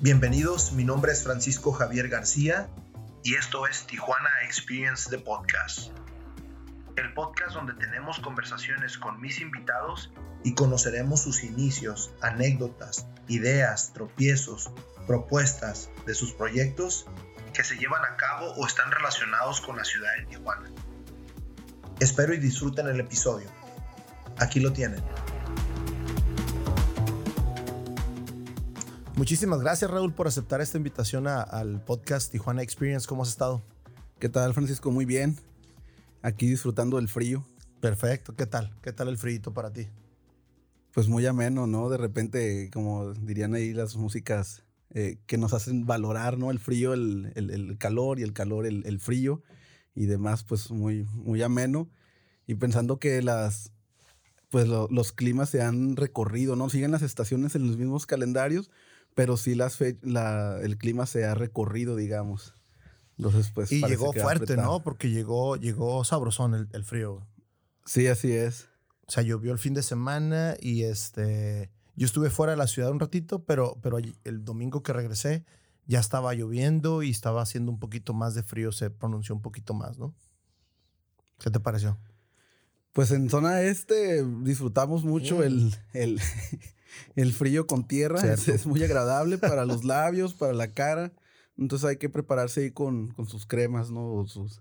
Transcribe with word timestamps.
Bienvenidos, 0.00 0.72
mi 0.72 0.84
nombre 0.84 1.12
es 1.12 1.22
Francisco 1.22 1.70
Javier 1.70 2.08
García 2.08 2.66
y 3.22 3.34
esto 3.34 3.66
es 3.66 3.86
Tijuana 3.86 4.30
Experience 4.42 5.10
The 5.10 5.18
Podcast. 5.18 5.90
El 6.96 7.12
podcast 7.12 7.54
donde 7.54 7.74
tenemos 7.74 8.18
conversaciones 8.20 8.96
con 8.96 9.20
mis 9.20 9.40
invitados 9.42 10.10
y 10.44 10.54
conoceremos 10.54 11.20
sus 11.20 11.44
inicios, 11.44 12.10
anécdotas, 12.20 13.06
ideas, 13.28 13.92
tropiezos, 13.92 14.70
propuestas 15.06 15.90
de 16.06 16.14
sus 16.14 16.32
proyectos 16.32 17.06
que 17.52 17.64
se 17.64 17.76
llevan 17.76 18.02
a 18.04 18.16
cabo 18.16 18.52
o 18.52 18.66
están 18.66 18.90
relacionados 18.90 19.60
con 19.60 19.76
la 19.76 19.84
ciudad 19.84 20.10
de 20.18 20.26
Tijuana. 20.26 20.70
Espero 22.00 22.32
y 22.34 22.38
disfruten 22.38 22.86
el 22.86 23.00
episodio. 23.00 23.48
Aquí 24.38 24.60
lo 24.60 24.72
tienen. 24.72 25.02
Muchísimas 29.16 29.60
gracias 29.60 29.90
Raúl 29.90 30.12
por 30.12 30.28
aceptar 30.28 30.60
esta 30.60 30.76
invitación 30.76 31.26
al 31.26 31.80
podcast 31.84 32.30
Tijuana 32.30 32.62
Experience. 32.62 33.08
¿Cómo 33.08 33.24
has 33.24 33.30
estado? 33.30 33.62
¿Qué 34.20 34.28
tal 34.28 34.54
Francisco? 34.54 34.92
Muy 34.92 35.04
bien. 35.04 35.36
Aquí 36.22 36.48
disfrutando 36.48 36.98
del 36.98 37.08
frío. 37.08 37.44
Perfecto. 37.80 38.36
¿Qué 38.36 38.46
tal? 38.46 38.72
¿Qué 38.80 38.92
tal 38.92 39.08
el 39.08 39.18
frío 39.18 39.52
para 39.52 39.72
ti? 39.72 39.88
Pues 40.98 41.06
muy 41.06 41.24
ameno, 41.26 41.68
¿no? 41.68 41.88
De 41.90 41.96
repente, 41.96 42.70
como 42.72 43.14
dirían 43.14 43.54
ahí 43.54 43.72
las 43.72 43.94
músicas 43.94 44.64
eh, 44.90 45.20
que 45.26 45.38
nos 45.38 45.52
hacen 45.52 45.86
valorar, 45.86 46.38
¿no? 46.38 46.50
El 46.50 46.58
frío, 46.58 46.92
el, 46.92 47.76
calor 47.78 48.18
y 48.18 48.24
el 48.24 48.32
calor, 48.32 48.66
el, 48.66 48.98
frío 48.98 49.40
y 49.94 50.06
demás, 50.06 50.42
pues 50.42 50.72
muy, 50.72 51.04
muy 51.12 51.40
ameno. 51.40 51.88
Y 52.48 52.56
pensando 52.56 52.98
que 52.98 53.22
las, 53.22 53.70
pues 54.50 54.66
los 54.66 55.12
climas 55.12 55.50
se 55.50 55.62
han 55.62 55.94
recorrido, 55.94 56.56
¿no? 56.56 56.68
Siguen 56.68 56.90
las 56.90 57.02
estaciones 57.02 57.54
en 57.54 57.68
los 57.68 57.78
mismos 57.78 58.04
calendarios, 58.04 58.68
pero 59.14 59.36
sí 59.36 59.54
las 59.54 59.78
la, 60.02 60.58
el 60.60 60.78
clima 60.78 61.06
se 61.06 61.26
ha 61.26 61.36
recorrido, 61.36 61.94
digamos. 61.94 62.54
Entonces, 63.18 63.52
pues, 63.54 63.70
y 63.70 63.86
llegó 63.86 64.12
fuerte, 64.12 64.56
¿no? 64.56 64.82
Porque 64.82 65.10
llegó, 65.10 65.54
llegó 65.54 66.02
sabrosón 66.02 66.68
el, 66.72 66.84
frío. 66.84 67.24
Sí, 67.84 68.08
así 68.08 68.32
es. 68.32 68.67
O 69.08 69.12
sea, 69.12 69.22
llovió 69.22 69.52
el 69.52 69.58
fin 69.58 69.74
de 69.74 69.82
semana 69.82 70.54
y 70.60 70.82
este. 70.82 71.70
Yo 71.96 72.06
estuve 72.06 72.30
fuera 72.30 72.52
de 72.52 72.58
la 72.58 72.66
ciudad 72.66 72.92
un 72.92 73.00
ratito, 73.00 73.42
pero, 73.44 73.78
pero 73.82 73.98
el 73.98 74.44
domingo 74.44 74.82
que 74.82 74.92
regresé 74.92 75.44
ya 75.86 75.98
estaba 75.98 76.34
lloviendo 76.34 77.02
y 77.02 77.10
estaba 77.10 77.42
haciendo 77.42 77.72
un 77.72 77.80
poquito 77.80 78.12
más 78.12 78.34
de 78.34 78.42
frío, 78.42 78.70
se 78.70 78.90
pronunció 78.90 79.34
un 79.34 79.40
poquito 79.40 79.74
más, 79.74 79.98
¿no? 79.98 80.14
¿Qué 81.38 81.50
te 81.50 81.58
pareció? 81.58 81.98
Pues 82.92 83.10
en 83.10 83.30
zona 83.30 83.62
este 83.62 84.24
disfrutamos 84.42 85.04
mucho 85.04 85.42
el, 85.42 85.64
mm. 85.64 85.72
el, 85.94 86.20
el 87.16 87.32
frío 87.32 87.66
con 87.66 87.88
tierra 87.88 88.20
es, 88.20 88.66
muy 88.66 88.82
agradable 88.84 89.38
para 89.38 89.64
los 89.64 89.84
labios, 89.84 90.34
para 90.34 90.52
la 90.52 90.74
cara. 90.74 91.12
Entonces 91.56 91.88
hay 91.88 91.96
que 91.96 92.10
prepararse 92.10 92.60
ahí 92.60 92.70
con, 92.70 93.14
sus 93.26 93.46
cremas, 93.46 93.90
¿no? 93.90 94.26
sus 94.26 94.60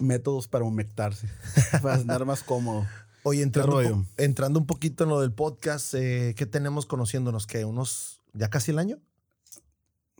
métodos 0.00 0.48
para 0.48 0.64
humectarse, 0.64 1.28
para 1.82 1.94
andar 1.94 2.24
más 2.24 2.42
cómodo. 2.42 2.86
Oye, 3.22 3.42
entrando, 3.42 4.06
entrando 4.16 4.60
un 4.60 4.66
poquito 4.66 5.04
en 5.04 5.10
lo 5.10 5.20
del 5.20 5.32
podcast, 5.32 5.92
eh, 5.94 6.34
¿qué 6.36 6.46
tenemos 6.46 6.86
conociéndonos? 6.86 7.46
¿Qué? 7.46 7.64
¿Unos, 7.64 8.22
ya 8.32 8.48
casi 8.48 8.70
el 8.70 8.78
año? 8.78 9.00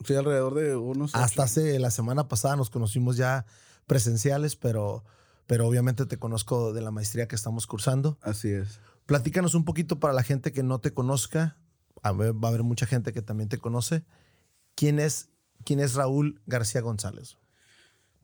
Sí, 0.05 0.15
alrededor 0.15 0.55
de 0.55 0.77
unos. 0.77 1.15
Hasta 1.15 1.45
hace 1.45 1.79
la 1.79 1.91
semana 1.91 2.29
pasada 2.29 2.57
nos 2.57 2.71
conocimos 2.71 3.17
ya 3.17 3.47
presenciales, 3.87 4.57
pero, 4.57 5.05
pero 5.47 5.67
obviamente 5.67 6.07
te 6.07 6.19
conozco 6.19 6.73
de 6.73 6.83
la 6.83 6.91
maestría 6.91 7.29
que 7.29 7.37
estamos 7.37 7.67
cursando. 7.67 8.19
Así 8.21 8.51
es. 8.51 8.81
Platícanos 9.07 9.55
un 9.55 9.65
poquito 9.65 9.99
para 9.99 10.13
la 10.13 10.23
gente 10.23 10.53
que 10.53 10.63
no 10.63 10.81
te 10.81 10.93
conozca. 10.93 11.57
va 12.05 12.11
a 12.11 12.49
haber 12.49 12.63
mucha 12.63 12.87
gente 12.87 13.13
que 13.13 13.23
también 13.23 13.49
te 13.49 13.59
conoce. 13.59 14.05
¿Quién 14.75 15.01
es, 15.01 15.31
quién 15.65 15.81
es 15.81 15.95
Raúl 15.95 16.41
García 16.47 16.83
González? 16.83 17.39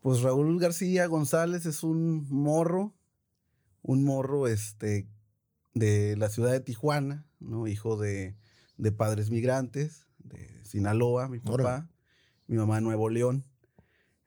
Pues 0.04 0.20
Raúl 0.20 0.60
García 0.60 1.06
González 1.06 1.64
es 1.64 1.82
un 1.82 2.28
morro, 2.28 2.94
un 3.80 4.04
morro 4.04 4.48
este, 4.48 5.08
de 5.72 6.14
la 6.18 6.28
ciudad 6.28 6.52
de 6.52 6.60
Tijuana, 6.60 7.26
¿no? 7.40 7.66
hijo 7.66 7.96
de, 7.96 8.36
padres 8.98 9.30
migrantes, 9.30 10.06
de 10.18 10.62
Sinaloa, 10.62 11.30
mi 11.30 11.40
papá, 11.40 11.88
mi 12.48 12.58
mamá 12.58 12.82
Nuevo 12.82 13.08
León. 13.08 13.46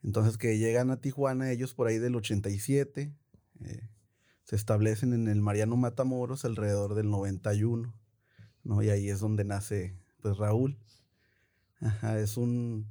Entonces 0.01 0.39
que 0.39 0.57
llegan 0.57 0.89
a 0.89 0.99
Tijuana 0.99 1.51
ellos 1.51 1.75
por 1.75 1.85
ahí 1.85 1.99
del 1.99 2.15
87, 2.15 3.13
eh, 3.59 3.89
se 4.45 4.55
establecen 4.55 5.13
en 5.13 5.27
el 5.27 5.41
Mariano 5.43 5.77
Matamoros 5.77 6.43
alrededor 6.43 6.95
del 6.95 7.11
91, 7.11 7.93
¿no? 8.63 8.81
Y 8.81 8.89
ahí 8.89 9.09
es 9.09 9.19
donde 9.19 9.43
nace, 9.43 9.95
pues, 10.23 10.37
Raúl. 10.37 10.79
Ajá, 11.81 12.19
es 12.19 12.35
un, 12.35 12.87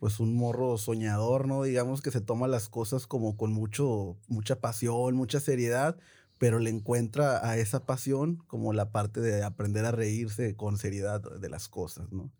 pues, 0.00 0.18
un 0.18 0.34
morro 0.34 0.76
soñador, 0.76 1.46
¿no? 1.46 1.62
Digamos 1.62 2.02
que 2.02 2.10
se 2.10 2.20
toma 2.20 2.48
las 2.48 2.68
cosas 2.68 3.06
como 3.06 3.36
con 3.36 3.52
mucho, 3.52 4.18
mucha 4.26 4.60
pasión, 4.60 5.14
mucha 5.14 5.38
seriedad, 5.38 5.96
pero 6.38 6.58
le 6.58 6.70
encuentra 6.70 7.48
a 7.48 7.56
esa 7.56 7.86
pasión 7.86 8.42
como 8.48 8.72
la 8.72 8.90
parte 8.90 9.20
de 9.20 9.44
aprender 9.44 9.84
a 9.84 9.92
reírse 9.92 10.56
con 10.56 10.76
seriedad 10.76 11.20
de 11.38 11.48
las 11.48 11.68
cosas, 11.68 12.10
¿no? 12.10 12.32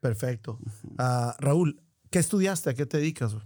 Perfecto. 0.00 0.58
Ah, 0.98 1.36
Raúl, 1.38 1.80
¿qué 2.10 2.18
estudiaste? 2.18 2.70
¿A 2.70 2.74
qué 2.74 2.86
te 2.86 2.96
dedicas? 2.96 3.36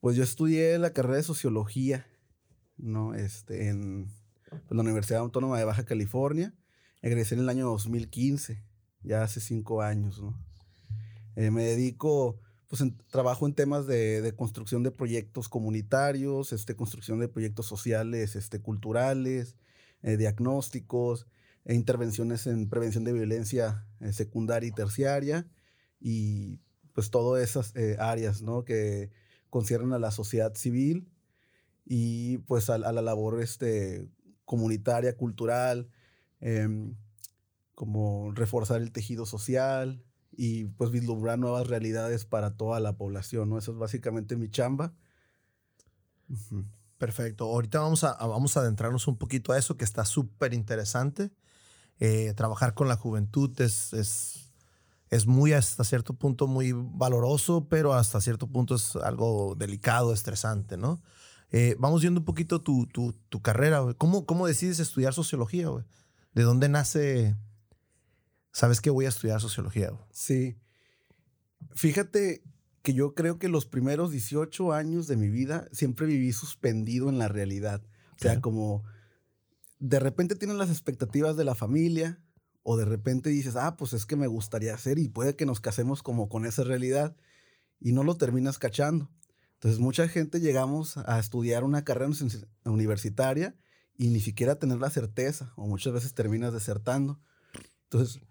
Pues 0.00 0.16
yo 0.16 0.24
estudié 0.24 0.78
la 0.78 0.94
carrera 0.94 1.16
de 1.16 1.22
sociología 1.22 2.06
¿no? 2.76 3.14
Este, 3.14 3.68
en 3.68 4.10
pues, 4.48 4.62
la 4.70 4.82
Universidad 4.82 5.20
Autónoma 5.20 5.58
de 5.58 5.64
Baja 5.64 5.84
California. 5.84 6.54
Egresé 7.02 7.34
en 7.34 7.42
el 7.42 7.48
año 7.48 7.66
2015, 7.66 8.62
ya 9.02 9.22
hace 9.22 9.40
cinco 9.40 9.82
años, 9.82 10.22
¿no? 10.22 10.38
Eh, 11.36 11.50
me 11.50 11.64
dedico, 11.64 12.40
pues 12.68 12.82
trabajo 13.10 13.46
en 13.46 13.54
temas 13.54 13.86
de, 13.86 14.32
construcción 14.36 14.82
de 14.82 14.90
proyectos 14.90 15.48
comunitarios, 15.48 16.52
este, 16.52 16.74
construcción 16.76 17.18
de 17.20 17.28
proyectos 17.28 17.66
sociales, 17.66 18.36
este, 18.36 18.60
culturales, 18.60 19.56
eh, 20.02 20.16
diagnósticos, 20.16 21.26
e 21.64 21.74
intervenciones 21.74 22.46
en 22.46 22.68
prevención 22.68 23.04
de 23.04 23.12
violencia 23.14 23.86
eh, 24.00 24.12
secundaria 24.12 24.68
y 24.68 24.72
terciaria, 24.72 25.46
y 26.00 26.58
pues 26.92 27.10
todas 27.10 27.42
esas 27.42 27.74
áreas, 27.98 28.42
¿no? 28.42 28.64
Que 28.64 29.10
conciernen 29.50 29.92
a 29.92 29.98
la 29.98 30.10
sociedad 30.10 30.54
civil 30.54 31.08
y 31.84 32.38
pues 32.38 32.70
a, 32.70 32.78
la 32.78 33.02
labor 33.02 33.40
este, 33.40 34.08
comunitaria, 34.44 35.16
cultural, 35.16 35.88
em, 36.40 36.96
como 37.74 38.32
reforzar 38.32 38.80
el 38.80 38.92
tejido 38.92 39.26
social 39.26 40.04
y 40.36 40.64
pues 40.64 40.90
vislumbrar 40.90 41.38
nuevas 41.38 41.66
realidades 41.66 42.24
para 42.24 42.56
toda 42.56 42.80
la 42.80 42.96
población, 42.96 43.50
¿no? 43.50 43.58
Eso 43.58 43.72
es 43.72 43.78
básicamente 43.78 44.36
mi 44.36 44.50
chamba. 44.50 44.92
Perfecto. 46.98 47.44
Ahorita 47.44 47.80
vamos 47.80 48.04
a, 48.04 48.14
vamos 48.26 48.56
a 48.56 48.60
adentrarnos 48.60 49.06
un 49.08 49.16
poquito 49.16 49.52
a 49.52 49.58
eso 49.58 49.76
que 49.76 49.84
está 49.84 50.04
súper 50.04 50.54
interesante. 50.54 51.30
Eh, 52.00 52.32
trabajar 52.34 52.74
con 52.74 52.88
la 52.88 52.96
juventud 52.96 53.60
es, 53.60 53.92
es, 53.92 54.52
es, 55.10 55.26
muy 55.26 55.52
hasta 55.52 55.84
cierto 55.84 56.14
punto 56.14 56.46
muy 56.46 56.72
valoroso, 56.72 57.68
pero 57.68 57.94
hasta 57.94 58.20
cierto 58.20 58.48
punto 58.48 58.74
es 58.74 58.96
algo 58.96 59.54
delicado, 59.56 60.12
estresante, 60.12 60.76
¿no? 60.76 61.02
Eh, 61.50 61.76
vamos 61.78 62.00
viendo 62.00 62.20
un 62.20 62.24
poquito 62.24 62.60
tu, 62.62 62.86
tu, 62.86 63.42
carrera, 63.42 63.94
¿Cómo, 63.96 64.26
¿Cómo, 64.26 64.46
decides 64.46 64.80
estudiar 64.80 65.14
sociología, 65.14 65.68
güey? 65.68 65.84
¿De 66.32 66.42
dónde 66.42 66.68
nace? 66.68 67.36
¿Sabes 68.54 68.80
que 68.80 68.90
voy 68.90 69.04
a 69.04 69.08
estudiar 69.08 69.40
sociología, 69.40 69.90
Sí. 70.12 70.56
Fíjate 71.74 72.44
que 72.82 72.94
yo 72.94 73.16
creo 73.16 73.40
que 73.40 73.48
los 73.48 73.66
primeros 73.66 74.12
18 74.12 74.72
años 74.72 75.08
de 75.08 75.16
mi 75.16 75.28
vida 75.28 75.66
siempre 75.72 76.06
viví 76.06 76.32
suspendido 76.32 77.08
en 77.08 77.18
la 77.18 77.26
realidad. 77.26 77.82
O 78.12 78.18
sea, 78.20 78.40
como 78.40 78.84
de 79.80 79.98
repente 79.98 80.36
tienes 80.36 80.56
las 80.56 80.70
expectativas 80.70 81.36
de 81.36 81.42
la 81.42 81.56
familia 81.56 82.22
o 82.62 82.76
de 82.76 82.84
repente 82.84 83.28
dices, 83.28 83.56
ah, 83.56 83.76
pues 83.76 83.92
es 83.92 84.06
que 84.06 84.14
me 84.14 84.28
gustaría 84.28 84.72
hacer 84.72 85.00
y 85.00 85.08
puede 85.08 85.34
que 85.34 85.46
nos 85.46 85.60
casemos 85.60 86.04
como 86.04 86.28
con 86.28 86.46
esa 86.46 86.62
realidad 86.62 87.16
y 87.80 87.90
no 87.90 88.04
lo 88.04 88.16
terminas 88.16 88.60
cachando. 88.60 89.10
Entonces, 89.54 89.80
mucha 89.80 90.06
gente 90.06 90.38
llegamos 90.38 90.96
a 90.96 91.18
estudiar 91.18 91.64
una 91.64 91.82
carrera 91.82 92.12
universitaria 92.64 93.56
y 93.96 94.10
ni 94.10 94.20
siquiera 94.20 94.60
tener 94.60 94.78
la 94.78 94.90
certeza, 94.90 95.52
o 95.56 95.66
muchas 95.66 95.92
veces 95.92 96.14
terminas 96.14 96.52
desertando. 96.52 97.20
Entonces, 97.84 98.22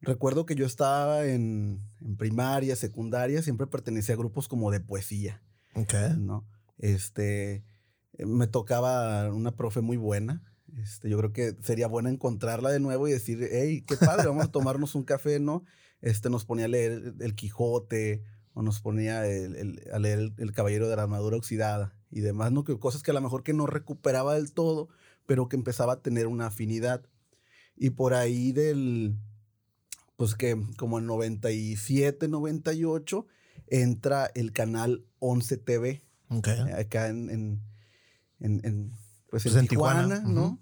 recuerdo 0.00 0.46
que 0.46 0.54
yo 0.54 0.66
estaba 0.66 1.26
en, 1.26 1.82
primaria, 2.18 2.76
secundaria, 2.76 3.42
siempre 3.42 3.66
pertenecía 3.66 4.14
a 4.14 4.18
grupos 4.18 4.48
como 4.48 4.70
de 4.70 4.80
poesía. 4.80 5.42
Ok. 5.74 5.94
¿no? 6.18 6.46
Este, 6.78 7.64
me 8.18 8.46
tocaba 8.46 9.32
una 9.32 9.56
profe 9.56 9.80
muy 9.80 9.96
buena, 9.96 10.42
Este, 10.76 11.08
yo 11.08 11.18
creo 11.18 11.32
que 11.32 11.56
sería 11.62 11.88
bueno 11.88 12.08
encontrarla 12.08 12.70
de 12.70 12.80
nuevo 12.80 13.08
y 13.08 13.12
decir, 13.12 13.48
hey, 13.50 13.84
qué 13.86 13.96
padre, 13.96 14.26
vamos 14.26 14.44
a 14.44 14.52
tomarnos 14.52 14.94
un 14.94 15.04
café, 15.04 15.40
¿no? 15.40 15.64
Este, 16.00 16.30
nos 16.30 16.44
ponía 16.44 16.66
a 16.66 16.68
leer 16.68 17.14
El 17.20 17.34
Quijote 17.34 18.22
o 18.54 18.62
nos 18.62 18.80
ponía 18.80 19.20
a 19.20 19.98
leer 19.98 20.32
el, 20.36 20.52
Caballero 20.52 20.88
de 20.88 20.96
la 20.96 21.02
Armadura 21.02 21.36
Oxidada 21.36 21.96
y 22.10 22.20
demás, 22.20 22.52
¿no? 22.52 22.64
Que 22.64 22.78
cosas 22.78 23.02
que 23.02 23.10
a 23.10 23.14
lo 23.14 23.20
mejor 23.20 23.42
que 23.42 23.52
no 23.52 23.66
recuperaba 23.66 24.34
del 24.34 24.52
todo, 24.52 24.88
pero 25.26 25.48
que 25.48 25.56
empezaba 25.56 25.94
a 25.94 26.02
tener 26.02 26.26
una 26.26 26.46
afinidad. 26.46 27.04
Y 27.76 27.90
por 27.90 28.14
ahí 28.14 28.52
del, 28.52 29.16
pues 30.20 30.34
que 30.34 30.54
como 30.76 30.98
en 30.98 31.06
97, 31.06 32.28
98, 32.28 33.26
entra 33.68 34.30
el 34.34 34.52
canal 34.52 35.06
11 35.18 35.56
TV. 35.56 36.02
Acá 36.76 37.08
en, 37.08 37.62
en, 38.38 38.92
pues, 39.30 39.44
pues 39.44 39.66
Tijuana, 39.66 40.20
¿no? 40.20 40.60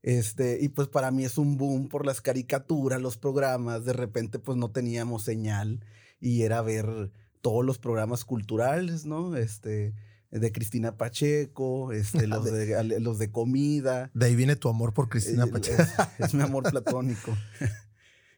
Este, 0.00 0.60
y 0.62 0.70
pues 0.70 0.88
para 0.88 1.10
mí 1.10 1.26
es 1.26 1.36
un 1.36 1.58
boom 1.58 1.90
por 1.90 2.06
las 2.06 2.22
caricaturas, 2.22 2.98
los 2.98 3.18
programas. 3.18 3.84
De 3.84 3.92
repente, 3.92 4.38
pues 4.38 4.56
no 4.56 4.70
teníamos 4.70 5.24
señal 5.24 5.84
y 6.18 6.44
era 6.44 6.62
ver 6.62 7.12
todos 7.42 7.66
los 7.66 7.76
programas 7.76 8.24
culturales, 8.24 9.04
¿no? 9.04 9.36
Este, 9.36 9.92
de 10.30 10.52
Cristina 10.52 10.96
Pacheco, 10.96 11.92
este, 11.92 12.26
los, 12.26 12.44
de, 12.46 12.82
los 13.00 13.18
de 13.18 13.30
comida. 13.30 14.10
De 14.14 14.24
ahí 14.24 14.36
viene 14.36 14.56
tu 14.56 14.70
amor 14.70 14.94
por 14.94 15.10
Cristina 15.10 15.44
eh, 15.44 15.48
Pacheco. 15.48 15.82
Es, 16.18 16.32
mi 16.32 16.42
amor 16.42 16.62
platónico. 16.70 17.36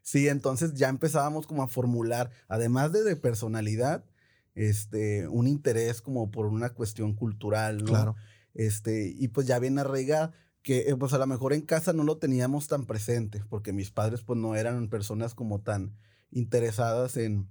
sí, 0.08 0.28
entonces 0.28 0.74
ya 0.74 0.88
empezábamos 0.88 1.46
como 1.46 1.62
a 1.62 1.68
formular, 1.68 2.30
además 2.48 2.92
de, 2.92 3.02
de 3.02 3.16
personalidad, 3.16 4.04
este, 4.54 5.28
un 5.28 5.46
interés 5.46 6.00
como 6.00 6.30
por 6.30 6.46
una 6.46 6.70
cuestión 6.70 7.14
cultural, 7.14 7.78
¿no? 7.78 7.84
Claro. 7.84 8.16
Este, 8.54 9.14
y 9.16 9.28
pues 9.28 9.46
ya 9.46 9.58
viene 9.58 9.82
arraigada 9.82 10.32
que 10.62 10.88
eh, 10.88 10.96
pues 10.96 11.12
a 11.12 11.18
lo 11.18 11.26
mejor 11.26 11.52
en 11.52 11.60
casa 11.60 11.92
no 11.92 12.04
lo 12.04 12.16
teníamos 12.16 12.68
tan 12.68 12.86
presente, 12.86 13.44
porque 13.50 13.72
mis 13.72 13.90
padres 13.90 14.22
pues 14.22 14.38
no 14.38 14.56
eran 14.56 14.88
personas 14.88 15.34
como 15.34 15.60
tan 15.60 15.94
interesadas 16.30 17.16
en, 17.16 17.48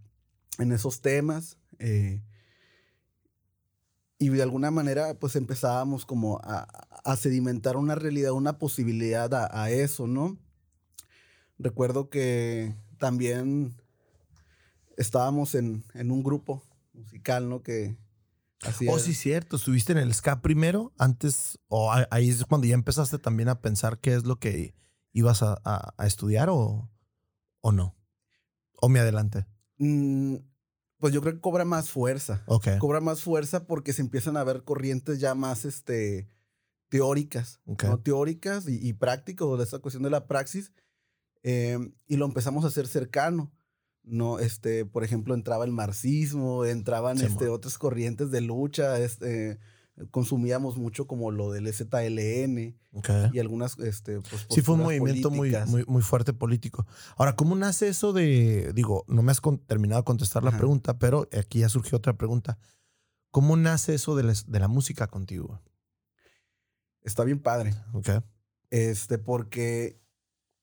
en 0.58 0.72
esos 0.72 1.02
temas. 1.02 1.58
Eh, 1.80 2.24
y 4.20 4.30
de 4.30 4.42
alguna 4.42 4.72
manera 4.72 5.14
pues 5.20 5.36
empezábamos 5.36 6.06
como 6.06 6.40
a, 6.44 6.68
a 7.04 7.16
sedimentar 7.16 7.78
una 7.78 7.96
realidad, 7.96 8.32
una 8.32 8.58
posibilidad 8.58 9.32
a, 9.34 9.70
eso, 9.70 10.08
¿no? 10.08 10.38
Recuerdo 11.60 12.10
que 12.10 12.76
también 12.98 13.76
estábamos 14.98 15.56
en, 15.56 15.84
en 15.94 16.12
un 16.12 16.24
grupo 16.24 16.64
musical, 16.94 17.50
¿no? 17.50 17.62
Que 17.62 17.98
así 18.62 18.88
Oh, 18.90 19.00
sí, 19.00 19.14
cierto. 19.14 19.56
¿Estuviste 19.56 19.92
en 19.92 20.00
el 20.00 20.14
ska 20.14 20.42
primero? 20.42 20.94
Antes, 20.98 21.60
o 21.68 21.92
ahí 22.12 22.30
es 22.30 22.44
cuando 22.46 22.68
ya 22.68 22.74
empezaste 22.74 23.20
también 23.20 23.50
a 23.50 23.62
pensar 23.62 24.00
qué 24.00 24.16
es 24.16 24.26
lo 24.26 24.40
que 24.40 24.76
ibas 25.14 25.42
a, 25.42 25.60
a, 25.64 26.06
estudiar 26.06 26.50
o, 26.50 26.90
o 27.62 27.72
no? 27.72 27.96
¿O 28.80 28.90
me 28.90 29.00
adelante? 29.00 29.48
Mm, 29.78 30.36
pues 31.00 31.14
yo 31.14 31.22
creo 31.22 31.34
que 31.34 31.42
cobra 31.42 31.66
más 31.66 31.90
fuerza. 31.90 32.44
Cobra 32.80 33.02
más 33.02 33.22
fuerza 33.22 33.66
porque 33.66 33.94
se 33.94 34.02
empiezan 34.02 34.38
a 34.38 34.44
ver 34.44 34.64
corrientes 34.64 35.20
ya 35.20 35.36
más 35.36 35.66
este, 35.66 36.30
teóricas, 36.90 37.62
¿no? 37.66 38.00
Teóricas 38.00 38.68
y, 38.68 38.88
y 38.88 38.94
prácticas, 38.94 39.48
de 39.58 39.64
esa 39.64 39.80
cuestión 39.80 40.04
de 40.04 40.10
la 40.10 40.28
praxis. 40.28 40.72
Em, 41.50 41.94
y 42.08 42.18
lo 42.18 42.26
empezamos 42.26 42.66
a 42.66 42.68
hacer 42.68 42.88
cercano. 42.88 43.54
No, 44.04 44.40
este, 44.40 44.86
por 44.86 45.06
ejemplo, 45.06 45.34
entraba 45.34 45.64
el 45.64 45.72
marxismo, 45.72 46.66
entraban 46.66 47.22
este, 47.22 47.48
otras 47.48 47.78
corrientes 47.78 48.32
de 48.32 48.42
lucha, 48.42 49.00
este, 49.00 49.60
consumíamos 50.12 50.78
mucho 50.78 51.08
como 51.08 51.32
lo 51.32 51.52
del 51.52 51.74
ZLN 51.74 52.76
y 53.34 53.40
algunas 53.40 53.80
este 53.80 54.20
pues, 54.22 54.46
sí 54.50 54.62
fue 54.62 54.76
un 54.76 54.82
movimiento 54.82 55.30
muy, 55.32 55.54
muy, 55.68 55.84
muy 55.88 56.02
fuerte 56.02 56.34
político. 56.34 56.86
Ahora 57.18 57.36
cómo 57.36 57.56
nace 57.56 57.88
eso 57.88 58.14
de 58.14 58.72
digo 58.74 59.06
no 59.08 59.24
me 59.24 59.32
has 59.32 59.42
terminado 59.66 60.02
de 60.02 60.06
contestar 60.06 60.44
la 60.44 60.56
pregunta 60.56 61.00
pero 61.00 61.28
aquí 61.38 61.60
ya 61.60 61.70
surgió 61.70 61.98
otra 61.98 62.14
pregunta. 62.18 62.60
Cómo 63.32 63.58
nace 63.58 63.96
eso 63.96 64.16
de, 64.16 64.34
de 64.48 64.60
la 64.60 64.68
música 64.68 65.08
contigo 65.08 65.62
está 67.02 67.24
bien 67.24 67.40
padre. 67.40 67.74
Okay. 67.94 68.20
este 68.70 69.18
porque 69.18 70.00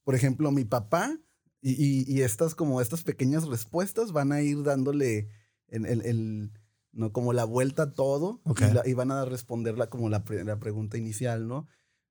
por 0.05 0.15
ejemplo 0.15 0.51
mi 0.51 0.65
papá 0.65 1.19
y, 1.61 2.13
y, 2.13 2.23
estas 2.23 2.55
como 2.55 2.83
estas 2.83 3.03
pequeñas 3.03 3.47
respuestas 3.49 4.13
van 4.13 4.33
a 4.33 4.43
ir 4.43 4.63
dándole 4.63 5.31
el, 5.69 5.87
el 5.87 6.53
¿no? 6.95 7.13
Como 7.13 7.33
la 7.33 7.45
vuelta 7.45 7.85
a 7.85 7.93
todo 7.93 8.41
y, 8.85 8.93
van 8.95 9.11
a 9.11 9.25
responderla 9.25 9.89
como 9.89 10.09
la, 10.09 10.25
la, 10.45 10.59
pregunta 10.59 10.97
inicial, 10.97 11.49
¿no? 11.49 11.67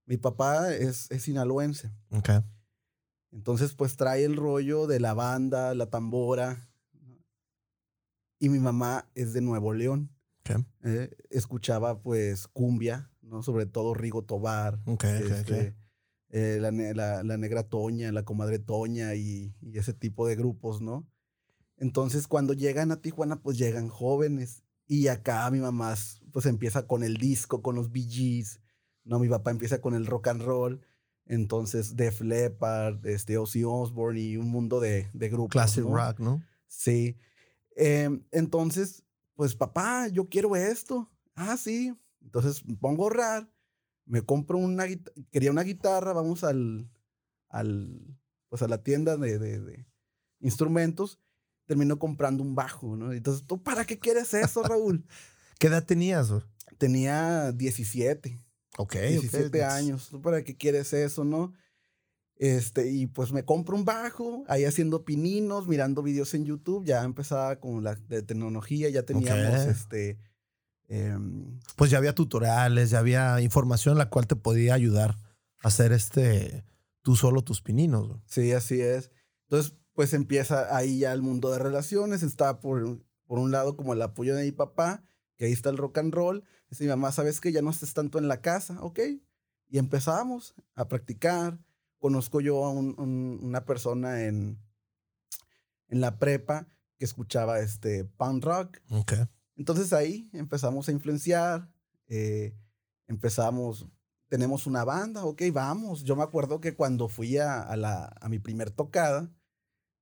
Mi 0.06 0.18
papá 0.18 0.74
es, 0.74 1.10
es 1.12 1.24
sinaloense. 1.24 1.94
Entonces, 3.32 3.74
pues 3.74 3.96
trae 3.96 4.26
el 4.26 4.36
rollo 4.36 4.86
de 4.86 5.00
la 5.00 5.14
banda, 5.14 5.74
la 5.74 5.90
tambora. 5.90 6.70
Y 8.40 8.50
mi 8.50 8.60
mamá 8.60 9.10
es 9.16 9.34
de 9.34 9.42
Nuevo 9.42 9.74
León. 9.74 10.12
Eh, 10.84 11.10
escuchaba, 11.30 12.02
pues, 12.02 12.48
cumbia, 12.50 13.10
¿no? 13.22 13.42
Sobre 13.42 13.66
todo 13.66 13.94
Rigo 13.94 14.24
Tobar. 14.24 14.80
Este, 14.86 15.74
eh, 16.36 16.58
la, 16.60 16.72
la, 16.72 17.22
la, 17.22 17.38
negra 17.38 17.62
Toña, 17.62 18.12
la 18.12 18.26
comadre 18.26 18.58
Toña 18.58 19.14
y, 19.14 19.54
y, 19.62 19.78
ese 19.78 19.94
tipo 19.94 20.28
de 20.28 20.36
grupos, 20.36 20.82
¿no? 20.82 21.08
Entonces, 21.78 22.28
cuando 22.28 22.54
llegan 22.54 22.92
a 22.92 23.02
Tijuana, 23.02 23.44
pues 23.44 23.60
llegan 23.60 23.88
jóvenes 23.88 24.64
y 24.88 25.10
acá 25.10 25.50
mi 25.52 25.60
mamá 25.60 25.94
pues 26.32 26.48
empieza 26.48 26.88
con 26.88 27.04
el 27.04 27.18
disco, 27.18 27.62
con 27.62 27.76
los 27.76 27.92
Bee 27.92 28.44
¿no? 29.04 29.20
Mi 29.20 29.30
papá 29.30 29.52
empieza 29.52 29.80
con 29.80 29.94
el 29.94 30.08
rock 30.08 30.30
and 30.30 30.42
roll. 30.42 30.82
Entonces, 31.28 31.96
Def 31.96 32.22
Leppard, 32.22 33.06
este, 33.06 33.38
Ozzy 33.38 33.64
Osbourne 33.64 34.20
y 34.20 34.38
un 34.38 34.50
mundo 34.50 34.80
de, 34.80 35.12
de 35.14 35.30
grupos. 35.30 35.52
Classic 35.52 35.84
rock, 35.84 36.20
¿no? 36.20 36.44
Sí. 36.68 37.16
Em, 37.76 38.24
entonces, 38.32 39.04
pues 39.36 39.56
papá, 39.56 40.08
yo 40.08 40.28
quiero 40.28 40.56
esto. 40.56 41.12
Ah, 41.36 41.58
sí. 41.58 41.96
Entonces 42.24 42.64
pongo 42.80 43.04
a 43.04 43.06
ahorrar, 43.06 43.53
me 44.06 44.22
compro 44.22 44.58
una 44.58 44.86
quería 45.32 45.52
una 45.52 45.64
guitarra, 45.64 46.14
vamos 46.14 46.44
al, 46.44 46.90
al 47.50 48.18
pues 48.50 48.62
a 48.62 48.68
la 48.68 48.84
tienda 48.84 49.18
de, 49.18 49.40
de, 49.40 49.60
de 49.60 49.88
instrumentos 50.40 51.20
terminó 51.66 51.98
comprando 52.00 52.44
un 52.44 52.56
bajo, 52.56 52.96
¿no? 52.96 53.14
Entonces, 53.14 53.46
¿tú 53.48 53.62
para 53.64 53.86
qué 53.86 54.00
quieres 54.00 54.34
eso, 54.34 54.64
Raúl? 54.64 55.06
¿Qué 55.60 55.68
edad 55.68 55.86
tenías? 55.86 56.32
Tenía 56.78 57.52
17. 57.52 58.40
Ok. 58.78 58.96
17 58.96 59.64
años. 59.64 60.10
¿Tú 60.10 60.22
para 60.22 60.44
qué 60.44 60.58
quieres 60.58 60.92
eso, 60.94 61.24
no? 61.24 61.54
Este, 62.36 62.92
y 62.92 63.06
pues 63.06 63.32
me 63.32 63.46
compro 63.46 63.76
un 63.76 63.86
bajo, 63.86 64.44
ahí 64.48 64.66
haciendo 64.66 65.06
pininos, 65.06 65.68
mirando 65.68 66.02
videos 66.02 66.34
en 66.34 66.46
YouTube, 66.46 66.84
ya 66.84 67.04
empezaba 67.04 67.60
con 67.60 67.84
la 67.84 67.96
de 67.96 68.24
tecnología, 68.24 68.90
ya 68.90 69.04
teníamos 69.04 69.62
este... 69.62 70.18
Em, 70.88 71.60
pues 71.76 71.92
ya 71.92 71.98
había 71.98 72.14
tutoriales, 72.14 72.90
ya 72.90 73.00
había 73.00 73.42
información 73.42 73.98
la 73.98 74.10
cual 74.10 74.28
te 74.28 74.36
podía 74.36 74.74
ayudar 74.74 75.18
a 75.62 75.68
hacer 75.68 75.92
este, 75.92 76.66
tú 77.02 77.16
solo 77.16 77.44
tus 77.44 77.62
pininos. 77.62 78.20
Sí, 78.26 78.52
así 78.52 78.82
es. 78.82 79.12
Entonces, 79.44 79.76
pues 79.94 80.14
empieza 80.14 80.76
ahí 80.76 81.00
ya 81.00 81.14
el 81.14 81.22
mundo 81.22 81.52
de 81.52 81.60
relaciones. 81.60 82.24
Está 82.24 82.60
por, 82.60 83.00
por 83.26 83.40
un 83.40 83.52
lado 83.52 83.76
como 83.78 83.94
el 83.94 84.02
apoyo 84.02 84.36
de 84.36 84.46
mi 84.46 84.52
papá, 84.52 85.04
que 85.38 85.46
ahí 85.46 85.52
está 85.52 85.70
el 85.70 85.78
rock 85.78 86.00
and 86.00 86.14
roll. 86.14 86.44
Dice 86.70 86.84
mi 86.84 86.90
mamá, 86.90 87.12
¿sabes 87.12 87.40
que 87.40 87.52
Ya 87.52 87.62
no 87.62 87.70
estés 87.70 87.94
tanto 87.94 88.18
en 88.18 88.28
la 88.28 88.42
casa, 88.42 88.82
¿ok? 88.82 89.00
Y 89.70 89.78
empezamos 89.78 90.56
a 90.76 90.88
practicar. 90.88 91.60
Conozco 92.00 92.42
yo 92.42 92.66
a 92.66 92.72
una 92.72 93.64
persona 93.66 94.26
en, 94.26 94.60
en 95.88 96.02
la 96.02 96.20
prepa 96.20 96.68
que 96.98 97.06
escuchaba 97.06 97.60
este 97.60 98.04
punk 98.04 98.44
rock. 98.44 98.78
Okay. 98.90 99.26
Entonces 99.56 99.94
ahí 99.94 100.30
empezamos 100.34 100.88
a 100.90 100.92
influenciar, 100.92 101.70
eh, 102.08 102.56
empezamos, 103.08 103.88
tenemos 104.28 104.66
una 104.66 104.84
banda, 104.84 105.26
ok, 105.26 105.44
vamos. 105.52 106.04
Yo 106.04 106.16
me 106.16 106.24
acuerdo 106.24 106.60
que 106.60 106.76
cuando 106.76 107.08
fui 107.08 107.38
a, 107.38 107.62
a, 107.62 107.76
la, 107.78 108.16
a 108.20 108.30
mi 108.30 108.40
primer 108.40 108.72
tocada, 108.72 109.32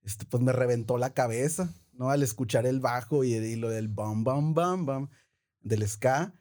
este, 0.03 0.25
pues 0.25 0.41
me 0.41 0.51
reventó 0.51 0.97
la 0.97 1.13
cabeza, 1.13 1.73
¿no? 1.93 2.09
Al 2.09 2.23
escuchar 2.23 2.65
el 2.65 2.79
bajo 2.79 3.23
y, 3.23 3.55
lo 3.55 3.69
del 3.69 3.87
bam, 3.87 4.23
bam, 4.23 4.53
bam, 4.53 4.85
bam, 4.85 5.09
del 5.61 5.87
ska. 5.87 6.33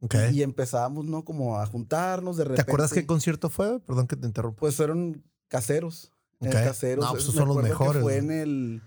Okay. 0.00 0.36
Y 0.36 0.42
empezábamos, 0.42 1.04
¿no? 1.04 1.24
Como 1.24 1.58
a 1.60 1.66
juntarnos 1.66 2.36
de 2.36 2.44
repente. 2.44 2.64
¿Te 2.64 2.70
acuerdas 2.70 2.92
qué 2.92 3.06
concierto 3.06 3.50
fue? 3.50 3.78
Perdón 3.80 4.08
que 4.08 4.16
te 4.16 4.26
interrumpa. 4.26 4.58
Pues 4.58 4.74
fueron 4.74 5.22
caseros. 5.46 6.12
Okay. 6.38 6.52
caseros. 6.52 7.04
No, 7.04 7.12
pues 7.12 7.24
son 7.24 7.48
los 7.48 7.62
mejores. 7.62 8.02
fue 8.02 8.16
en 8.16 8.30
el. 8.30 8.82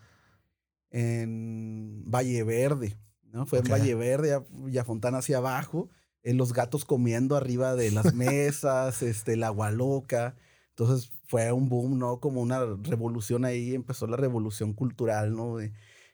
En 0.89 2.03
Valle 2.10 2.44
Verde, 2.44 2.98
¿no? 3.36 3.46
Fue 3.46 3.60
en 3.60 3.65
Valle 3.65 3.96
Verde, 3.96 4.42
ya, 4.68 4.86
Fontana 4.86 5.18
hacia 5.18 5.38
abajo. 5.38 5.89
En 6.24 6.38
los 6.38 6.54
gatos 6.54 6.86
comiendo 6.86 7.36
arriba 7.36 7.75
de 7.75 7.92
las 7.92 8.13
mesas, 8.15 9.04
este, 9.04 9.34
el 9.34 9.44
agua 9.44 9.72
loca. 9.72 10.38
Entonces 10.70 11.12
fue 11.27 11.51
un 11.51 11.68
boom, 11.68 12.00
¿no? 12.00 12.22
Como 12.22 12.42
una 12.42 12.62
revolución 12.84 13.44
ahí, 13.44 13.75
empezó 13.75 14.08
la 14.08 14.15
revolución 14.15 14.74
cultural, 14.74 15.36
¿no? 15.36 15.58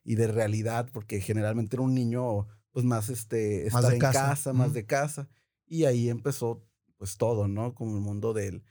y 0.04 0.16
de 0.16 0.26
realidad, 0.26 0.90
porque 0.92 1.22
generalmente 1.22 1.76
era 1.76 1.84
un 1.84 1.94
niño, 1.94 2.48
pues 2.72 2.86
más, 2.86 3.10
este, 3.10 3.68
estar 3.68 3.94
en 3.94 4.00
casa, 4.00 4.52
más 4.52 4.74
de 4.74 4.88
casa. 4.88 5.30
Y 5.68 5.86
ahí 5.86 6.10
empezó, 6.10 6.66
pues 6.98 7.18
todo, 7.18 7.48
¿no? 7.48 7.76
Como 7.76 7.96
el 7.98 8.02
mundo 8.02 8.34
del, 8.34 8.64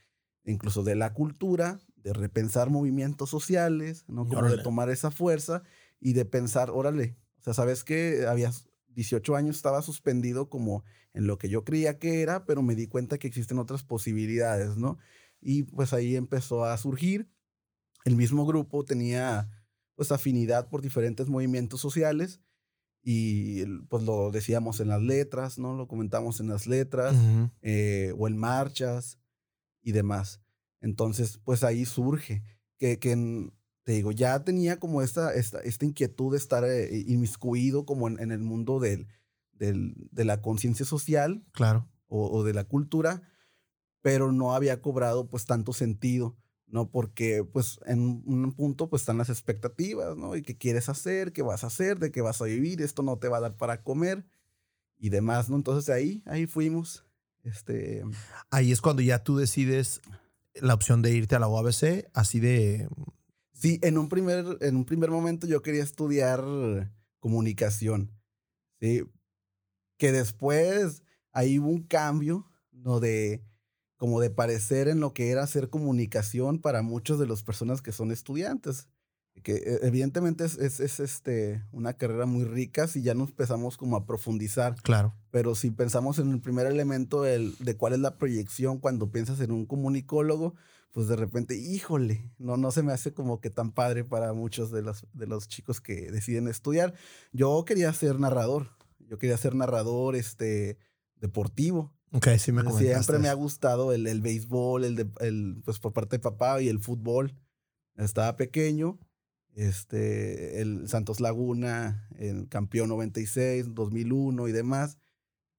incluso 0.44 0.82
de 0.82 0.96
la 0.96 1.14
cultura, 1.14 1.78
de 1.94 2.12
repensar 2.12 2.68
movimientos 2.68 3.30
sociales, 3.30 4.04
¿no? 4.08 4.26
Como 4.26 4.42
de 4.42 4.58
tomar 4.58 4.90
esa 4.90 5.12
fuerza 5.12 5.62
y 6.00 6.14
de 6.14 6.24
pensar, 6.24 6.70
órale, 6.70 7.16
o 7.40 7.42
sea, 7.42 7.54
sabes 7.54 7.84
que 7.84 8.26
habías 8.26 8.68
18 8.88 9.34
años, 9.34 9.56
estaba 9.56 9.82
suspendido 9.82 10.50
como 10.50 10.84
en 11.14 11.26
lo 11.26 11.38
que 11.38 11.48
yo 11.48 11.64
creía 11.64 11.98
que 11.98 12.22
era, 12.22 12.44
pero 12.44 12.62
me 12.62 12.74
di 12.74 12.86
cuenta 12.86 13.18
que 13.18 13.26
existen 13.28 13.58
otras 13.58 13.82
posibilidades, 13.82 14.76
¿no? 14.76 14.98
Y 15.40 15.62
pues 15.64 15.92
ahí 15.92 16.16
empezó 16.16 16.64
a 16.64 16.76
surgir. 16.76 17.30
El 18.04 18.16
mismo 18.16 18.46
grupo 18.46 18.84
tenía 18.84 19.50
pues 19.94 20.12
afinidad 20.12 20.68
por 20.68 20.82
diferentes 20.82 21.28
movimientos 21.28 21.80
sociales 21.80 22.40
y 23.02 23.64
pues 23.88 24.02
lo 24.02 24.30
decíamos 24.30 24.80
en 24.80 24.88
las 24.88 25.02
letras, 25.02 25.58
¿no? 25.58 25.74
Lo 25.74 25.88
comentamos 25.88 26.40
en 26.40 26.48
las 26.48 26.66
letras 26.66 27.16
eh, 27.62 28.12
o 28.18 28.28
en 28.28 28.36
marchas 28.36 29.18
y 29.82 29.92
demás. 29.92 30.42
Entonces, 30.80 31.38
pues 31.44 31.64
ahí 31.64 31.84
surge 31.86 32.42
que, 32.78 32.98
que 32.98 33.50
te 33.84 33.92
digo, 33.92 34.12
ya 34.12 34.44
tenía 34.44 34.78
como 34.78 35.02
esta, 35.02 35.34
esta, 35.34 35.60
esta 35.60 35.84
inquietud 35.84 36.32
de 36.32 36.38
estar 36.38 36.64
eh, 36.64 37.04
inmiscuido 37.06 37.86
como 37.86 38.08
en, 38.08 38.30
el 38.30 38.40
mundo 38.40 38.78
del, 38.78 39.08
del, 39.52 39.94
de 40.10 40.24
la 40.24 40.42
conciencia 40.42 40.86
social. 40.86 41.44
Claro. 41.52 41.88
O, 42.12 42.42
de 42.42 42.52
la 42.52 42.64
cultura, 42.64 43.22
pero 44.02 44.32
no 44.32 44.52
había 44.52 44.82
cobrado 44.82 45.28
pues 45.28 45.44
tanto 45.44 45.72
sentido. 45.72 46.36
¿no? 46.66 46.90
Porque 46.90 47.44
pues 47.44 47.78
en 47.86 48.00
un 48.00 48.52
punto 48.52 48.88
pues 48.88 49.02
están 49.02 49.18
las 49.18 49.28
expectativas, 49.28 50.16
¿no? 50.16 50.36
Y 50.36 50.42
qué 50.42 50.56
quieres 50.56 50.88
hacer, 50.88 51.32
qué 51.32 51.42
vas 51.42 51.64
a 51.64 51.66
hacer, 51.66 51.98
de 51.98 52.12
qué 52.12 52.20
vas 52.20 52.40
a 52.40 52.44
vivir, 52.44 52.80
esto 52.80 53.02
no 53.02 53.18
te 53.18 53.28
va 53.28 53.38
a 53.38 53.40
dar 53.40 53.56
para 53.56 53.82
comer 53.82 54.24
y 54.96 55.08
demás, 55.08 55.50
¿no? 55.50 55.56
Entonces 55.56 55.92
ahí, 55.92 56.22
ahí 56.26 56.46
fuimos. 56.46 57.04
Este... 57.42 58.04
Ahí 58.50 58.70
es 58.70 58.80
cuando 58.80 59.02
ya 59.02 59.24
tú 59.24 59.36
decides 59.36 60.00
la 60.54 60.74
opción 60.74 61.02
de 61.02 61.12
irte 61.12 61.34
a 61.34 61.38
la 61.38 61.48
UABC, 61.48 62.10
así 62.12 62.40
de... 62.40 62.88
Sí, 63.60 63.78
en 63.82 63.98
un 63.98 64.08
primer, 64.08 64.56
en 64.62 64.76
un 64.76 64.86
primer 64.86 65.10
momento 65.10 65.46
yo 65.46 65.60
quería 65.60 65.82
estudiar 65.82 66.42
comunicación, 67.18 68.10
¿sí? 68.80 69.02
Que 69.98 70.12
después 70.12 71.02
ahí 71.32 71.58
hubo 71.58 71.68
un 71.68 71.82
cambio, 71.82 72.46
¿no? 72.72 73.00
De 73.00 73.44
como 73.96 74.18
de 74.22 74.30
parecer 74.30 74.88
en 74.88 74.98
lo 74.98 75.12
que 75.12 75.30
era 75.30 75.42
hacer 75.42 75.68
comunicación 75.68 76.58
para 76.58 76.80
muchos 76.80 77.18
de 77.18 77.26
las 77.26 77.42
personas 77.42 77.82
que 77.82 77.92
son 77.92 78.12
estudiantes. 78.12 78.88
Que 79.42 79.56
eh, 79.56 79.80
evidentemente 79.82 80.46
es, 80.46 80.56
es, 80.58 81.00
este, 81.00 81.62
una 81.70 81.92
carrera 81.92 82.24
muy 82.24 82.44
rica 82.44 82.88
si 82.88 83.02
ya 83.02 83.12
nos 83.12 83.28
empezamos 83.28 83.76
como 83.76 83.96
a 83.96 84.06
profundizar. 84.06 84.74
Claro. 84.76 85.14
Pero 85.30 85.54
si 85.54 85.70
pensamos 85.70 86.18
en 86.18 86.30
el 86.30 86.40
primer 86.40 86.66
elemento 86.66 87.26
el, 87.26 87.54
de 87.58 87.76
cuál 87.76 87.92
es 87.92 87.98
la 87.98 88.16
proyección 88.16 88.78
cuando 88.78 89.10
piensas 89.10 89.38
en 89.40 89.52
un 89.52 89.66
comunicólogo, 89.66 90.54
pues 90.92 91.06
de 91.06 91.16
repente, 91.16 91.56
híjole, 91.56 92.32
no, 92.38 92.56
no 92.56 92.70
se 92.72 92.82
me 92.82 92.92
hace 92.92 93.12
como 93.12 93.40
que 93.40 93.50
tan 93.50 93.72
padre 93.72 94.04
para 94.04 94.32
muchos 94.32 94.70
de 94.70 94.82
los, 94.82 95.06
de 95.12 95.26
los 95.26 95.48
chicos 95.48 95.80
que 95.80 96.10
deciden 96.10 96.48
estudiar. 96.48 96.94
Yo 97.32 97.64
quería 97.64 97.92
ser 97.92 98.18
narrador, 98.18 98.70
yo 98.98 99.18
quería 99.18 99.36
ser 99.36 99.54
narrador 99.54 100.16
este, 100.16 100.78
deportivo. 101.16 101.94
Ok, 102.12 102.28
sí 102.38 102.50
me 102.50 102.62
Siempre 102.72 103.20
me 103.20 103.28
ha 103.28 103.34
gustado 103.34 103.92
el, 103.92 104.06
el 104.08 104.20
béisbol, 104.20 104.84
el, 104.84 104.96
de, 104.96 105.08
el, 105.20 105.62
pues 105.64 105.78
por 105.78 105.92
parte 105.92 106.16
de 106.16 106.20
papá 106.20 106.60
y 106.60 106.68
el 106.68 106.80
fútbol. 106.80 107.36
Estaba 107.96 108.36
pequeño, 108.36 108.98
este, 109.54 110.60
el 110.60 110.88
Santos 110.88 111.20
Laguna, 111.20 112.08
el 112.18 112.48
campeón 112.48 112.88
96, 112.88 113.74
2001 113.74 114.48
y 114.48 114.52
demás, 114.52 114.98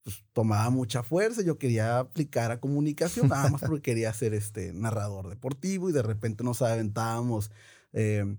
pues 0.04 0.24
tomaba 0.34 0.70
mucha 0.70 1.04
fuerza. 1.04 1.42
Yo 1.42 1.58
quería 1.58 2.00
aplicar 2.00 2.52
a 2.52 2.60
comunicación, 2.60 3.30
nada 3.30 3.50
más 3.50 3.62
porque 3.62 3.82
quería 3.92 4.14
ser 4.14 4.34
este 4.34 4.74
narrador 4.74 5.30
deportivo 5.30 5.90
y 5.90 5.94
de 5.94 6.02
repente 6.02 6.44
nos 6.44 6.62
aventábamos, 6.62 7.52
em, 7.94 8.38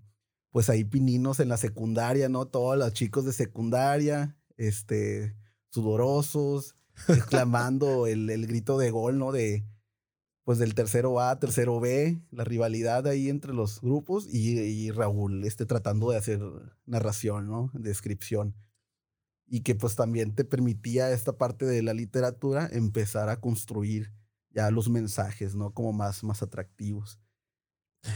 pues 0.51 0.69
ahí 0.69 0.85
pininos 0.85 1.41
en 1.41 1.49
la 1.49 1.57
secundaria, 1.57 2.29
¿no? 2.29 2.47
Todos 2.47 2.77
los 2.77 2.93
chicos 2.93 3.25
de 3.25 3.33
secundaria, 3.33 4.37
este, 4.57 5.37
sudorosos, 5.71 6.77
exclamando 7.09 8.07
el, 8.07 8.29
el, 8.31 8.47
grito 8.47 8.79
de 8.79 8.91
gol, 8.91 9.19
¿no? 9.19 9.33
De, 9.33 9.65
pues 10.45 10.59
del 10.59 10.75
tercero 10.75 11.21
A, 11.21 11.39
tercero 11.39 11.81
B, 11.81 12.21
la 12.31 12.45
rivalidad 12.45 13.07
ahí 13.07 13.29
entre 13.29 13.53
los 13.55 13.81
grupos 13.81 14.27
y, 14.29 14.59
y 14.59 14.91
Raúl 14.91 15.45
este, 15.45 15.67
tratando 15.67 16.11
de 16.11 16.19
hacer 16.19 16.41
narración, 16.85 17.47
¿no? 17.47 17.71
Descripción. 17.75 18.55
Y 19.53 19.61
que 19.61 19.75
pues 19.75 19.97
también 19.97 20.35
te 20.35 20.47
permitía 20.47 21.11
esta 21.11 21.37
parte 21.37 21.67
de 21.67 21.83
la 21.83 21.93
literatura 21.93 22.71
empezar 22.73 23.29
a 23.29 23.39
construir 23.39 24.11
ya 24.49 24.71
los 24.71 24.89
mensajes, 24.89 25.55
¿no? 25.55 25.75
Como 25.75 25.93
más, 25.93 26.25
más 26.25 26.43
atractivos. 26.43 27.21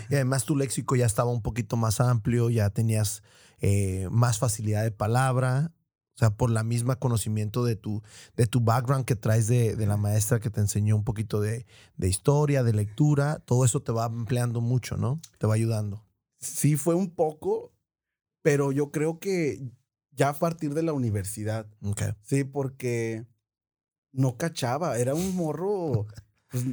Y 0.09 0.15
además 0.15 0.47
tu 0.47 0.57
léxico 0.57 0.97
ya 0.97 1.05
estaba 1.05 1.31
un 1.31 1.43
poquito 1.43 1.77
más 1.77 2.01
amplio, 2.01 2.49
ya 2.49 2.71
tenías 2.71 3.23
eh, 3.61 4.09
más 4.11 4.39
facilidad 4.39 4.83
de 4.83 4.93
palabra, 4.93 5.73
o 6.17 6.19
sea, 6.19 6.31
por 6.31 6.51
la 6.51 6.63
misma 6.63 6.97
conocimiento 6.97 7.63
de 7.65 7.77
tu, 7.77 8.03
de 8.35 8.47
tu 8.47 8.61
background 8.61 9.05
que 9.05 9.17
traes 9.17 9.47
de, 9.47 9.77
de 9.77 9.87
la 9.87 9.99
maestra 9.99 10.41
que 10.41 10.49
te 10.49 10.61
enseñó 10.61 10.97
un 10.97 11.05
poquito 11.05 11.43
de, 11.43 11.67
de, 11.99 12.09
historia, 12.09 12.63
de 12.63 12.73
lectura, 12.73 13.41
todo 13.41 13.67
eso 13.67 13.83
te 13.83 13.93
va 13.93 14.07
empleando 14.07 14.63
mucho, 14.63 14.97
¿no? 14.97 15.21
Te 15.39 15.47
va 15.47 15.55
ayudando. 15.55 16.03
Sí, 16.41 16.77
fue 16.77 16.95
un 16.95 17.11
poco, 17.11 17.75
pero 18.43 18.73
yo 18.73 18.91
creo 18.91 19.19
que 19.19 19.71
ya 20.17 20.31
a 20.31 20.39
partir 20.39 20.75
de 20.75 20.83
la 20.83 20.93
universidad. 20.93 21.67
Okay. 21.83 22.13
Sí, 22.23 22.45
porque 22.45 23.27
no 24.13 24.37
cachaba, 24.37 24.99
era 24.99 25.15
un 25.15 25.37
morro, 25.37 26.07
pues, 26.51 26.65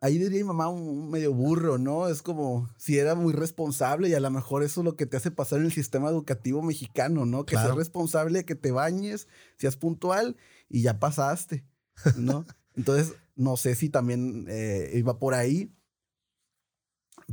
ahí 0.00 0.18
diría 0.18 0.38
mi 0.38 0.44
mamá 0.44 0.68
un, 0.68 1.10
medio 1.10 1.32
burro, 1.32 1.78
¿no? 1.78 2.08
Es 2.08 2.22
como 2.22 2.68
si 2.76 2.98
era 2.98 3.14
muy 3.14 3.32
responsable 3.32 4.08
y 4.08 4.14
a 4.14 4.20
lo 4.20 4.30
mejor 4.30 4.62
eso 4.62 4.82
es 4.82 4.84
lo 4.84 4.96
que 4.96 5.06
te 5.06 5.16
hace 5.16 5.30
pasar 5.30 5.60
en 5.60 5.66
el 5.66 5.72
sistema 5.72 6.10
educativo 6.10 6.62
mexicano, 6.62 7.24
¿no? 7.24 7.44
Que 7.44 7.56
seas 7.56 7.74
responsable, 7.74 8.44
que 8.44 8.54
te 8.54 8.70
bañes, 8.70 9.26
seas 9.58 9.76
puntual 9.76 10.36
y 10.68 10.82
ya 10.82 11.00
pasaste, 11.00 11.64
¿no? 12.16 12.46
Entonces, 12.74 13.14
no 13.34 13.56
sé 13.56 13.74
si 13.74 13.88
también 13.88 14.46
eh, 14.48 14.92
iba 14.94 15.18
por 15.18 15.34
ahí, 15.34 15.72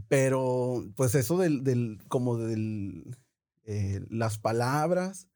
pero 0.07 0.85
pues 0.95 1.13
eso 1.15 1.37
del, 1.37 1.63
del 1.63 1.99
como 2.07 2.37
del, 2.37 3.17
eh, 3.65 4.01
las 4.09 4.37
palabras, 4.37 5.27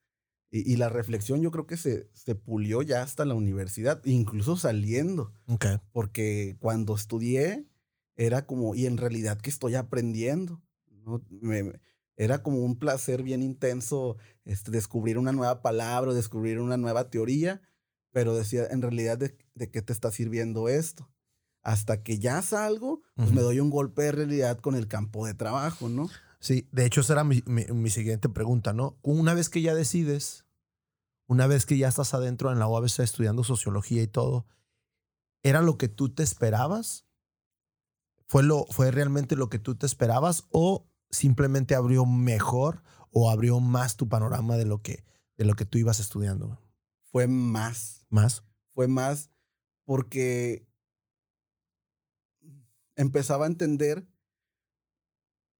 y, 0.49 0.77
la 0.77 0.87
reflexión 0.87 1.41
yo 1.41 1.51
creo 1.51 1.67
que 1.67 1.75
se, 1.75 2.09
se 2.13 2.33
pulió 2.33 2.81
ya 2.81 3.01
hasta 3.03 3.25
la 3.25 3.35
universidad, 3.35 4.01
incluso 4.05 4.55
saliendo. 4.55 5.33
Okay. 5.45 5.77
Porque 5.91 6.55
cuando 6.61 6.95
estudié 6.95 7.67
era 8.15 8.45
como, 8.45 8.73
y 8.73 8.85
en 8.85 8.97
realidad 8.97 9.37
que 9.39 9.49
estoy 9.49 9.75
aprendiendo. 9.75 10.61
¿no? 10.89 11.21
era 12.17 12.41
como 12.41 12.57
un 12.65 12.77
placer 12.77 13.23
bien 13.23 13.43
intenso 13.43 14.17
este, 14.43 14.71
descubrir 14.71 15.17
una 15.17 15.31
nueva 15.31 15.61
palabra, 15.61 16.13
descubrir 16.13 16.59
una 16.59 16.75
nueva 16.75 17.09
teoría, 17.09 17.61
pero 18.11 18.35
decía, 18.35 18.65
en 18.71 18.81
realidad, 18.81 19.17
¿de, 19.17 19.37
de 19.53 19.69
qué 19.69 19.81
te 19.81 19.93
está 19.93 20.11
sirviendo 20.11 20.67
esto? 20.67 21.09
Hasta 21.61 22.01
que 22.01 22.17
ya 22.17 22.41
salgo, 22.41 23.01
pues 23.15 23.31
me 23.31 23.41
doy 23.41 23.59
un 23.59 23.69
golpe 23.69 24.03
de 24.03 24.13
realidad 24.13 24.57
con 24.57 24.75
el 24.75 24.87
campo 24.87 25.27
de 25.27 25.33
trabajo, 25.33 25.89
¿no? 25.89 26.09
Sí, 26.39 26.67
de 26.71 26.85
hecho, 26.85 27.01
esa 27.01 27.13
era 27.13 27.23
mi, 27.23 27.43
mi, 27.45 27.89
siguiente 27.89 28.29
pregunta, 28.29 28.73
¿no? 28.73 28.97
Una 29.01 29.33
vez 29.33 29.49
que 29.49 29.61
ya 29.61 29.73
decides, 29.73 30.45
una 31.27 31.47
vez 31.47 31.65
que 31.65 31.77
ya 31.77 31.87
estás 31.87 32.13
adentro 32.13 32.51
en 32.51 32.59
la 32.59 32.67
UABC 32.67 32.99
estudiando 32.99 33.43
sociología 33.43 34.03
y 34.03 34.07
todo, 34.07 34.45
¿era 35.43 35.61
lo 35.61 35.77
que 35.77 35.87
tú 35.87 36.09
te 36.09 36.23
esperabas? 36.23 37.05
¿Fue, 38.27 38.43
lo, 38.43 38.65
¿Fue 38.65 38.91
realmente 38.91 39.35
lo 39.35 39.49
que 39.49 39.57
tú 39.57 39.75
te 39.75 39.85
esperabas 39.85 40.45
o 40.51 40.87
simplemente 41.09 41.75
abrió 41.75 42.05
mejor 42.05 42.83
o 43.11 43.31
abrió 43.31 43.59
más 43.59 43.95
tu 43.95 44.07
panorama 44.07 44.57
de 44.57 44.65
lo 44.65 44.81
que, 44.81 45.05
de 45.37 45.45
lo 45.45 45.55
que 45.55 45.65
tú 45.65 45.77
ibas 45.77 45.99
estudiando? 45.99 46.59
Fue 47.11 47.27
más. 47.27 48.05
¿Más? 48.09 48.43
Fue 48.73 48.87
más 48.87 49.31
porque 49.85 50.67
empezaba 52.95 53.45
a 53.45 53.47
entender 53.47 54.05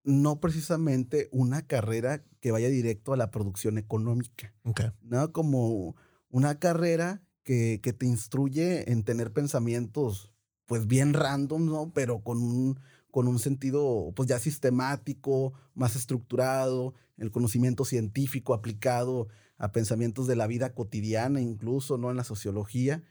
no 0.08 0.40
precisamente 0.40 1.28
una 1.32 1.66
carrera 1.66 2.24
que 2.40 2.50
vaya 2.50 2.68
directo 2.68 3.12
a 3.12 3.16
la 3.18 3.30
producción 3.30 3.76
económica. 3.76 4.54
¿no? 5.02 5.32
Como 5.32 5.96
una 6.30 6.58
carrera 6.58 7.22
que, 7.42 7.80
que, 7.82 7.92
te 7.92 8.06
instruye 8.06 8.90
en 8.90 9.04
tener 9.04 9.32
pensamientos, 9.34 10.32
pues 10.64 10.86
bien 10.86 11.12
random, 11.12 11.66
¿no? 11.66 11.92
Pero 11.92 12.20
con 12.20 12.38
un, 12.38 12.80
con 13.10 13.28
un 13.28 13.38
sentido, 13.38 14.12
pues 14.16 14.28
ya 14.28 14.38
sistemático, 14.38 15.52
más 15.74 15.94
estructurado, 15.94 16.94
el 17.18 17.30
conocimiento 17.30 17.84
científico 17.84 18.54
aplicado 18.54 19.28
a 19.58 19.72
pensamientos 19.72 20.26
de 20.26 20.36
la 20.36 20.46
vida 20.46 20.74
cotidiana, 20.74 21.40
incluso, 21.40 21.98
¿no? 21.98 22.10
En 22.10 22.16
la 22.16 22.24
sociología. 22.24 23.02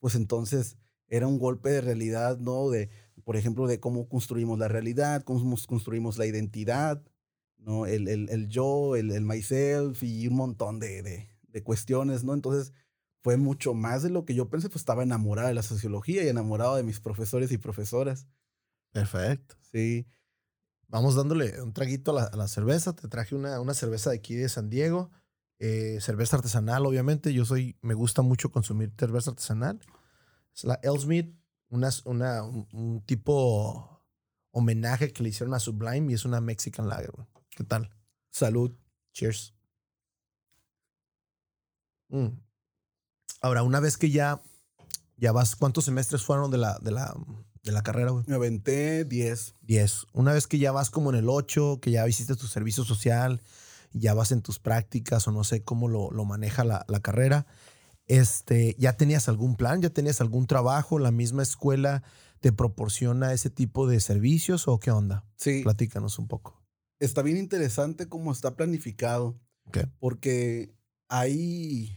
Pues 0.00 0.16
entonces 0.16 0.76
era 1.06 1.28
un 1.28 1.38
golpe 1.38 1.70
de 1.70 1.82
realidad, 1.82 2.38
¿no? 2.38 2.68
De, 2.70 2.90
por 3.24 3.36
ejemplo, 3.36 3.66
de 3.66 3.80
cómo 3.80 4.08
construimos 4.08 4.58
la 4.58 4.68
realidad, 4.68 5.22
cómo 5.24 5.56
construimos 5.66 6.18
la 6.18 6.26
identidad, 6.26 7.02
¿no? 7.58 7.86
El, 7.86 8.08
el, 8.08 8.48
yo, 8.48 8.96
el, 8.96 9.10
el, 9.10 9.24
myself 9.24 10.02
y 10.02 10.26
un 10.26 10.34
montón 10.34 10.80
de, 10.80 11.02
de, 11.02 11.28
de, 11.48 11.62
cuestiones, 11.62 12.24
¿no? 12.24 12.34
Entonces, 12.34 12.72
fue 13.22 13.36
mucho 13.36 13.74
más 13.74 14.02
de 14.02 14.10
lo 14.10 14.24
que 14.24 14.34
yo 14.34 14.48
pensé, 14.48 14.68
pues 14.68 14.82
estaba 14.82 15.04
enamorada 15.04 15.48
de 15.48 15.54
la 15.54 15.62
sociología 15.62 16.24
y 16.24 16.28
enamorado 16.28 16.76
de 16.76 16.82
mis 16.82 17.00
profesores 17.00 17.52
y 17.52 17.58
profesoras. 17.58 18.26
Perfecto. 18.92 19.56
Sí. 19.70 20.06
Vamos 20.88 21.14
dándole 21.14 21.62
un 21.62 21.72
traguito 21.72 22.16
a 22.18 22.36
la, 22.36 22.48
cerveza. 22.48 22.94
Te 22.94 23.08
traje 23.08 23.34
una, 23.34 23.60
una, 23.60 23.74
cerveza 23.74 24.10
de 24.10 24.16
aquí 24.16 24.34
de 24.34 24.48
San 24.48 24.68
Diego. 24.68 25.10
Eh, 25.58 25.98
cerveza 26.00 26.36
artesanal, 26.36 26.84
obviamente. 26.84 27.32
Yo 27.32 27.44
soy, 27.44 27.78
me 27.80 27.94
gusta 27.94 28.20
mucho 28.20 28.50
consumir 28.50 28.92
cerveza 28.98 29.30
artesanal. 29.30 29.80
Es 30.54 30.64
la 30.64 30.74
Elsmith, 30.82 31.34
una, 31.72 31.90
una, 32.04 32.42
un, 32.42 33.02
tipo 33.06 34.04
homenaje 34.50 35.12
que 35.12 35.22
le 35.22 35.30
hicieron 35.30 35.54
a 35.54 35.58
Sublime 35.58 36.12
y 36.12 36.14
es 36.14 36.24
una 36.24 36.40
Mexican 36.40 36.86
Lager. 36.86 37.12
¿Qué 37.50 37.64
tal? 37.64 37.90
Salud. 38.30 38.72
Cheers. 39.12 39.54
Mm. 42.08 42.28
Ahora, 43.40 43.62
una 43.62 43.80
vez 43.80 43.96
que 43.96 44.10
ya, 44.10 44.40
ya 45.16 45.32
vas, 45.32 45.56
¿cuántos 45.56 45.86
semestres 45.86 46.22
fueron 46.22 46.50
de 46.50 46.58
la, 46.58 46.78
de 46.80 46.90
la, 46.92 47.14
de 47.62 47.72
la 47.72 47.82
carrera, 47.82 48.10
güey? 48.10 48.24
Me 48.26 48.34
aventé 48.34 49.04
10. 49.04 49.54
10. 49.62 50.06
Una 50.12 50.34
vez 50.34 50.46
que 50.46 50.58
ya 50.58 50.72
vas 50.72 50.90
como 50.90 51.10
en 51.10 51.16
el 51.16 51.28
8, 51.28 51.80
que 51.80 51.90
ya 51.90 52.06
hiciste 52.06 52.36
tu 52.36 52.46
servicio 52.46 52.84
social, 52.84 53.42
ya 53.92 54.12
vas 54.12 54.30
en 54.30 54.42
tus 54.42 54.58
prácticas 54.58 55.26
o 55.26 55.32
no 55.32 55.42
sé 55.42 55.64
cómo 55.64 55.88
lo, 55.88 56.10
lo 56.10 56.24
maneja 56.26 56.64
la, 56.64 56.84
la, 56.88 57.00
carrera, 57.00 57.46
este, 58.18 58.76
¿ya 58.78 58.96
tenías 58.96 59.28
algún 59.28 59.56
plan? 59.56 59.80
¿Ya 59.80 59.88
tenías 59.88 60.20
algún 60.20 60.46
trabajo? 60.46 60.98
¿La 60.98 61.10
misma 61.10 61.42
escuela 61.42 62.02
te 62.40 62.52
proporciona 62.52 63.32
ese 63.32 63.48
tipo 63.48 63.86
de 63.86 64.00
servicios 64.00 64.68
o 64.68 64.78
qué 64.78 64.90
onda? 64.90 65.24
Sí. 65.36 65.62
Platícanos 65.62 66.18
un 66.18 66.28
poco. 66.28 66.62
Está 67.00 67.22
bien 67.22 67.38
interesante 67.38 68.08
cómo 68.08 68.30
está 68.30 68.54
planificado. 68.54 69.40
¿Qué? 69.72 69.86
Porque 69.98 70.74
hay 71.08 71.96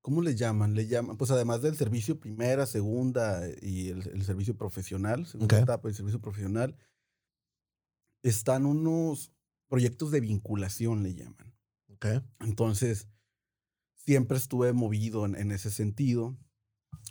¿Cómo 0.00 0.22
le 0.22 0.34
llaman? 0.34 0.74
Le 0.74 0.86
llaman, 0.86 1.18
pues 1.18 1.30
además 1.30 1.60
del 1.60 1.76
servicio 1.76 2.18
primera, 2.18 2.66
segunda 2.66 3.42
y 3.60 3.90
el, 3.90 4.24
servicio 4.24 4.56
profesional, 4.56 5.26
segunda 5.26 5.60
etapa 5.60 5.90
y 5.90 5.92
servicio 5.94 6.20
profesional, 6.20 6.74
están 8.22 8.64
unos 8.64 9.32
proyectos 9.68 10.10
de 10.10 10.20
vinculación, 10.20 11.02
le 11.02 11.14
llaman. 11.14 11.54
Okay. 11.96 12.22
Entonces, 12.40 13.06
siempre 14.08 14.38
estuve 14.38 14.72
movido 14.72 15.26
en, 15.26 15.34
en, 15.34 15.52
ese 15.52 15.70
sentido. 15.70 16.34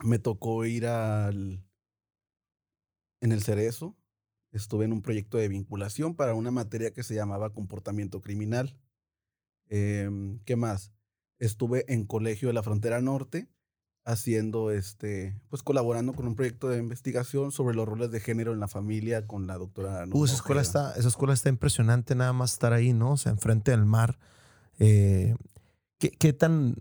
Me 0.03 0.17
tocó 0.17 0.65
ir 0.65 0.87
al. 0.87 1.63
En 3.21 3.31
el 3.31 3.43
Cerezo, 3.43 3.95
estuve 4.51 4.85
en 4.85 4.93
un 4.93 5.03
proyecto 5.03 5.37
de 5.37 5.47
vinculación 5.47 6.15
para 6.15 6.33
una 6.33 6.49
materia 6.49 6.93
que 6.93 7.03
se 7.03 7.13
llamaba 7.13 7.53
comportamiento 7.53 8.19
criminal. 8.19 8.75
Eh, 9.69 10.09
¿Qué 10.43 10.55
más? 10.55 10.91
estuve 11.39 11.85
en 11.87 12.05
Colegio 12.07 12.47
de 12.47 12.55
la 12.55 12.63
Frontera 12.63 12.99
Norte 12.99 13.47
haciendo, 14.05 14.71
este, 14.71 15.39
pues 15.49 15.61
colaborando 15.61 16.13
con 16.13 16.25
un 16.25 16.35
proyecto 16.35 16.67
de 16.67 16.79
investigación 16.79 17.51
sobre 17.51 17.75
los 17.75 17.87
roles 17.87 18.09
de 18.09 18.19
género 18.19 18.53
en 18.53 18.59
la 18.59 18.67
familia 18.67 19.27
con 19.27 19.45
la 19.45 19.55
doctora. 19.59 20.05
Uh, 20.11 20.25
esa 20.25 20.33
escuela, 20.33 20.61
está, 20.61 20.93
esa 20.95 21.09
escuela 21.09 21.35
está 21.35 21.49
impresionante 21.49 22.15
nada 22.15 22.33
más 22.33 22.53
estar 22.53 22.73
ahí, 22.73 22.91
¿no? 22.91 23.11
O 23.11 23.17
sea, 23.17 23.33
enfrente 23.33 23.69
del 23.69 23.85
mar. 23.85 24.17
Eh, 24.79 25.35
¿qué, 25.97 26.11
¿qué, 26.11 26.33
tan... 26.33 26.75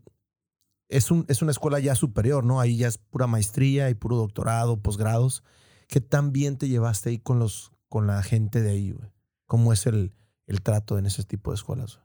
Es, 0.89 1.11
un, 1.11 1.25
es 1.29 1.43
una 1.43 1.51
escuela 1.51 1.81
ya 1.81 1.95
superior, 1.95 2.45
¿no? 2.45 2.61
Ahí 2.61 2.77
ya 2.77 2.89
es 2.89 2.99
pura 2.99 3.27
maestría 3.27 3.91
y 3.91 3.95
puro 3.95 4.17
doctorado, 4.17 4.81
posgrados. 4.81 5.43
¿Qué 5.89 6.01
tan 6.01 6.33
bien 6.33 6.59
te 6.59 6.69
llevaste 6.69 7.11
ahí 7.11 7.19
con, 7.19 7.39
los, 7.39 7.73
con 7.89 8.07
la 8.07 8.23
gente 8.23 8.63
de 8.63 8.71
ahí, 8.71 8.93
güey? 8.93 9.11
¿Cómo 9.47 9.73
es 9.73 9.87
el, 9.87 10.15
el 10.47 10.63
trato 10.63 10.99
en 10.99 11.07
ese 11.07 11.25
tipo 11.25 11.51
de 11.51 11.57
escuelas? 11.57 12.01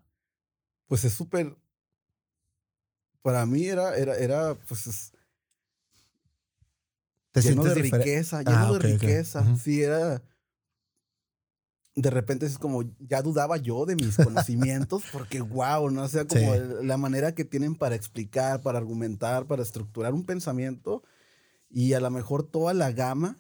Pues 0.88 1.06
es 1.06 1.14
súper 1.14 1.56
para 3.22 3.46
mí 3.46 3.66
era, 3.66 3.96
era, 3.96 4.16
era 4.18 4.56
pues, 4.68 5.14
¿Te 7.32 7.42
lleno 7.42 7.64
de 7.64 7.76
riqueza, 7.76 8.40
lleno 8.42 8.58
ah, 8.58 8.74
de 8.74 8.80
riqueza. 8.80 9.56
Sí, 9.56 9.82
era, 9.82 10.22
de 11.96 12.10
repente 12.10 12.46
es 12.46 12.58
como, 12.58 12.84
ya 13.00 13.22
dudaba 13.22 13.58
yo 13.58 13.86
de 13.86 13.96
mis 13.96 14.16
conocimientos, 14.16 15.04
porque 15.12 15.42
wow, 15.42 15.90
¿no? 15.90 16.04
O 16.04 16.08
sea, 16.08 16.26
como 16.26 16.56
la 16.56 16.98
manera 16.98 17.34
que 17.34 17.46
tienen 17.46 17.76
para 17.76 17.96
explicar, 17.96 18.62
para 18.62 18.78
argumentar, 18.78 19.46
para 19.46 19.64
estructurar 19.64 20.14
un 20.14 20.26
pensamiento 20.26 21.04
y 21.70 21.94
a 21.94 22.00
lo 22.00 22.10
mejor 22.10 22.44
toda 22.44 22.74
la 22.74 22.92
gama, 22.92 23.38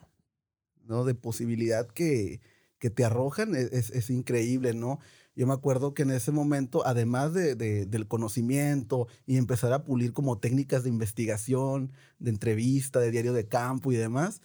¿no? 0.84 1.06
De 1.06 1.16
posibilidad 1.16 1.88
que, 1.88 2.42
que 2.78 2.90
te 2.90 3.06
arrojan 3.06 3.56
es, 3.56 3.90
es 3.92 4.10
increíble, 4.10 4.74
¿no? 4.74 5.00
Yo 5.36 5.48
me 5.48 5.54
acuerdo 5.54 5.94
que 5.94 6.04
en 6.04 6.12
ese 6.12 6.32
momento, 6.32 6.86
además 6.86 7.34
de, 7.34 7.56
del 7.56 8.08
conocimiento 8.08 9.08
y 9.26 9.38
empezar 9.38 9.72
a 9.72 9.84
pulir 9.84 10.12
como 10.12 10.40
técnicas 10.40 10.84
de 10.84 10.90
investigación, 10.90 11.94
de 12.20 12.32
entrevista, 12.32 13.00
de 13.00 13.12
diario 13.12 13.34
de 13.34 13.48
campo 13.48 13.92
y 13.92 13.96
demás, 13.96 14.42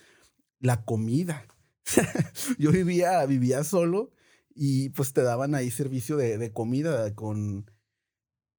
la 0.61 0.85
comida. 0.85 1.45
Yo 2.59 2.73
vivía, 2.73 3.25
vivía 3.27 3.65
solo 3.65 4.11
y 4.55 4.91
pues 4.91 5.13
te 5.13 5.23
daban 5.23 5.55
ahí 5.55 5.71
servicio 5.71 6.17
de, 6.17 6.39
de 6.39 6.53
comida 6.53 7.15
con, 7.15 7.71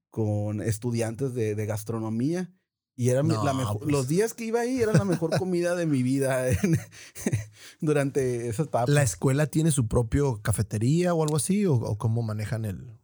con 0.09 0.61
estudiantes 0.61 1.33
de, 1.33 1.55
de 1.55 1.65
gastronomía. 1.65 2.53
Y 2.99 3.09
era 3.09 3.21
la 3.21 3.53
mejor, 3.53 3.81
los 3.83 4.05
pues. 4.05 4.07
días 4.07 4.33
que 4.33 4.45
iba 4.45 4.61
ahí 4.61 4.81
era 4.81 4.91
la 4.91 5.05
mejor 5.05 5.37
comida 5.37 5.75
de 5.75 5.85
mi 5.85 6.01
vida 6.01 6.45
durante 7.79 8.47
esa 8.47 8.63
etapa. 8.63 8.91
¿La 8.91 9.03
escuela 9.03 9.45
tiene 9.45 9.69
su 9.69 9.87
propio 9.87 10.41
cafetería 10.41 11.13
o 11.13 11.21
algo 11.21 11.35
así? 11.35 11.67
¿O, 11.67 11.79
cómo 11.99 12.23
manejan 12.23 12.65
el...? 12.65 12.99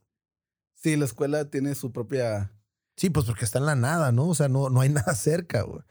Sí, 0.74 0.96
la 0.96 1.06
escuela 1.06 1.52
tiene 1.52 1.76
su 1.76 1.92
propia... 1.92 2.52
Sí, 2.98 3.12
pues 3.12 3.28
porque 3.28 3.46
está 3.46 3.60
en 3.60 3.68
la 3.68 3.76
nada, 3.76 4.12
¿no? 4.12 4.28
O 4.30 4.34
sea, 4.34 4.48
no, 4.48 4.72
no 4.72 4.82
hay 4.82 4.90
nada 4.90 5.14
cerca, 5.14 5.62
güey. 5.62 5.84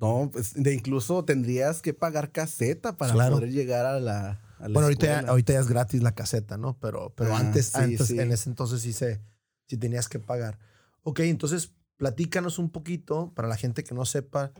No, 0.00 0.28
pues 0.30 0.54
de 0.54 0.74
incluso 0.74 1.24
tendrías 1.24 1.80
que 1.80 1.94
pagar 1.94 2.30
caseta 2.30 2.96
para 2.96 3.14
poder 3.30 3.50
llegar 3.50 3.86
a 3.86 3.98
la, 3.98 4.40
Bueno, 4.58 4.82
ahorita 4.82 5.06
ya, 5.06 5.20
ahorita 5.28 5.54
ya 5.54 5.60
es 5.60 5.68
gratis 5.68 6.02
la 6.02 6.14
caseta, 6.14 6.58
¿no? 6.58 6.78
Pero, 6.78 7.14
pero 7.16 7.34
ah, 7.34 7.38
antes, 7.38 7.74
antes 7.74 8.10
en 8.10 8.30
ese 8.30 8.50
entonces 8.50 8.82
sí, 8.82 8.92
se, 8.92 9.20
sí 9.68 9.76
tenías 9.76 10.08
que 10.08 10.18
pagar. 10.18 10.58
Ok, 11.02 11.20
entonces 11.20 11.72
platícanos 11.96 12.58
un 12.58 12.70
poquito, 12.70 13.32
para 13.34 13.48
la 13.48 13.56
gente 13.56 13.84
que 13.84 13.94
no 13.94 14.04
sepa, 14.04 14.52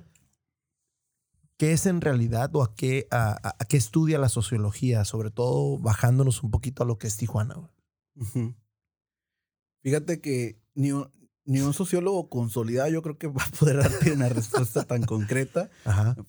qué 1.59 1.73
es 1.73 1.87
en 1.87 2.01
realidad 2.01 2.55
o 2.55 2.63
a 2.63 2.75
qué, 2.75 3.07
a, 3.11 3.57
qué 3.69 3.77
estudia 3.77 4.19
la 4.19 4.29
sociología, 4.29 5.05
sobre 5.05 5.31
todo 5.31 5.79
bajándonos 5.79 6.43
un 6.43 6.51
poquito 6.51 6.83
a 6.83 6.87
lo 6.87 6.99
que 6.99 7.07
es 7.07 7.17
Tijuana. 7.17 7.71
Fíjate 9.83 10.21
que 10.21 10.59
ni 11.47 11.61
un, 11.61 11.73
sociólogo 11.73 12.29
consolidado 12.29 12.91
yo 12.91 13.03
creo 13.03 13.19
que 13.19 13.29
va 13.29 13.43
a 13.43 13.59
poder 13.59 13.77
darte 13.77 14.13
una 14.13 14.29
respuesta 14.29 14.85
tan 14.85 15.03
concreta, 15.03 15.71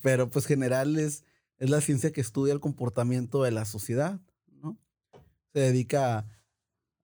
pero 0.02 0.30
pues 0.30 0.46
general 0.46 0.98
es, 0.98 1.24
es 1.58 1.70
la 1.70 1.80
ciencia 1.80 2.12
que 2.12 2.20
estudia 2.20 2.52
el 2.52 2.60
comportamiento 2.60 3.42
de 3.42 3.50
la 3.50 3.64
sociedad, 3.64 4.20
¿no? 4.62 4.78
Se 5.52 5.60
dedica 5.60 6.18
a 6.18 6.26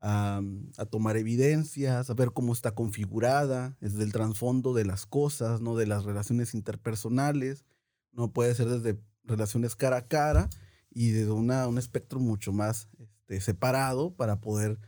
a, 0.04 0.42
tomar 0.90 1.16
evidencias, 1.16 2.10
a 2.10 2.14
ver 2.14 2.32
cómo 2.32 2.52
está 2.52 2.72
configurada, 2.72 3.76
desde 3.80 4.04
el 4.04 4.12
trasfondo 4.12 4.74
de 4.74 4.84
las 4.84 5.06
cosas, 5.06 5.62
¿no? 5.62 5.76
De 5.76 5.86
las 5.86 6.04
relaciones 6.04 6.52
interpersonales, 6.52 7.64
no 8.12 8.30
puede 8.30 8.54
ser 8.54 8.68
desde 8.68 9.00
relaciones 9.24 9.76
cara 9.76 9.96
a 9.96 10.06
cara 10.06 10.50
y 10.90 11.10
desde 11.10 11.30
una, 11.30 11.66
un 11.66 11.78
espectro 11.78 12.20
mucho 12.20 12.52
más 12.52 12.88
este, 12.98 13.40
separado 13.40 14.14
para 14.14 14.42
poder 14.42 14.78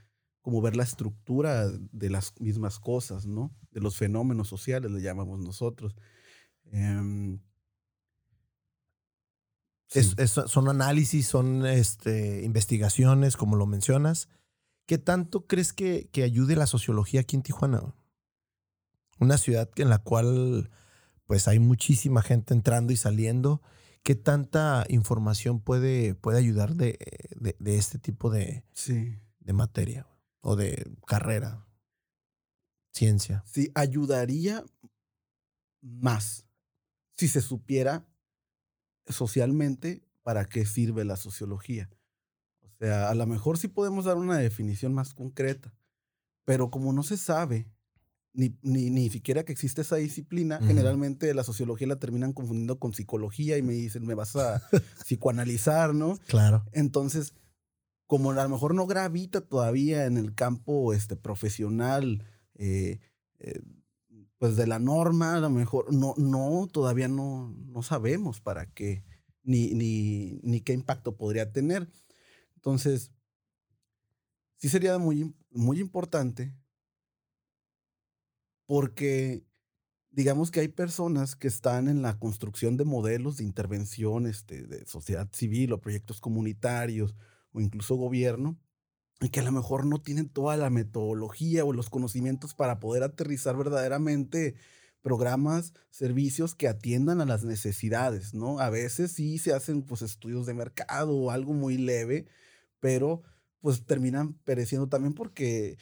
como 0.46 0.62
ver 0.62 0.76
la 0.76 0.85
estructura 0.85 1.68
de 1.68 2.09
las 2.09 2.32
mismas 2.38 2.78
cosas, 2.78 3.26
¿no? 3.26 3.52
De 3.72 3.80
los 3.80 3.96
fenómenos 3.96 4.46
sociales, 4.46 4.92
le 4.92 5.02
llamamos 5.02 5.40
nosotros. 5.40 5.96
Em, 6.70 7.40
son 9.88 10.68
análisis, 10.68 11.26
son 11.26 11.66
este, 11.66 12.44
investigaciones, 12.44 13.37
como 13.37 13.56
lo 13.56 13.66
mencionas, 13.66 14.28
¿Qué 14.87 14.98
tanto 14.98 15.48
crees 15.48 15.72
que, 15.72 16.09
que 16.12 16.22
ayude 16.22 16.54
la 16.54 16.68
sociología 16.68 17.22
aquí 17.22 17.35
en 17.35 17.42
Tijuana? 17.42 17.92
Una 19.18 19.38
ciudad 19.38 19.68
en 19.74 19.88
la 19.88 19.98
cual 19.98 20.70
pues 21.26 21.48
hay 21.48 21.59
muchísima 21.59 22.22
gente 22.22 22.54
entrando 22.54 22.92
y 22.92 22.96
saliendo. 22.96 23.62
¿Qué 24.04 24.14
tanta 24.14 24.87
información 24.90 25.59
puede, 25.59 26.14
puede 26.14 26.38
ayudar 26.38 26.76
de, 26.76 27.00
de, 27.59 27.76
este 27.78 27.98
tipo 27.98 28.30
de, 28.30 28.62
sí. 28.74 29.18
de 29.40 29.52
materia 29.52 30.06
o 30.46 30.54
de 30.54 30.96
carrera? 31.06 31.66
Ciencia. 32.92 33.42
Sí, 33.46 33.72
ayudaría 33.74 34.64
más 35.82 36.46
si 37.16 37.26
se 37.26 37.40
supiera 37.40 38.06
socialmente 39.09 40.02
para 40.22 40.44
qué 40.44 40.64
sirve 40.64 41.04
la 41.04 41.16
sociología. 41.16 41.90
O 42.62 42.70
sea, 42.78 43.11
a 43.11 43.14
lo 43.14 43.26
mejor 43.26 43.59
sí 43.59 43.66
podemos 43.66 44.04
dar 44.04 44.16
una 44.16 44.38
definición 44.38 44.94
más 44.94 45.14
concreta, 45.14 45.74
pero 46.44 46.70
como 46.70 46.92
no 46.92 47.02
se 47.02 47.16
sabe, 47.16 47.68
ni, 48.32 48.56
ni, 48.62 48.90
ni 48.90 49.11
siquiera 49.11 49.44
que 49.44 49.52
existe 49.52 49.80
esa 49.80 49.96
disciplina, 49.96 50.61
generalmente 50.62 51.35
la 51.35 51.42
sociología 51.42 51.88
la 51.88 51.98
terminan 51.98 52.32
confundiendo 52.32 52.78
con 52.78 52.92
psicología 52.92 53.59
y 53.59 53.62
me 53.62 53.72
dicen, 53.72 54.06
me 54.06 54.14
vas 54.14 54.37
a 54.37 54.62
psicoanalizar, 55.04 55.92
¿no? 55.92 56.18
Claro. 56.28 56.64
Entonces, 56.72 57.35
como 58.06 58.30
a 58.30 58.34
lo 58.34 58.48
mejor 58.48 58.74
no 58.74 58.86
gravita 58.86 59.40
todavía 59.40 60.06
en 60.06 60.16
el 60.16 60.34
campo 60.34 60.92
este, 60.92 61.16
profesional, 61.16 62.24
eh, 62.54 63.00
eh, 63.38 63.60
pues 64.38 64.56
de 64.56 64.66
la 64.66 64.78
norma, 64.78 65.36
a 65.36 65.40
lo 65.40 65.50
mejor 65.50 65.92
no, 65.92 66.14
no, 66.16 66.68
todavía 66.70 67.08
no, 67.08 67.54
no 67.66 67.82
sabemos 67.82 68.40
para 68.40 68.72
qué, 68.72 69.02
ni, 69.42 69.72
ni, 69.74 70.60
qué 70.60 70.72
impacto 70.72 71.16
podría 71.16 71.52
tener. 71.52 71.88
Entonces, 72.54 73.10
sí 74.56 74.68
sería 74.68 74.98
muy, 74.98 75.34
muy 75.50 75.80
importante 75.80 76.54
porque 78.66 79.44
digamos 80.10 80.50
que 80.50 80.60
hay 80.60 80.68
personas 80.68 81.36
que 81.36 81.48
están 81.48 81.88
en 81.88 82.02
la 82.02 82.18
construcción 82.18 82.76
de 82.76 82.84
modelos 82.84 83.36
de 83.36 83.44
intervención 83.44 84.26
este, 84.26 84.66
de 84.66 84.84
sociedad 84.86 85.28
civil 85.32 85.72
o 85.72 85.80
proyectos 85.80 86.20
comunitarios 86.20 87.14
o 87.56 87.60
incluso 87.60 87.96
gobierno 87.96 88.58
y 89.20 89.30
que 89.30 89.40
a 89.40 89.42
lo 89.42 89.50
mejor 89.50 89.86
no 89.86 90.00
tienen 90.00 90.28
toda 90.28 90.56
la 90.56 90.68
metodología 90.68 91.64
o 91.64 91.72
los 91.72 91.88
conocimientos 91.88 92.54
para 92.54 92.80
poder 92.80 93.02
aterrizar 93.02 93.56
verdaderamente 93.56 94.54
programas, 95.00 95.72
servicios 95.90 96.54
que 96.54 96.68
atiendan 96.68 97.20
a 97.20 97.24
las 97.24 97.44
necesidades, 97.44 98.34
¿no? 98.34 98.58
A 98.58 98.68
veces 98.70 99.12
sí 99.12 99.38
se 99.38 99.54
hacen 99.54 99.82
pues 99.82 100.02
estudios 100.02 100.46
de 100.46 100.54
mercado 100.54 101.16
o 101.16 101.30
algo 101.30 101.54
muy 101.54 101.78
leve, 101.78 102.26
pero 102.78 103.22
pues 103.60 103.86
terminan 103.86 104.34
pereciendo 104.44 104.88
también 104.88 105.14
porque 105.14 105.78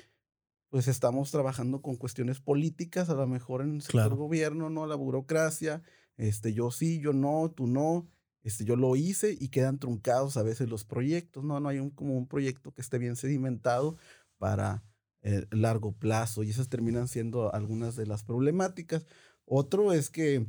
pues 0.68 0.86
estamos 0.88 1.30
trabajando 1.30 1.82
con 1.82 1.96
cuestiones 1.96 2.40
políticas, 2.40 3.08
a 3.08 3.14
lo 3.14 3.26
mejor 3.26 3.62
en 3.62 3.80
el 3.80 4.08
gobierno, 4.10 4.70
¿no? 4.70 4.86
La 4.86 4.94
burocracia, 4.94 5.82
este, 6.16 6.52
yo 6.52 6.70
sí, 6.70 7.00
yo 7.00 7.12
no, 7.12 7.50
tú 7.50 7.66
no, 7.66 8.06
este, 8.44 8.64
yo 8.64 8.76
lo 8.76 8.94
hice 8.94 9.36
y 9.38 9.48
quedan 9.48 9.78
truncados 9.78 10.36
a 10.36 10.42
veces 10.42 10.68
los 10.68 10.84
proyectos, 10.84 11.42
¿no? 11.42 11.58
No 11.58 11.68
hay 11.68 11.80
un, 11.80 11.90
como 11.90 12.16
un 12.16 12.28
proyecto 12.28 12.72
que 12.72 12.82
esté 12.82 12.98
bien 12.98 13.16
sedimentado 13.16 13.96
para 14.38 14.84
el 15.22 15.48
largo 15.50 15.92
plazo 15.92 16.42
y 16.42 16.50
esas 16.50 16.68
terminan 16.68 17.08
siendo 17.08 17.52
algunas 17.54 17.96
de 17.96 18.06
las 18.06 18.24
problemáticas. 18.24 19.06
Otro 19.46 19.94
es 19.94 20.10
que, 20.10 20.46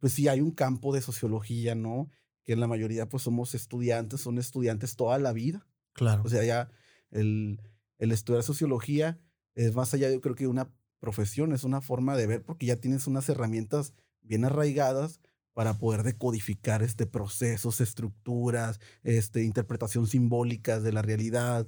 pues 0.00 0.12
sí, 0.12 0.28
hay 0.28 0.42
un 0.42 0.50
campo 0.50 0.94
de 0.94 1.00
sociología, 1.00 1.74
¿no? 1.74 2.10
Que 2.44 2.52
en 2.52 2.60
la 2.60 2.66
mayoría, 2.66 3.08
pues 3.08 3.22
somos 3.22 3.54
estudiantes, 3.54 4.20
son 4.20 4.36
estudiantes 4.38 4.96
toda 4.96 5.18
la 5.18 5.32
vida. 5.32 5.66
Claro. 5.94 6.22
O 6.26 6.28
sea, 6.28 6.44
ya 6.44 6.70
el, 7.10 7.62
el 7.96 8.12
estudiar 8.12 8.42
sociología 8.42 9.18
es 9.54 9.74
más 9.74 9.94
allá, 9.94 10.10
yo 10.10 10.20
creo 10.20 10.34
que 10.34 10.46
una 10.46 10.70
profesión, 11.00 11.52
es 11.54 11.64
una 11.64 11.80
forma 11.80 12.14
de 12.14 12.26
ver 12.26 12.44
porque 12.44 12.66
ya 12.66 12.76
tienes 12.76 13.06
unas 13.06 13.28
herramientas 13.30 13.94
bien 14.20 14.44
arraigadas 14.44 15.20
para 15.58 15.76
poder 15.76 16.04
decodificar 16.04 16.84
este 16.84 17.04
procesos, 17.04 17.80
estructuras, 17.80 18.78
este, 19.02 19.42
interpretación 19.42 20.06
simbólicas 20.06 20.84
de 20.84 20.92
la 20.92 21.02
realidad. 21.02 21.66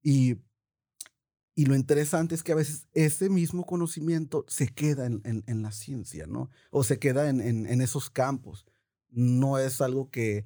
Y, 0.00 0.36
y 1.56 1.66
lo 1.66 1.74
interesante 1.74 2.36
es 2.36 2.44
que 2.44 2.52
a 2.52 2.54
veces 2.54 2.86
ese 2.92 3.30
mismo 3.30 3.66
conocimiento 3.66 4.44
se 4.46 4.68
queda 4.68 5.06
en, 5.06 5.20
en, 5.24 5.62
la 5.62 5.72
ciencia, 5.72 6.28
¿no? 6.28 6.50
O 6.70 6.84
se 6.84 7.00
queda 7.00 7.28
en, 7.28 7.40
en, 7.40 7.80
esos 7.80 8.10
campos. 8.10 8.64
No 9.08 9.58
es 9.58 9.80
algo 9.80 10.08
que 10.08 10.44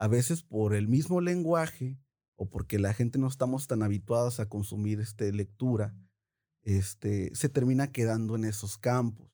a 0.00 0.08
veces 0.08 0.42
por 0.42 0.74
el 0.74 0.88
mismo 0.88 1.20
lenguaje 1.20 2.00
o 2.34 2.50
porque 2.50 2.80
la 2.80 2.92
gente 2.92 3.20
no 3.20 3.28
estamos 3.28 3.68
tan 3.68 3.84
habituados 3.84 4.40
a 4.40 4.48
consumir 4.48 4.98
este, 4.98 5.32
lectura, 5.32 5.94
este, 6.62 7.32
se 7.36 7.48
termina 7.48 7.92
quedando 7.92 8.34
en 8.34 8.46
esos 8.46 8.78
campos. 8.78 9.30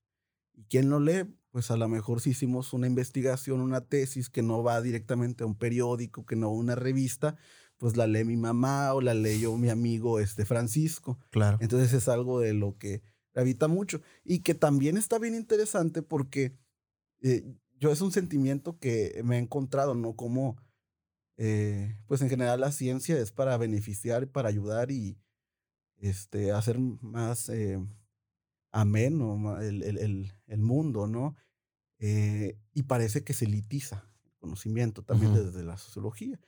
¿Y 0.53 0.65
quién 0.65 0.91
lo 0.91 1.01
lee? 1.01 1.40
Pues 1.51 1.71
a 1.71 1.77
lo 1.77 1.89
mejor 1.89 2.21
si 2.21 2.31
hicimos 2.31 2.73
una 2.73 2.87
investigación, 2.87 3.61
una 3.61 3.81
tesis 3.81 4.31
que 4.31 4.43
no 4.43 4.63
va 4.63 4.81
directamente 4.81 5.43
a 5.43 5.47
un 5.47 5.57
periódico, 5.57 6.25
que 6.25 6.37
no 6.37 6.49
a 6.49 6.53
una 6.53 6.77
revista, 6.77 7.37
pues 7.77 7.97
la 7.97 8.07
lee 8.07 8.25
mi 8.25 8.37
mamá 8.37 8.95
o 8.95 9.01
la 9.01 9.15
leyó 9.15 9.57
mi 9.57 9.69
amigo 9.69 10.21
este 10.21 10.45
Francisco. 10.45 11.19
Claro. 11.31 11.59
Entonces 11.61 11.93
es 11.93 12.09
algo 12.09 12.39
de 12.39 12.55
lo 12.55 12.77
que 12.79 13.03
habita 13.35 13.69
mucho 13.69 14.01
y 14.25 14.41
que 14.41 14.55
también 14.55 14.97
está 14.97 15.19
bien 15.19 15.35
interesante 15.35 16.03
porque 16.03 16.57
eh, 17.23 17.45
yo 17.79 17.91
es 17.91 18.01
un 18.01 18.13
sentimiento 18.13 18.79
que 18.79 19.21
me 19.25 19.37
he 19.37 19.39
encontrado, 19.41 19.95
¿no? 19.95 20.15
Como 20.15 20.57
eh, 21.37 21.97
pues 22.07 22.21
en 22.21 22.29
general 22.29 22.61
la 22.61 22.71
ciencia 22.71 23.19
es 23.19 23.33
para 23.33 23.57
beneficiar, 23.57 24.29
para 24.29 24.51
ayudar 24.51 24.91
y 24.91 25.19
este, 25.97 26.53
hacer 26.53 26.79
más 26.79 27.49
eh, 27.49 27.79
ameno 28.73 29.61
el, 29.61 29.83
el, 29.83 30.33
el, 30.47 30.61
mundo, 30.61 31.07
¿no? 31.07 31.37
Eh, 31.99 32.59
y 32.73 32.85
parece 32.85 33.25
que 33.25 33.33
se 33.33 33.45
elitiza 33.45 34.09
el 34.25 34.37
conocimiento 34.39 35.03
también 35.03 35.35
desde 35.35 35.63
la 35.63 35.77
sociología, 35.77 36.41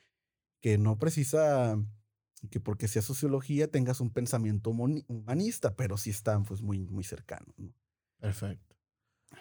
que 0.61 0.79
no 0.79 0.99
precisa 0.99 1.77
que 2.51 2.61
porque 2.61 2.89
sea 2.89 3.03
sociología 3.03 3.71
tengas 3.71 4.01
un 4.01 4.11
pensamiento 4.11 4.71
humanista, 4.71 5.77
pero 5.77 5.97
sí 5.97 6.11
están 6.11 6.45
pues 6.45 6.61
muy, 6.61 6.81
muy 6.87 7.05
cercanos, 7.05 7.55
¿no? 7.59 7.73
Perfecto. 8.19 8.77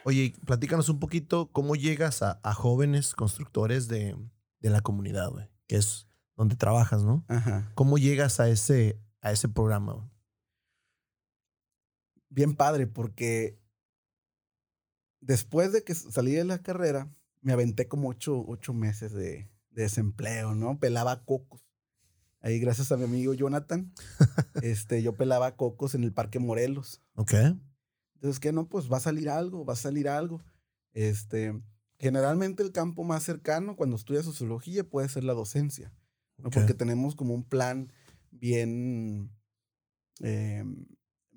Oye, 0.05 0.33
platícanos 0.45 0.89
un 0.89 0.99
poquito 0.99 1.51
cómo 1.51 1.75
llegas 1.75 2.21
a, 2.21 2.39
a 2.43 2.53
jóvenes 2.53 3.13
constructores 3.13 3.87
de, 3.87 4.15
de 4.59 4.69
la 4.69 4.81
comunidad, 4.81 5.29
güey, 5.29 5.49
que 5.67 5.77
es 5.77 6.07
donde 6.35 6.55
trabajas, 6.55 7.03
¿no? 7.03 7.25
Ajá. 7.27 7.71
¿Cómo 7.75 7.97
llegas 7.97 8.39
a 8.39 8.49
ese, 8.49 8.99
a 9.21 9.31
ese 9.31 9.49
programa? 9.49 10.09
Bien 12.31 12.55
padre, 12.55 12.87
porque 12.87 13.59
después 15.19 15.71
de 15.71 15.83
que 15.83 15.93
salí 15.93 16.31
de 16.31 16.43
la 16.43 16.63
carrera, 16.63 17.13
me 17.41 17.53
aventé 17.53 17.87
como 17.87 18.09
ocho, 18.09 18.43
ocho 18.47 18.73
meses 18.73 19.11
de, 19.11 19.51
desempleo, 19.69 20.55
¿no? 20.55 20.79
Pelaba 20.79 21.23
cocos. 21.23 21.63
Ahí, 22.39 22.59
gracias 22.59 22.91
a 22.91 22.97
mi 22.97 23.03
amigo 23.03 23.35
Jonathan, 23.35 23.93
este, 24.63 25.03
yo 25.03 25.15
pelaba 25.15 25.55
cocos 25.55 25.93
en 25.93 26.03
el 26.03 26.11
Parque 26.11 26.39
Morelos. 26.39 27.03
Ok. 27.13 27.33
Entonces, 28.15 28.39
¿qué 28.39 28.51
no? 28.51 28.67
Pues 28.67 28.91
va 28.91 28.97
a 28.97 29.01
salir 29.01 29.29
algo, 29.29 29.63
va 29.63 29.73
a 29.73 29.77
salir 29.77 30.09
algo. 30.09 30.41
Este, 30.93 31.53
Generalmente 32.01 32.63
el 32.63 32.71
campo 32.71 33.03
más 33.03 33.21
cercano 33.21 33.75
cuando 33.75 33.95
estudias 33.95 34.25
sociología 34.25 34.83
puede 34.83 35.07
ser 35.07 35.23
la 35.23 35.33
docencia, 35.33 35.93
porque 36.51 36.73
tenemos 36.73 37.13
como 37.13 37.35
un 37.35 37.43
plan 37.43 37.93
bien 38.31 39.29
em, 40.19 40.87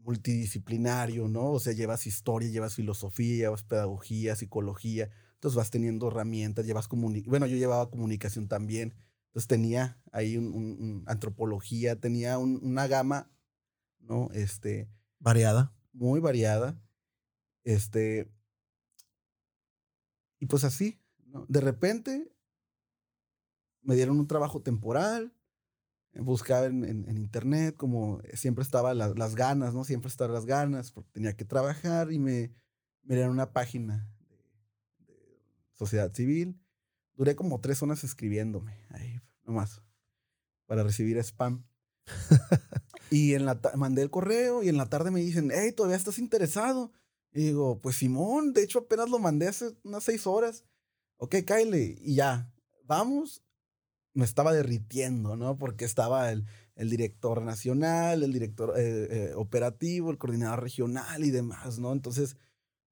multidisciplinario, 0.05 1.29
¿no? 1.29 1.51
O 1.53 1.61
sea, 1.61 1.73
llevas 1.73 2.07
historia, 2.07 2.51
llevas 2.51 2.75
filosofía, 2.75 3.37
llevas 3.37 3.63
pedagogía, 3.65 4.37
psicología, 4.37 5.11
entonces 5.35 5.57
vas 5.57 5.71
teniendo 5.71 6.09
herramientas, 6.09 6.67
llevas 6.67 6.89
comunicación, 6.89 7.31
bueno, 7.31 7.47
yo 7.47 7.57
llevaba 7.57 7.91
comunicación 7.91 8.47
también, 8.47 8.95
entonces 9.27 9.49
tenía 9.49 9.99
ahí 10.13 10.37
un, 10.37 11.03
antropología, 11.07 11.99
tenía 11.99 12.39
una 12.39 12.87
gama, 12.87 13.31
¿no? 13.99 14.29
Este... 14.33 14.89
Variada. 15.19 15.75
Muy 15.93 16.21
variada. 16.21 16.79
Este, 17.65 18.31
y 20.39 20.47
pues 20.47 20.65
así, 20.65 21.01
de 21.49 21.61
repente 21.61 22.31
me 23.81 23.95
dieron 23.95 24.19
un 24.19 24.27
trabajo 24.27 24.61
temporal, 24.61 25.33
buscaba 26.23 26.67
en, 26.67 26.85
en, 26.85 27.17
internet, 27.19 27.77
como 27.77 28.21
siempre 28.35 28.63
estaba 28.63 28.95
las 28.95 29.35
ganas, 29.35 29.75
¿no? 29.75 29.85
Siempre 29.85 30.09
estaban 30.09 30.35
las 30.35 30.47
ganas, 30.47 30.93
porque 30.93 31.11
tenía 31.13 31.37
que 31.37 31.45
trabajar 31.45 32.13
y 32.13 32.19
me, 32.19 32.53
me 33.03 33.17
dieron 33.17 33.33
una 33.33 33.53
página 33.53 34.09
de, 35.07 35.43
sociedad 35.73 36.13
civil. 36.13 36.61
Duré 37.17 37.37
como 37.37 37.61
tres 37.61 37.83
horas 37.83 38.05
escribiéndome, 38.05 38.87
ahí 38.91 39.21
nomás, 39.45 39.83
para 40.67 40.83
recibir 40.83 41.19
spam. 41.19 41.65
y 43.11 43.35
en 43.35 43.47
la 43.47 43.61
mandé 43.77 44.03
el 44.03 44.11
correo 44.11 44.63
y 44.63 44.69
en 44.69 44.77
la 44.77 44.89
tarde 44.89 45.11
me 45.11 45.21
dicen, 45.21 45.51
hey, 45.53 45.73
todavía 45.73 45.97
estás 45.97 46.19
interesado. 46.19 46.93
Y 47.33 47.47
digo, 47.47 47.81
pues 47.81 47.97
Simón, 47.97 48.53
de 48.53 48.63
hecho 48.63 48.81
apenas 48.81 49.11
lo 49.11 49.19
mandé 49.19 49.49
hace 49.49 49.77
unas 49.83 50.05
seis 50.05 50.27
horas. 50.27 50.65
Ok, 51.17 51.37
Kyle, 51.47 51.99
y 52.01 52.15
ya, 52.15 52.53
vamos. 52.85 53.44
Me 54.15 54.25
estaba 54.25 54.53
derritiendo, 54.53 55.37
¿no? 55.37 55.59
Porque 55.59 55.85
estaba 55.85 56.31
el, 56.31 56.47
el 56.77 56.89
director 56.89 57.43
nacional, 57.43 58.23
el 58.23 58.33
director 58.33 58.75
eh, 58.77 59.09
eh, 59.11 59.33
operativo, 59.35 60.11
el 60.11 60.19
coordinador 60.19 60.63
regional 60.63 61.25
y 61.25 61.31
demás, 61.31 61.79
¿no? 61.79 61.93
Entonces, 61.93 62.37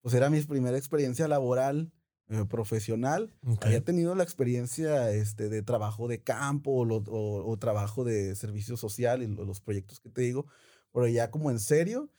pues 0.00 0.14
era 0.14 0.30
mi 0.30 0.40
primera 0.42 0.76
experiencia 0.76 1.28
laboral, 1.28 1.92
eh, 2.28 2.44
profesional. 2.48 3.34
Había 3.60 3.84
tenido 3.84 4.14
la 4.14 4.24
experiencia 4.24 5.10
este, 5.10 5.48
de 5.48 5.62
trabajo 5.62 6.08
de 6.08 6.22
campo 6.22 6.72
o, 6.72 7.50
o, 7.50 7.56
trabajo 7.58 8.04
de 8.04 8.34
servicio 8.34 8.76
social 8.76 9.22
y 9.22 9.28
los 9.28 9.60
proyectos 9.60 10.00
que 10.00 10.10
te 10.10 10.22
digo, 10.22 10.46
pero 10.92 11.06
ya 11.08 11.30
como 11.30 11.50
en 11.50 11.60
serio 11.60 12.10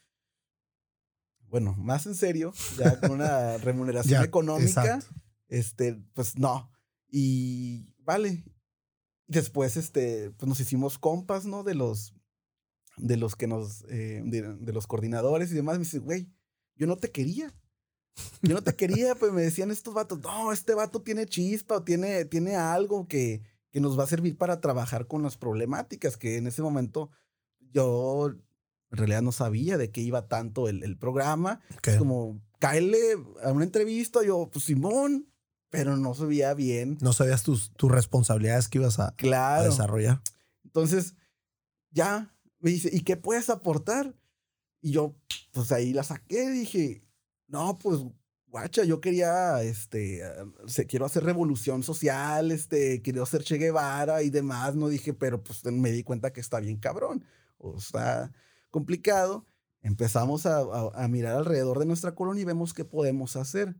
bueno, 1.53 1.75
más 1.77 2.07
en 2.07 2.15
serio, 2.15 2.51
ya 2.79 2.99
con 2.99 3.11
una 3.11 3.57
remuneración 3.59 4.23
económica, 4.23 4.99
este, 5.49 6.01
pues 6.15 6.35
no. 6.35 6.71
Y 7.11 7.93
vale. 7.99 8.43
Después, 9.27 9.77
este, 9.77 10.31
pues 10.31 10.47
nos 10.47 10.59
hicimos 10.59 10.97
compas, 10.97 11.45
¿no? 11.45 11.63
De 11.63 11.75
los, 11.75 12.13
de 12.97 13.17
los 13.17 13.35
que 13.35 13.47
nos, 13.47 13.83
eh, 13.89 14.21
de, 14.25 14.73
los 14.73 14.87
coordinadores 14.87 15.51
y 15.51 15.55
demás. 15.55 15.75
Me 15.75 15.85
dice, 15.85 15.99
güey, 15.99 16.29
yo 16.75 16.87
no 16.87 16.97
te 16.97 17.11
quería. 17.11 17.53
Yo 18.43 18.53
no 18.53 18.61
te 18.61 18.75
quería, 18.75 19.15
pues 19.15 19.31
me 19.31 19.41
decían 19.41 19.71
estos 19.71 19.93
vatos, 19.93 20.19
no, 20.19 20.51
este 20.51 20.75
vato 20.75 21.01
tiene 21.01 21.25
chispa 21.25 21.77
o 21.77 21.83
tiene, 21.83 22.25
tiene 22.25 22.55
algo 22.55 23.07
que, 23.07 23.41
que 23.71 23.79
nos 23.79 23.97
va 23.97 24.03
a 24.03 24.07
servir 24.07 24.37
para 24.37 24.61
trabajar 24.61 25.07
con 25.07 25.23
las 25.23 25.35
problemáticas, 25.35 26.15
que 26.15 26.37
en 26.37 26.45
ese 26.45 26.61
momento 26.61 27.09
yo 27.71 28.29
En 28.91 28.97
realidad 28.97 29.23
no 29.23 29.31
sabía 29.31 29.79
de 29.79 29.89
qué 29.89 30.01
iba 30.01 30.27
tanto 30.27 30.69
el, 30.69 30.83
el 30.83 30.95
programa. 30.95 31.59
Ok. 31.77 31.87
Es 31.87 31.97
como, 31.97 32.39
cáele 32.59 32.99
a 33.43 33.51
una 33.51 33.63
entrevista, 33.65 34.23
yo, 34.23 34.49
pues 34.53 34.65
Simón, 34.65 35.32
pero 35.73 35.97
no 35.97 36.13
sabía 36.13 36.53
bien. 36.53 36.99
No 37.01 37.13
sabías 37.13 37.41
tus, 37.41 37.71
tus 37.71 37.91
responsabilidades 37.91 38.67
que 38.67 38.77
ibas 38.77 38.99
a, 38.99 39.07
a 39.07 39.15
Claro. 39.15 39.63
desarrollar. 39.71 40.21
Entonces, 40.63 41.15
ya 41.89 42.31
me 42.59 42.69
dice, 42.69 42.91
¿y 42.93 43.01
qué 43.01 43.17
puedes 43.17 43.49
aportar? 43.49 44.15
Y 44.81 44.91
yo, 44.91 45.15
pues 45.51 45.71
ahí 45.71 45.91
la 45.91 46.03
saqué, 46.03 46.47
dije, 46.51 47.03
no, 47.47 47.79
pues, 47.79 48.01
guacha, 48.45 48.83
yo 48.83 49.01
quería, 49.01 49.63
este, 49.63 50.21
se- 50.67 50.85
quiero 50.85 51.07
hacer 51.07 51.23
revolución 51.23 51.81
social, 51.81 52.51
este, 52.51 53.01
quiero 53.01 53.23
hacer 53.23 53.43
Che 53.43 53.57
Guevara 53.57 54.21
y 54.21 54.29
demás, 54.29 54.75
no 54.75 54.89
dije, 54.89 55.15
pero 55.15 55.43
pues 55.43 55.65
me 55.65 55.91
di 55.91 56.03
cuenta 56.03 56.31
que 56.33 56.39
está 56.41 56.59
bien 56.59 56.77
cabrón, 56.77 57.25
o 57.57 57.77
está 57.79 58.31
complicado. 58.69 59.47
Empezamos 59.81 60.45
a, 60.45 60.59
a- 60.59 60.91
a 60.93 61.07
mirar 61.07 61.35
alrededor 61.35 61.79
de 61.79 61.87
nuestra 61.87 62.13
colonia 62.13 62.43
y 62.43 62.45
vemos 62.45 62.75
qué 62.75 62.85
podemos 62.85 63.35
hacer. 63.37 63.75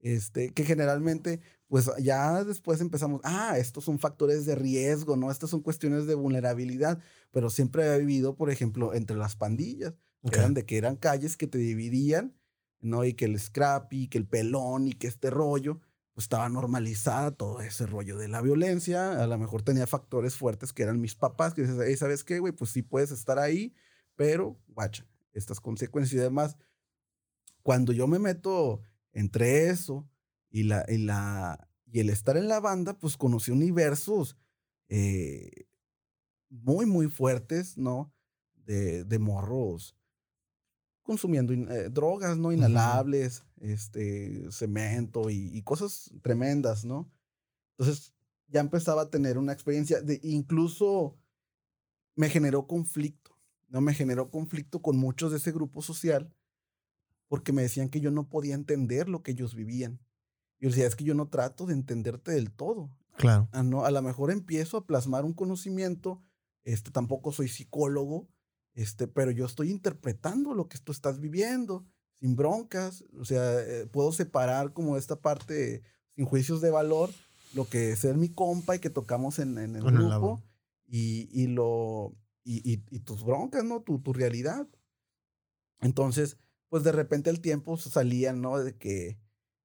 Este, 0.00 0.50
que 0.54 0.64
generalmente, 0.64 1.40
pues 1.68 1.90
ya 2.00 2.42
después 2.44 2.80
empezamos, 2.80 3.20
ah, 3.24 3.58
estos 3.58 3.84
son 3.84 3.98
factores 3.98 4.46
de 4.46 4.54
riesgo, 4.54 5.16
¿no? 5.16 5.30
Estas 5.30 5.50
son 5.50 5.60
cuestiones 5.60 6.06
de 6.06 6.14
vulnerabilidad, 6.14 7.00
pero 7.30 7.50
siempre 7.50 7.86
he 7.86 7.98
vivido, 7.98 8.34
por 8.34 8.50
ejemplo, 8.50 8.94
entre 8.94 9.16
las 9.16 9.36
pandillas, 9.36 9.94
Ok. 10.22 10.34
eran 10.36 10.54
de 10.54 10.64
que 10.64 10.78
eran 10.78 10.96
calles 10.96 11.36
que 11.36 11.46
te 11.46 11.58
dividían, 11.58 12.34
¿no? 12.80 13.04
Y 13.04 13.12
que 13.14 13.26
el 13.26 13.38
scrappy, 13.38 14.08
que 14.08 14.18
el 14.18 14.26
pelón 14.26 14.88
y 14.88 14.92
que 14.94 15.06
este 15.06 15.28
rollo, 15.30 15.80
pues 16.14 16.24
estaba 16.24 16.48
normalizada 16.48 17.30
todo 17.32 17.60
ese 17.60 17.86
rollo 17.86 18.16
de 18.16 18.28
la 18.28 18.40
violencia, 18.42 19.22
a 19.22 19.26
lo 19.26 19.38
mejor 19.38 19.62
tenía 19.62 19.86
factores 19.86 20.34
fuertes 20.34 20.72
que 20.72 20.82
eran 20.82 21.00
mis 21.00 21.14
papás, 21.14 21.52
que 21.54 21.62
dices, 21.62 21.78
"Ey, 21.78 21.96
¿sabes 21.96 22.24
qué, 22.24 22.38
güey? 22.40 22.52
Pues 22.54 22.70
sí 22.70 22.82
puedes 22.82 23.10
estar 23.10 23.38
ahí, 23.38 23.74
pero, 24.16 24.58
guacha, 24.68 25.06
estas 25.34 25.60
consecuencias 25.60 26.18
y 26.18 26.22
demás. 26.22 26.56
Cuando 27.62 27.92
yo 27.92 28.06
me 28.06 28.18
meto 28.18 28.80
entre 29.12 29.68
eso 29.68 30.08
y, 30.50 30.64
la, 30.64 30.84
y, 30.88 30.98
la, 30.98 31.68
y 31.86 32.00
el 32.00 32.10
estar 32.10 32.36
en 32.36 32.48
la 32.48 32.60
banda, 32.60 32.98
pues 32.98 33.16
conocí 33.16 33.50
universos 33.50 34.36
eh, 34.88 35.66
muy, 36.48 36.86
muy 36.86 37.08
fuertes, 37.08 37.76
¿no? 37.76 38.12
De, 38.54 39.04
de 39.04 39.18
morros 39.18 39.96
consumiendo 41.10 41.52
eh, 41.52 41.88
drogas, 41.90 42.38
¿no? 42.38 42.52
Inhalables, 42.52 43.44
este, 43.60 44.46
cemento 44.52 45.28
y, 45.28 45.50
y 45.52 45.62
cosas 45.62 46.12
tremendas, 46.22 46.84
¿no? 46.84 47.10
Entonces 47.76 48.14
ya 48.46 48.60
empezaba 48.60 49.02
a 49.02 49.10
tener 49.10 49.36
una 49.36 49.52
experiencia 49.52 50.00
de 50.00 50.20
incluso 50.22 51.18
me 52.14 52.28
generó 52.28 52.68
conflicto, 52.68 53.36
¿no? 53.68 53.80
Me 53.80 53.92
generó 53.92 54.30
conflicto 54.30 54.82
con 54.82 54.98
muchos 54.98 55.32
de 55.32 55.38
ese 55.38 55.50
grupo 55.50 55.82
social 55.82 56.32
porque 57.30 57.52
me 57.52 57.62
decían 57.62 57.88
que 57.88 58.00
yo 58.00 58.10
no 58.10 58.28
podía 58.28 58.56
entender 58.56 59.08
lo 59.08 59.22
que 59.22 59.30
ellos 59.30 59.54
vivían. 59.54 60.00
Yo 60.58 60.68
decía, 60.68 60.86
es 60.88 60.96
que 60.96 61.04
yo 61.04 61.14
no 61.14 61.28
trato 61.28 61.64
de 61.64 61.74
entenderte 61.74 62.32
del 62.32 62.50
todo. 62.50 62.90
Claro. 63.16 63.48
Ah, 63.52 63.62
no, 63.62 63.84
a 63.84 63.90
lo 63.92 64.02
mejor 64.02 64.32
empiezo 64.32 64.76
a 64.78 64.84
plasmar 64.84 65.24
un 65.24 65.32
conocimiento, 65.32 66.22
este, 66.64 66.90
tampoco 66.90 67.30
soy 67.30 67.46
psicólogo, 67.46 68.28
este, 68.74 69.06
pero 69.06 69.30
yo 69.30 69.46
estoy 69.46 69.70
interpretando 69.70 70.54
lo 70.54 70.68
que 70.68 70.78
tú 70.78 70.90
estás 70.90 71.20
viviendo, 71.20 71.86
sin 72.18 72.34
broncas, 72.34 73.04
o 73.16 73.24
sea, 73.24 73.60
eh, 73.60 73.86
puedo 73.86 74.10
separar 74.10 74.72
como 74.72 74.96
esta 74.96 75.20
parte 75.20 75.82
sin 76.16 76.24
juicios 76.24 76.60
de 76.60 76.70
valor, 76.70 77.10
lo 77.54 77.64
que 77.68 77.92
es 77.92 78.00
ser 78.00 78.16
mi 78.16 78.28
compa 78.28 78.74
y 78.74 78.80
que 78.80 78.90
tocamos 78.90 79.38
en, 79.38 79.56
en 79.56 79.76
el 79.76 79.84
grupo 80.18 80.42
y, 80.88 81.28
y 81.32 81.46
lo, 81.46 82.16
y, 82.42 82.56
y- 82.74 82.84
y 82.90 82.98
tus 83.00 83.22
broncas, 83.22 83.62
¿no? 83.62 83.82
Tu, 83.82 84.00
tu 84.00 84.12
realidad. 84.12 84.66
Entonces, 85.80 86.36
pues 86.70 86.82
de 86.84 86.92
repente 86.92 87.28
el 87.28 87.42
tiempo 87.42 87.76
salía, 87.76 88.32
¿no? 88.32 88.58
De 88.58 88.78
que 88.78 89.18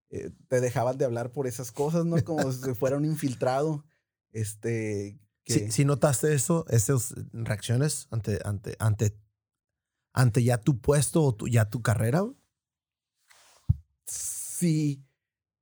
eh, 0.09 0.31
te 0.49 0.59
dejaban 0.59 0.97
de 0.97 1.05
hablar 1.05 1.31
por 1.31 1.47
esas 1.47 1.71
cosas, 1.71 2.05
¿no? 2.05 2.21
Como 2.25 2.51
si 2.51 2.73
fuera 2.75 2.97
un 2.97 3.05
infiltrado. 3.05 3.85
Este. 4.31 5.17
Que, 5.45 5.53
Si, 5.53 5.71
si 5.71 5.85
notaste 5.85 6.33
eso, 6.33 6.65
esas 6.69 7.13
reacciones 7.31 8.07
ante, 8.11 8.39
ante, 8.43 8.75
ante, 8.79 9.17
ante 10.11 10.43
ya 10.43 10.57
tu 10.57 10.81
puesto 10.81 11.23
o 11.23 11.33
tu, 11.35 11.47
ya 11.47 11.69
tu 11.69 11.81
carrera. 11.81 12.23
sí, 14.05 15.03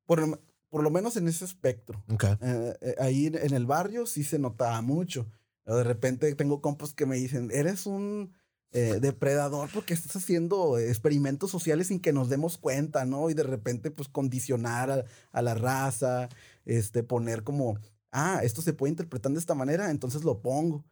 por, 0.05 0.25
lo- 0.27 0.41
por 0.69 0.83
lo 0.83 0.89
menos 0.89 1.17
en 1.17 1.27
ese 1.27 1.45
espectro. 1.45 2.03
Ok. 2.09 2.23
Eh, 2.41 2.77
eh, 2.81 2.95
ahí 2.99 3.27
en 3.27 3.53
el 3.53 3.65
barrio 3.65 4.05
sí 4.05 4.23
se 4.23 4.39
notaba 4.39 4.81
mucho. 4.81 5.29
De 5.65 5.83
repente 5.83 6.33
tengo 6.35 6.61
compas 6.61 6.93
que 6.93 7.05
me 7.05 7.15
dicen, 7.15 7.49
eres 7.51 7.85
un 7.85 8.33
eh, 8.73 8.97
depredador 8.99 9.69
porque 9.71 9.93
estás 9.93 10.15
haciendo 10.15 10.79
experimentos 10.79 11.51
sociales 11.51 11.87
sin 11.87 11.99
que 11.99 12.11
nos 12.11 12.29
demos 12.29 12.57
cuenta, 12.57 13.05
¿no? 13.05 13.29
Y 13.29 13.35
de 13.35 13.43
repente 13.43 13.91
pues 13.91 14.09
condicionar 14.09 14.89
a, 14.89 15.05
a 15.31 15.41
la 15.41 15.53
raza, 15.53 16.27
este, 16.65 17.03
poner 17.03 17.43
como, 17.43 17.77
ah, 18.11 18.39
esto 18.43 18.61
se 18.61 18.73
puede 18.73 18.91
interpretar 18.91 19.31
de 19.31 19.39
esta 19.39 19.55
manera, 19.55 19.91
entonces 19.91 20.23
lo 20.23 20.41
pongo. 20.41 20.83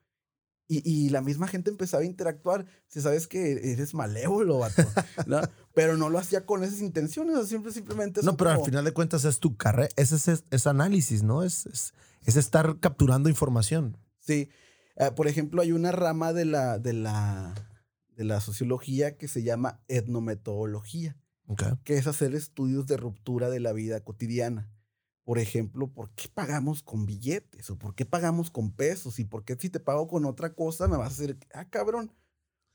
Y, 0.68 0.90
y 0.90 1.10
la 1.10 1.22
misma 1.22 1.48
gente 1.48 1.70
empezaba 1.70 2.04
a 2.04 2.06
interactuar. 2.06 2.66
Si 2.88 3.02
sabes 3.02 3.28
que 3.28 3.74
eres 3.74 3.94
malévolo, 3.94 4.60
vato, 4.60 4.84
¿no? 5.26 5.42
Pero 5.74 5.98
no 5.98 6.10
lo 6.10 6.18
hacía 6.18 6.46
con 6.46 6.64
esas 6.64 6.82
intenciones, 6.82 7.36
o 7.36 7.46
siempre, 7.46 7.74
simplemente. 7.74 8.22
No, 8.24 8.38
pero 8.38 8.52
al 8.52 8.64
final 8.64 8.86
de 8.86 8.94
cuentas 8.94 9.26
es 9.26 9.40
tu 9.40 9.58
carrera, 9.58 9.90
ese 9.98 10.16
es, 10.16 10.28
es, 10.28 10.44
es 10.50 10.68
análisis, 10.68 11.24
¿no? 11.24 11.44
Es, 11.44 11.66
es, 11.66 11.94
es 12.26 12.38
estar 12.38 12.80
capturando 12.80 13.28
información. 13.28 13.98
Sí. 14.20 14.50
Eh, 14.98 15.12
por 15.16 15.28
ejemplo, 15.28 15.62
hay 15.62 15.72
una 15.72 15.92
rama 15.92 16.32
de 16.32 16.46
la, 16.46 16.78
de, 16.78 16.94
la, 16.94 17.54
de 18.22 18.26
la 18.26 18.40
sociología 18.40 19.18
que 19.18 19.28
se 19.28 19.42
llama 19.42 19.82
etnometodología, 19.88 21.18
que 21.84 21.98
es 21.98 22.06
hacer 22.06 22.36
estudios 22.36 22.86
de 22.86 22.96
ruptura 22.96 23.50
de 23.50 23.60
la 23.60 23.74
vida 23.74 24.04
cotidiana. 24.04 24.70
Por 25.24 25.40
ejemplo, 25.40 25.92
¿por 25.92 26.12
qué 26.12 26.30
pagamos 26.32 26.84
con 26.84 27.08
billetes? 27.08 27.72
¿O 27.72 27.80
por 27.80 27.96
qué 27.96 28.06
pagamos 28.06 28.52
con 28.52 28.74
pesos? 28.74 29.18
¿Y 29.18 29.24
por 29.26 29.44
qué 29.44 29.58
si 29.60 29.72
te 29.72 29.80
pago 29.80 30.08
con 30.08 30.26
otra 30.26 30.54
cosa 30.54 30.88
me 30.88 30.98
vas 30.98 31.10
a 31.10 31.14
hacer, 31.14 31.36
ah, 31.56 31.68
cabrón? 31.68 32.14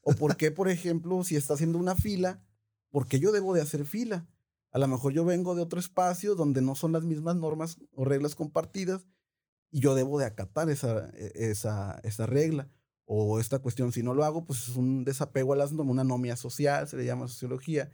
¿O 0.00 0.14
por 0.14 0.36
qué, 0.36 0.50
por 0.50 0.68
ejemplo, 0.68 1.22
si 1.22 1.36
está 1.36 1.54
haciendo 1.54 1.78
una 1.78 1.94
fila, 1.94 2.42
por 2.90 3.06
qué 3.06 3.20
yo 3.20 3.30
debo 3.30 3.54
de 3.54 3.60
hacer 3.60 3.84
fila? 3.84 4.26
A 4.72 4.80
lo 4.80 4.88
mejor 4.88 5.12
yo 5.12 5.24
vengo 5.24 5.54
de 5.54 5.62
otro 5.62 5.78
espacio 5.78 6.34
donde 6.34 6.60
no 6.60 6.74
son 6.74 6.90
las 6.90 7.04
mismas 7.04 7.36
normas 7.36 7.78
o 7.94 8.04
reglas 8.04 8.34
compartidas 8.34 9.06
y 9.70 9.78
yo 9.78 9.94
debo 9.94 10.18
de 10.18 10.24
acatar 10.24 10.70
esa, 10.70 11.08
e- 11.10 11.50
esa, 11.50 12.00
esa 12.02 12.26
regla 12.26 12.68
o 13.06 13.40
esta 13.40 13.60
cuestión. 13.60 13.92
Si 13.92 14.02
no 14.02 14.14
lo 14.14 14.24
hago, 14.24 14.44
pues 14.44 14.68
es 14.68 14.76
un 14.76 15.04
desapego 15.04 15.52
a 15.52 15.56
las 15.56 15.72
normas, 15.72 15.92
una 15.92 16.02
anomia 16.02 16.36
social, 16.36 16.86
se 16.88 16.96
le 16.96 17.04
llama 17.04 17.28
sociología. 17.28 17.90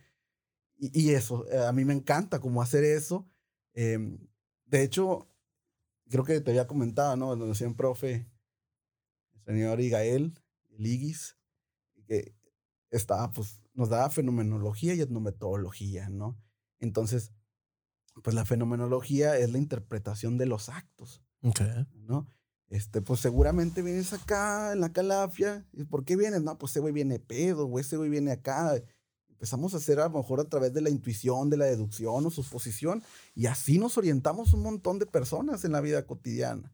Y, 0.76 1.00
y 1.00 1.10
eso, 1.10 1.46
eh, 1.50 1.64
a 1.64 1.72
mí 1.72 1.84
me 1.84 1.92
encanta 1.92 2.40
cómo 2.40 2.62
hacer 2.62 2.82
eso. 2.84 3.28
Em, 3.74 4.18
de 4.66 4.82
hecho, 4.82 5.28
creo 6.08 6.24
que 6.24 6.40
te 6.40 6.50
había 6.50 6.66
comentado, 6.66 7.16
¿no? 7.16 7.36
Lo 7.36 7.46
decía 7.46 7.68
un 7.68 7.76
profe, 7.76 8.26
el 9.34 9.42
señor 9.44 9.80
Igael, 9.80 10.34
el 10.78 12.04
que 12.06 12.34
estaba, 12.90 13.30
pues, 13.30 13.60
nos 13.74 13.88
daba 13.88 14.10
fenomenología 14.10 14.94
y 14.94 15.00
etnometodología, 15.00 16.08
¿no? 16.08 16.38
Entonces, 16.78 17.32
pues 18.22 18.34
la 18.34 18.44
fenomenología 18.44 19.38
es 19.38 19.50
la 19.50 19.58
interpretación 19.58 20.36
de 20.36 20.46
los 20.46 20.68
actos. 20.68 21.22
Ok. 21.42 21.60
¿no? 21.94 22.26
Este, 22.72 23.02
pues 23.02 23.20
seguramente 23.20 23.82
vienes 23.82 24.14
acá 24.14 24.72
en 24.72 24.80
la 24.80 24.94
calafia. 24.94 25.66
¿Y 25.74 25.84
por 25.84 26.06
qué 26.06 26.16
vienes? 26.16 26.40
No, 26.40 26.56
pues 26.56 26.72
ese 26.72 26.80
güey 26.80 26.94
viene 26.94 27.18
pedo, 27.18 27.66
o 27.66 27.78
ese 27.78 27.98
güey 27.98 28.08
viene 28.08 28.32
acá. 28.32 28.82
Empezamos 29.28 29.74
a 29.74 29.76
hacer 29.76 30.00
a 30.00 30.08
lo 30.08 30.16
mejor 30.16 30.40
a 30.40 30.48
través 30.48 30.72
de 30.72 30.80
la 30.80 30.88
intuición, 30.88 31.50
de 31.50 31.58
la 31.58 31.66
deducción 31.66 32.24
o 32.24 32.30
suposición, 32.30 33.02
y 33.34 33.44
así 33.44 33.76
nos 33.78 33.98
orientamos 33.98 34.54
un 34.54 34.62
montón 34.62 34.98
de 34.98 35.04
personas 35.04 35.66
en 35.66 35.72
la 35.72 35.82
vida 35.82 36.06
cotidiana, 36.06 36.72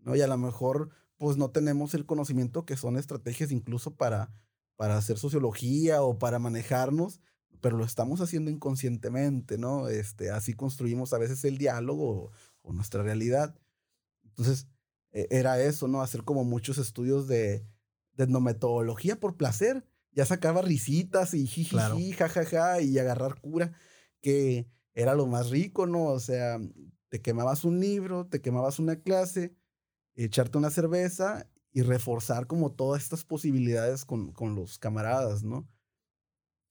¿no? 0.00 0.14
Y 0.14 0.20
a 0.20 0.26
lo 0.26 0.36
mejor, 0.36 0.90
pues 1.16 1.38
no 1.38 1.50
tenemos 1.50 1.94
el 1.94 2.04
conocimiento 2.04 2.66
que 2.66 2.76
son 2.76 2.98
estrategias 2.98 3.50
incluso 3.50 3.94
para, 3.94 4.30
para 4.76 4.98
hacer 4.98 5.16
sociología 5.16 6.02
o 6.02 6.18
para 6.18 6.38
manejarnos, 6.38 7.22
pero 7.62 7.78
lo 7.78 7.86
estamos 7.86 8.20
haciendo 8.20 8.50
inconscientemente, 8.50 9.56
¿no? 9.56 9.88
Este, 9.88 10.30
así 10.30 10.52
construimos 10.52 11.14
a 11.14 11.18
veces 11.18 11.42
el 11.44 11.56
diálogo 11.56 12.24
o, 12.24 12.32
o 12.60 12.72
nuestra 12.74 13.02
realidad. 13.02 13.54
Entonces, 14.24 14.66
era 15.30 15.60
eso, 15.60 15.88
¿no? 15.88 16.02
Hacer 16.02 16.22
como 16.24 16.44
muchos 16.44 16.78
estudios 16.78 17.26
de, 17.26 17.64
de 18.12 18.24
etnometodología 18.24 19.18
por 19.18 19.36
placer. 19.36 19.84
Ya 20.12 20.24
sacaba 20.26 20.62
risitas 20.62 21.34
y 21.34 21.46
jijiji, 21.46 21.70
Claro. 21.70 21.96
jajaja, 22.16 22.80
y 22.80 22.98
agarrar 22.98 23.40
cura, 23.40 23.72
que 24.20 24.66
era 24.94 25.14
lo 25.14 25.26
más 25.26 25.50
rico, 25.50 25.86
¿no? 25.86 26.04
O 26.06 26.18
sea, 26.20 26.58
te 27.08 27.20
quemabas 27.20 27.64
un 27.64 27.78
libro, 27.80 28.26
te 28.26 28.40
quemabas 28.40 28.78
una 28.78 28.96
clase, 28.96 29.54
echarte 30.14 30.58
una 30.58 30.70
cerveza 30.70 31.48
y 31.72 31.82
reforzar 31.82 32.46
como 32.46 32.72
todas 32.72 33.02
estas 33.02 33.24
posibilidades 33.24 34.04
con, 34.04 34.32
con 34.32 34.54
los 34.56 34.78
camaradas, 34.78 35.44
¿no? 35.44 35.68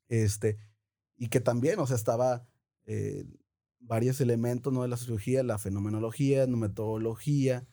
Este, 0.10 0.58
y 1.16 1.28
que 1.30 1.40
también, 1.40 1.80
o 1.80 1.88
sea, 1.88 1.96
estaba 1.96 2.46
eh, 2.86 3.26
varios 3.80 4.20
elementos, 4.22 4.74
¿no? 4.74 4.82
De 4.82 4.88
la 4.88 4.98
sociología, 4.98 5.44
la 5.44 5.58
fenomenología, 5.58 6.46
la 6.48 6.58
metodología, 6.58 7.66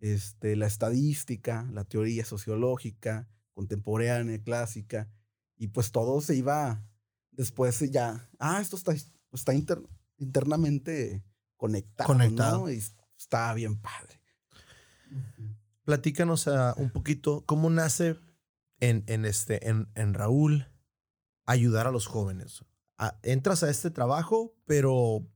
este, 0.00 0.56
la 0.56 0.66
estadística, 0.66 1.68
la 1.72 1.84
teoría 1.84 2.24
sociológica, 2.24 3.28
contemporánea, 3.52 4.42
clásica, 4.42 5.10
y 5.56 5.68
pues 5.68 5.92
todo 5.92 6.20
se 6.20 6.36
iba 6.36 6.84
después 7.36 7.78
ya, 7.90 8.28
ah, 8.38 8.60
esto 8.60 8.76
está, 8.76 8.94
está 9.32 9.52
internamente 10.18 11.24
conectado, 11.56 12.06
conectado. 12.06 12.70
Y 12.70 12.82
está 13.16 13.52
bien 13.54 13.80
padre. 13.80 14.20
Platícanos 15.84 16.46
uh, 16.46 16.72
un 16.76 16.90
poquito 16.90 17.44
cómo 17.46 17.70
nace 17.70 18.16
en, 18.80 19.04
en, 19.06 19.24
este, 19.24 19.68
en, 19.68 19.88
en 19.94 20.14
Raúl 20.14 20.66
ayudar 21.46 21.86
a 21.86 21.90
los 21.90 22.06
jóvenes. 22.06 22.64
Ah, 22.96 23.18
entras 23.22 23.62
a 23.62 23.70
este 23.70 23.90
trabajo, 23.90 24.56
pero 24.66 25.26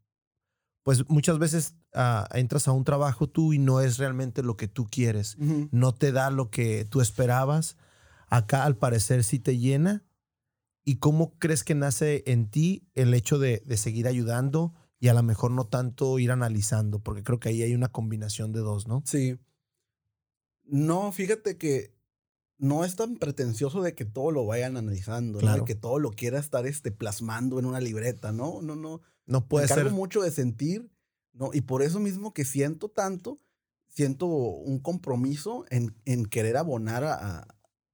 pues 0.82 1.08
muchas 1.08 1.38
veces 1.38 1.74
uh, 1.94 2.24
entras 2.36 2.68
a 2.68 2.72
un 2.72 2.84
trabajo 2.84 3.28
tú 3.28 3.52
y 3.52 3.58
no 3.58 3.80
es 3.80 3.98
realmente 3.98 4.42
lo 4.42 4.56
que 4.56 4.68
tú 4.68 4.86
quieres. 4.90 5.36
No 5.38 5.94
te 5.94 6.12
da 6.12 6.30
lo 6.30 6.50
que 6.50 6.84
tú 6.84 7.00
esperabas. 7.00 7.76
Acá 8.28 8.64
al 8.64 8.76
parecer 8.76 9.24
sí 9.24 9.38
te 9.38 9.58
llena. 9.58 10.04
¿Y 10.84 10.96
cómo 10.96 11.38
crees 11.38 11.64
que 11.64 11.74
nace 11.74 12.22
en 12.26 12.48
ti 12.48 12.88
el 12.94 13.12
hecho 13.12 13.38
de, 13.38 13.62
de 13.66 13.76
seguir 13.76 14.08
ayudando 14.08 14.74
y 14.98 15.08
a 15.08 15.14
lo 15.14 15.22
mejor 15.22 15.50
no 15.50 15.66
tanto 15.66 16.18
ir 16.18 16.30
analizando? 16.30 16.98
Porque 17.00 17.22
creo 17.22 17.38
que 17.38 17.50
ahí 17.50 17.62
hay 17.62 17.74
una 17.74 17.88
combinación 17.88 18.52
de 18.52 18.60
dos, 18.60 18.88
¿no? 18.88 19.02
Sí. 19.04 19.38
No, 20.64 21.12
fíjate 21.12 21.56
que 21.58 21.94
no 22.58 22.84
es 22.84 22.96
tan 22.96 23.16
pretencioso 23.16 23.82
de 23.82 23.94
que 23.94 24.04
todo 24.04 24.30
lo 24.30 24.44
vayan 24.46 24.76
analizando, 24.76 25.38
de 25.38 25.64
que 25.64 25.74
todo 25.74 25.98
lo 25.98 26.10
quiera 26.10 26.38
estar 26.38 26.66
este, 26.66 26.90
plasmando 26.90 27.58
en 27.58 27.66
una 27.66 27.80
libreta, 27.80 28.32
¿no? 28.32 28.60
No, 28.62 28.74
no. 28.74 29.00
No 29.26 29.46
puede 29.46 29.68
Me 29.68 29.74
ser. 29.74 29.90
mucho 29.90 30.22
de 30.22 30.30
sentir, 30.30 30.90
¿no? 31.32 31.50
Y 31.52 31.62
por 31.62 31.82
eso 31.82 32.00
mismo 32.00 32.32
que 32.32 32.44
siento 32.44 32.88
tanto, 32.88 33.40
siento 33.88 34.26
un 34.26 34.80
compromiso 34.80 35.64
en, 35.70 35.94
en 36.04 36.26
querer 36.26 36.56
abonar 36.56 37.04
a, 37.04 37.46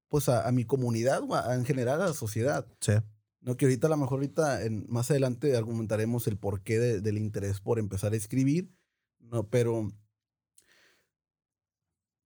pues 0.08 0.28
a, 0.28 0.50
mi 0.52 0.64
comunidad 0.64 1.22
o 1.22 1.52
en 1.52 1.64
general 1.64 2.00
a 2.00 2.06
la 2.06 2.14
sociedad. 2.14 2.66
Sí. 2.80 2.92
No, 3.40 3.56
que 3.56 3.66
ahorita 3.66 3.88
a 3.88 3.90
lo 3.90 3.96
mejor 3.96 4.18
ahorita 4.20 4.64
en, 4.64 4.86
más 4.88 5.10
adelante 5.10 5.56
argumentaremos 5.56 6.26
el 6.26 6.38
porqué 6.38 6.78
del 6.78 7.18
interés 7.18 7.60
por 7.60 7.78
empezar 7.78 8.12
a 8.12 8.16
escribir, 8.16 8.72
no, 9.18 9.48
pero 9.48 9.92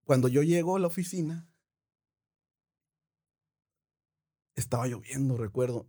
cuando 0.05 0.29
yo 0.29 0.43
llego 0.43 0.77
a 0.77 0.81
la 0.81 0.87
oficina, 0.87 1.49
estaba 4.55 4.87
lloviendo, 4.87 5.37
recuerdo, 5.37 5.89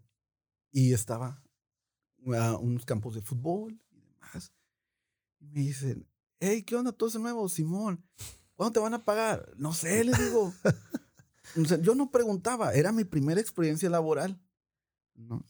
y 0.72 0.94
estaba 0.94 1.44
a 2.36 2.58
unos 2.58 2.86
campos 2.86 3.16
de 3.16 3.22
fútbol 3.22 3.82
y 3.92 4.02
demás. 4.02 4.54
Y 5.40 5.48
me 5.48 5.62
dicen, 5.62 6.08
hey, 6.40 6.64
¿qué 6.64 6.76
onda 6.76 6.92
todo 6.92 7.10
ese 7.10 7.20
nuevo, 7.20 7.48
Simón? 7.50 8.04
¿Cuándo 8.56 8.74
te 8.74 8.80
van 8.80 8.94
a 8.94 9.06
pagar? 9.06 9.54
No 9.58 9.74
sé, 9.74 10.04
le 10.04 10.14
digo. 10.18 10.54
yo 11.82 11.96
no 11.96 12.12
preguntaba, 12.12 12.74
era 12.74 12.92
mi 12.92 13.06
primera 13.06 13.40
experiencia 13.40 13.90
laboral. 13.90 14.42
No, 15.16 15.46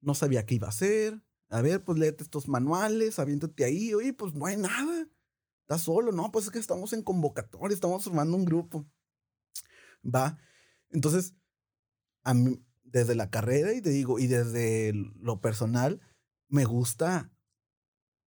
no 0.00 0.14
sabía 0.14 0.46
qué 0.46 0.56
iba 0.56 0.66
a 0.66 0.70
hacer. 0.70 1.22
A 1.48 1.62
ver, 1.62 1.84
pues 1.84 1.98
léete 1.98 2.24
estos 2.24 2.48
manuales, 2.48 3.18
aviéntate 3.18 3.64
ahí. 3.64 3.94
Oye, 3.94 4.12
pues 4.12 4.34
no 4.34 4.46
hay 4.46 4.56
nada. 4.56 5.08
¿Estás 5.62 5.82
solo? 5.82 6.12
No, 6.12 6.30
pues 6.32 6.46
es 6.46 6.50
que 6.50 6.58
estamos 6.58 6.92
en 6.92 7.02
convocatoria, 7.02 7.74
estamos 7.74 8.04
formando 8.04 8.36
un 8.36 8.44
grupo. 8.44 8.86
Va. 10.04 10.38
Entonces, 10.90 11.34
a 12.22 12.34
mí, 12.34 12.64
desde 12.84 13.14
la 13.14 13.30
carrera 13.30 13.72
y 13.74 13.80
te 13.80 13.90
digo, 13.90 14.18
y 14.18 14.26
desde 14.26 14.92
lo 15.20 15.40
personal, 15.40 16.00
me 16.48 16.64
gusta 16.64 17.32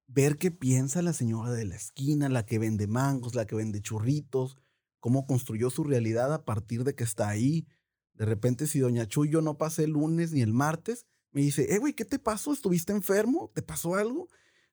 ver 0.10 0.38
qué 0.38 0.50
piensa 0.50 1.02
la 1.02 1.14
señora 1.14 1.52
de 1.52 1.66
la 1.66 1.76
esquina, 1.76 2.30
la 2.30 2.46
que 2.46 2.60
vende 2.60 2.88
mangos, 2.88 3.36
la 3.36 3.46
que 3.46 3.56
vende 3.56 3.82
churritos, 3.82 4.58
cómo 5.00 5.28
construyó 5.28 5.70
su 5.70 5.84
realidad 5.84 6.34
a 6.34 6.44
partir 6.44 6.84
de 6.84 6.96
que 6.96 7.04
está 7.04 7.30
ahí. 7.30 7.68
De 8.16 8.26
repente, 8.26 8.68
si 8.68 8.80
Doña 8.80 9.08
Chuy 9.08 9.30
yo 9.30 9.42
no 9.42 9.58
pasé 9.58 9.84
el 9.84 9.92
lunes 9.92 10.32
ni 10.32 10.42
el 10.42 10.52
martes, 10.52 11.06
me 11.32 11.42
dice, 11.42 11.74
eh, 11.74 11.78
güey, 11.78 11.94
¿qué 11.94 12.06
te 12.06 12.18
pasó? 12.18 12.52
¿Estuviste 12.52 12.92
enfermo? 12.92 13.52
¿Te 13.54 13.62
pasó 13.62 13.96
algo? 13.96 14.28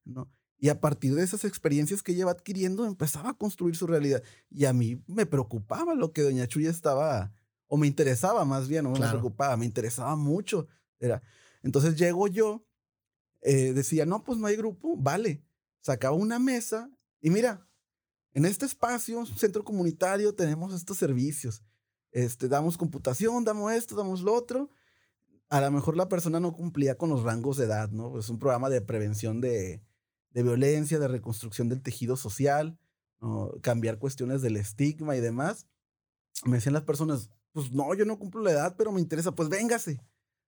¿No? 0.04 0.32
Y 0.58 0.70
a 0.70 0.80
partir 0.80 1.14
de 1.14 1.22
esas 1.22 1.44
experiencias 1.44 2.02
que 2.02 2.14
lleva 2.14 2.30
adquiriendo, 2.30 2.86
empezaba 2.86 3.30
a 3.30 3.34
construir 3.34 3.76
su 3.76 3.86
realidad. 3.86 4.22
Y 4.48 4.64
a 4.64 4.72
mí 4.72 5.02
me 5.06 5.26
preocupaba 5.26 5.94
lo 5.94 6.12
que 6.12 6.22
Doña 6.22 6.46
Chuya 6.48 6.70
estaba, 6.70 7.34
o 7.66 7.76
me 7.76 7.86
interesaba 7.86 8.46
más 8.46 8.68
bien, 8.68 8.84
no 8.84 8.92
me 8.92 9.06
preocupaba, 9.06 9.56
me 9.58 9.66
interesaba 9.66 10.16
mucho. 10.16 10.66
Era. 10.98 11.22
Entonces 11.62 11.96
llego 11.96 12.26
yo, 12.26 12.65
eh, 13.46 13.72
decía, 13.72 14.04
no, 14.06 14.24
pues 14.24 14.38
no 14.38 14.48
hay 14.48 14.56
grupo, 14.56 14.96
vale. 14.96 15.40
Sacaba 15.80 16.16
una 16.16 16.40
mesa 16.40 16.90
y 17.20 17.30
mira, 17.30 17.64
en 18.32 18.44
este 18.44 18.66
espacio, 18.66 19.24
centro 19.24 19.62
comunitario, 19.62 20.34
tenemos 20.34 20.74
estos 20.74 20.96
servicios. 20.98 21.62
Este, 22.10 22.48
damos 22.48 22.76
computación, 22.76 23.44
damos 23.44 23.72
esto, 23.72 23.94
damos 23.94 24.22
lo 24.22 24.34
otro. 24.34 24.70
A 25.48 25.60
lo 25.60 25.70
mejor 25.70 25.96
la 25.96 26.08
persona 26.08 26.40
no 26.40 26.54
cumplía 26.54 26.98
con 26.98 27.08
los 27.08 27.22
rangos 27.22 27.56
de 27.56 27.66
edad, 27.66 27.88
¿no? 27.90 28.18
Es 28.18 28.28
un 28.30 28.40
programa 28.40 28.68
de 28.68 28.80
prevención 28.80 29.40
de, 29.40 29.80
de 30.30 30.42
violencia, 30.42 30.98
de 30.98 31.06
reconstrucción 31.06 31.68
del 31.68 31.82
tejido 31.82 32.16
social, 32.16 32.80
cambiar 33.62 34.00
cuestiones 34.00 34.42
del 34.42 34.56
estigma 34.56 35.16
y 35.16 35.20
demás. 35.20 35.68
Me 36.44 36.56
decían 36.56 36.74
las 36.74 36.82
personas, 36.82 37.30
pues 37.52 37.70
no, 37.70 37.94
yo 37.94 38.04
no 38.06 38.18
cumplo 38.18 38.42
la 38.42 38.50
edad, 38.50 38.74
pero 38.76 38.90
me 38.90 39.00
interesa, 39.00 39.30
pues 39.36 39.48
véngase, 39.48 40.00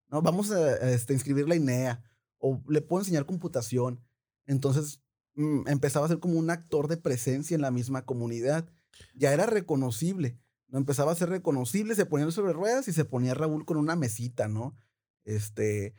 ¿no? 0.08 0.20
Vamos 0.20 0.50
a, 0.50 0.90
este, 0.90 1.14
inscribir 1.14 1.48
la 1.48 1.54
INEA 1.54 2.02
o 2.38 2.62
le 2.68 2.80
puedo 2.80 3.02
enseñar 3.02 3.26
computación. 3.26 4.00
Entonces 4.46 5.02
mm, 5.34 5.68
empezaba 5.68 6.06
a 6.06 6.08
ser 6.08 6.20
como 6.20 6.38
un 6.38 6.50
actor 6.50 6.88
de 6.88 6.96
presencia 6.96 7.54
en 7.54 7.62
la 7.62 7.70
misma 7.70 8.04
comunidad. 8.04 8.68
Ya 9.14 9.32
era 9.32 9.46
reconocible, 9.46 10.38
¿no? 10.68 10.78
Empezaba 10.78 11.12
a 11.12 11.16
ser 11.16 11.28
reconocible, 11.28 11.94
se 11.94 12.06
ponía 12.06 12.30
sobre 12.30 12.52
ruedas 12.52 12.88
y 12.88 12.92
se 12.92 13.04
ponía 13.04 13.34
Raúl 13.34 13.64
con 13.64 13.76
una 13.76 13.96
mesita, 13.96 14.48
¿no? 14.48 14.76
Este, 15.24 15.94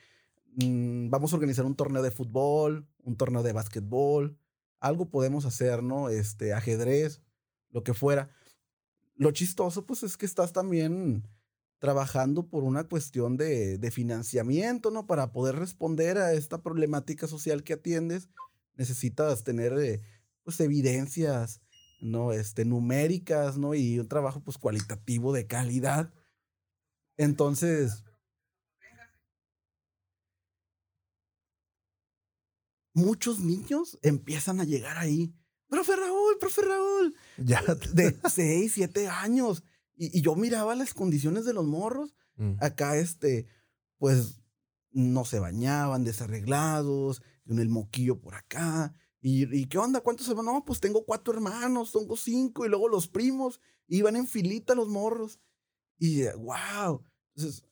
Mm, 0.55 1.09
vamos 1.09 1.31
a 1.31 1.35
organizar 1.35 1.65
un 1.65 1.75
torneo 1.75 2.01
de 2.01 2.11
fútbol, 2.11 2.87
un 3.03 3.15
torneo 3.15 3.43
de 3.43 3.53
básquetbol, 3.53 4.37
algo 4.79 5.09
podemos 5.09 5.45
hacer, 5.45 5.83
¿no? 5.83 6.09
Este, 6.09 6.53
ajedrez, 6.53 7.21
lo 7.71 7.83
que 7.83 7.93
fuera. 7.93 8.29
Lo 9.15 9.31
chistoso, 9.31 9.85
pues, 9.85 10.03
es 10.03 10.17
que 10.17 10.25
estás 10.25 10.53
también 10.53 11.27
trabajando 11.79 12.47
por 12.47 12.63
una 12.63 12.83
cuestión 12.83 13.37
de, 13.37 13.77
de 13.77 13.91
financiamiento, 13.91 14.91
¿no? 14.91 15.07
Para 15.07 15.31
poder 15.31 15.55
responder 15.55 16.17
a 16.17 16.33
esta 16.33 16.61
problemática 16.61 17.27
social 17.27 17.63
que 17.63 17.73
atiendes, 17.73 18.29
necesitas 18.75 19.43
tener, 19.43 19.73
eh, 19.79 20.01
pues, 20.43 20.59
evidencias, 20.59 21.61
¿no? 22.01 22.33
Este, 22.33 22.65
numéricas, 22.65 23.57
¿no? 23.57 23.73
Y 23.73 23.99
un 23.99 24.07
trabajo, 24.07 24.41
pues, 24.41 24.57
cualitativo 24.57 25.33
de 25.33 25.47
calidad. 25.47 26.13
Entonces, 27.17 28.03
muchos 32.93 33.39
niños 33.39 33.97
empiezan 34.01 34.59
a 34.59 34.65
llegar 34.65 34.97
ahí. 34.97 35.33
Profe 35.69 35.95
Raúl, 35.95 36.37
profe 36.39 36.61
Raúl. 36.61 37.15
Ya. 37.37 37.61
De 37.93 38.17
6, 38.27 38.71
7 38.73 39.07
años. 39.07 39.63
Y, 39.99 40.21
yo 40.21 40.35
miraba 40.35 40.75
las 40.75 40.93
condiciones 40.93 41.45
de 41.45 41.53
los 41.53 41.65
morros. 41.65 42.15
Mm. 42.37 42.53
Acá, 42.61 42.97
este, 42.97 43.47
pues, 43.97 44.41
no 44.91 45.25
se 45.25 45.39
bañaban, 45.39 46.03
desarreglados, 46.03 47.21
con 47.45 47.59
el 47.59 47.69
moquillo 47.69 48.19
por 48.19 48.35
acá. 48.35 48.95
¿Y, 49.21 49.65
qué 49.65 49.77
onda? 49.77 50.01
¿Cuántos 50.01 50.33
van? 50.33 50.45
No, 50.45 50.63
pues 50.65 50.79
tengo 50.79 51.05
cuatro 51.05 51.33
hermanos, 51.33 51.91
tengo 51.91 52.15
cinco, 52.15 52.65
y 52.65 52.69
luego 52.69 52.87
los 52.87 53.07
primos. 53.07 53.59
Iban 53.87 54.15
en 54.15 54.27
filita 54.27 54.73
los 54.73 54.87
morros. 54.87 55.39
Y, 55.97 56.23
wow. 56.23 57.03
Entonces, 57.35 57.65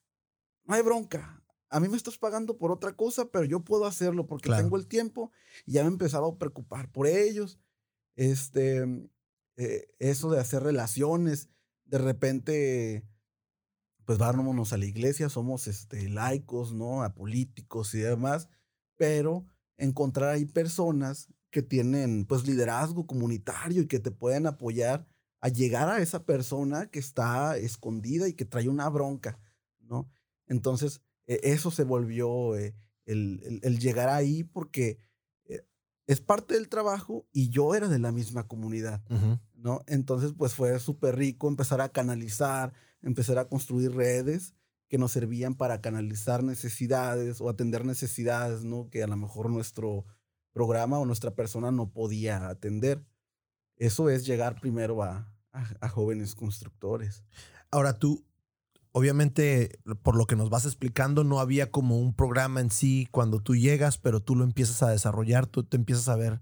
no 0.65 0.75
hay 0.75 0.81
bronca 0.81 1.41
a 1.69 1.79
mí 1.79 1.89
me 1.89 1.97
estás 1.97 2.17
pagando 2.17 2.57
por 2.57 2.71
otra 2.71 2.93
cosa, 2.93 3.29
pero 3.29 3.45
yo 3.45 3.63
puedo 3.63 3.85
hacerlo 3.85 4.25
porque 4.27 4.49
tengo 4.49 4.77
el 4.77 4.87
tiempo 4.87 5.31
y 5.65 5.73
ya 5.73 5.83
me 5.83 5.89
empezaba 5.89 6.27
a 6.27 6.37
preocupar 6.37 6.91
por 6.91 7.07
ellos. 7.07 7.59
Este, 8.15 8.85
eh, 9.57 9.87
eso 9.99 10.31
de 10.31 10.39
hacer 10.39 10.63
relaciones, 10.63 11.49
de 11.87 11.97
repente, 11.97 13.03
pues 14.05 14.17
vámonos 14.17 14.73
a 14.73 14.77
la 14.77 14.85
iglesia, 14.85 15.29
somos 15.29 15.67
este, 15.67 16.09
laicos, 16.09 16.73
¿no? 16.73 17.03
Apolíticos 17.03 17.93
y 17.95 17.99
demás, 17.99 18.49
pero 18.95 19.45
encontrar 19.77 20.29
ahí 20.29 20.45
personas 20.45 21.27
que 21.51 21.61
tienen 21.61 22.25
pues 22.25 22.45
liderazgo 22.45 23.07
comunitario 23.07 23.83
y 23.83 23.87
que 23.87 23.99
te 23.99 24.11
pueden 24.11 24.47
apoyar 24.47 25.07
a 25.39 25.49
llegar 25.49 25.87
a 25.89 26.01
esa 26.01 26.25
persona 26.25 26.87
que 26.87 26.99
está 26.99 27.57
escondida 27.57 28.27
y 28.27 28.33
que 28.33 28.45
trae 28.45 28.69
una 28.69 28.89
bronca, 28.89 29.39
¿no? 29.79 30.09
Entonces, 30.47 31.01
e, 31.25 31.39
eso 31.43 31.71
se 31.71 31.83
volvió 31.83 32.55
eh, 32.57 32.75
el, 33.05 33.79
llegar 33.79 34.09
ahí 34.09 34.43
porque 34.43 34.97
es 36.07 36.21
parte 36.21 36.53
del 36.53 36.69
trabajo 36.69 37.27
y 37.33 37.49
yo 37.49 37.75
era 37.75 37.89
de 37.89 37.99
la 37.99 38.11
misma 38.11 38.47
comunidad, 38.47 39.01
¿no? 39.55 39.81
Entonces, 39.87 40.33
pues 40.35 40.53
fue 40.53 40.79
súper 40.79 41.17
rico 41.17 41.49
empezar 41.49 41.81
a 41.81 41.89
canalizar, 41.89 42.73
empezar 43.01 43.37
a 43.37 43.49
construir 43.49 43.91
redes 43.91 44.55
que 44.87 44.97
nos 44.97 45.11
servían 45.11 45.55
para 45.55 45.81
canalizar 45.81 46.43
necesidades 46.43 47.41
o 47.41 47.49
atender 47.49 47.85
necesidades, 47.85 48.63
¿no? 48.63 48.89
Que 48.89 49.03
a 49.03 49.07
lo 49.07 49.17
mejor 49.17 49.49
nuestro 49.49 50.05
programa 50.53 50.97
o 50.97 51.05
nuestra 51.05 51.35
persona 51.35 51.71
no 51.71 51.91
podía 51.91 52.47
atender. 52.47 53.05
Eso 53.75 54.09
es 54.09 54.25
llegar 54.25 54.59
primero 54.59 55.03
a, 55.03 55.29
a, 55.51 55.89
jóvenes 55.89 56.35
constructores. 56.35 57.23
Ahora 57.69 57.99
tú, 57.99 58.25
obviamente, 58.97 59.79
por 60.01 60.15
lo 60.15 60.25
que 60.25 60.35
nos 60.35 60.49
vas 60.49 60.65
explicando, 60.65 61.23
no 61.23 61.39
había 61.39 61.69
como 61.69 61.99
un 61.99 62.15
programa 62.15 62.61
en 62.61 62.71
sí 62.71 63.07
cuando 63.11 63.39
tú 63.39 63.55
llegas, 63.55 63.99
pero 63.99 64.21
tú 64.21 64.35
lo 64.35 64.43
empiezas 64.43 64.81
a 64.81 64.89
desarrollar, 64.89 65.45
tú 65.45 65.63
te 65.63 65.77
empiezas 65.77 66.09
a 66.09 66.15
ver 66.15 66.41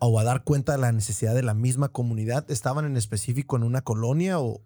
o 0.00 0.20
a 0.20 0.24
dar 0.24 0.44
cuenta 0.44 0.72
de 0.72 0.78
la 0.78 0.92
necesidad 0.92 1.34
de 1.34 1.42
la 1.42 1.54
misma 1.54 1.88
comunidad. 1.88 2.50
¿Estaban 2.50 2.84
en 2.84 2.98
específico 2.98 3.56
en 3.56 3.62
una 3.62 3.80
colonia 3.80 4.38
o, 4.40 4.60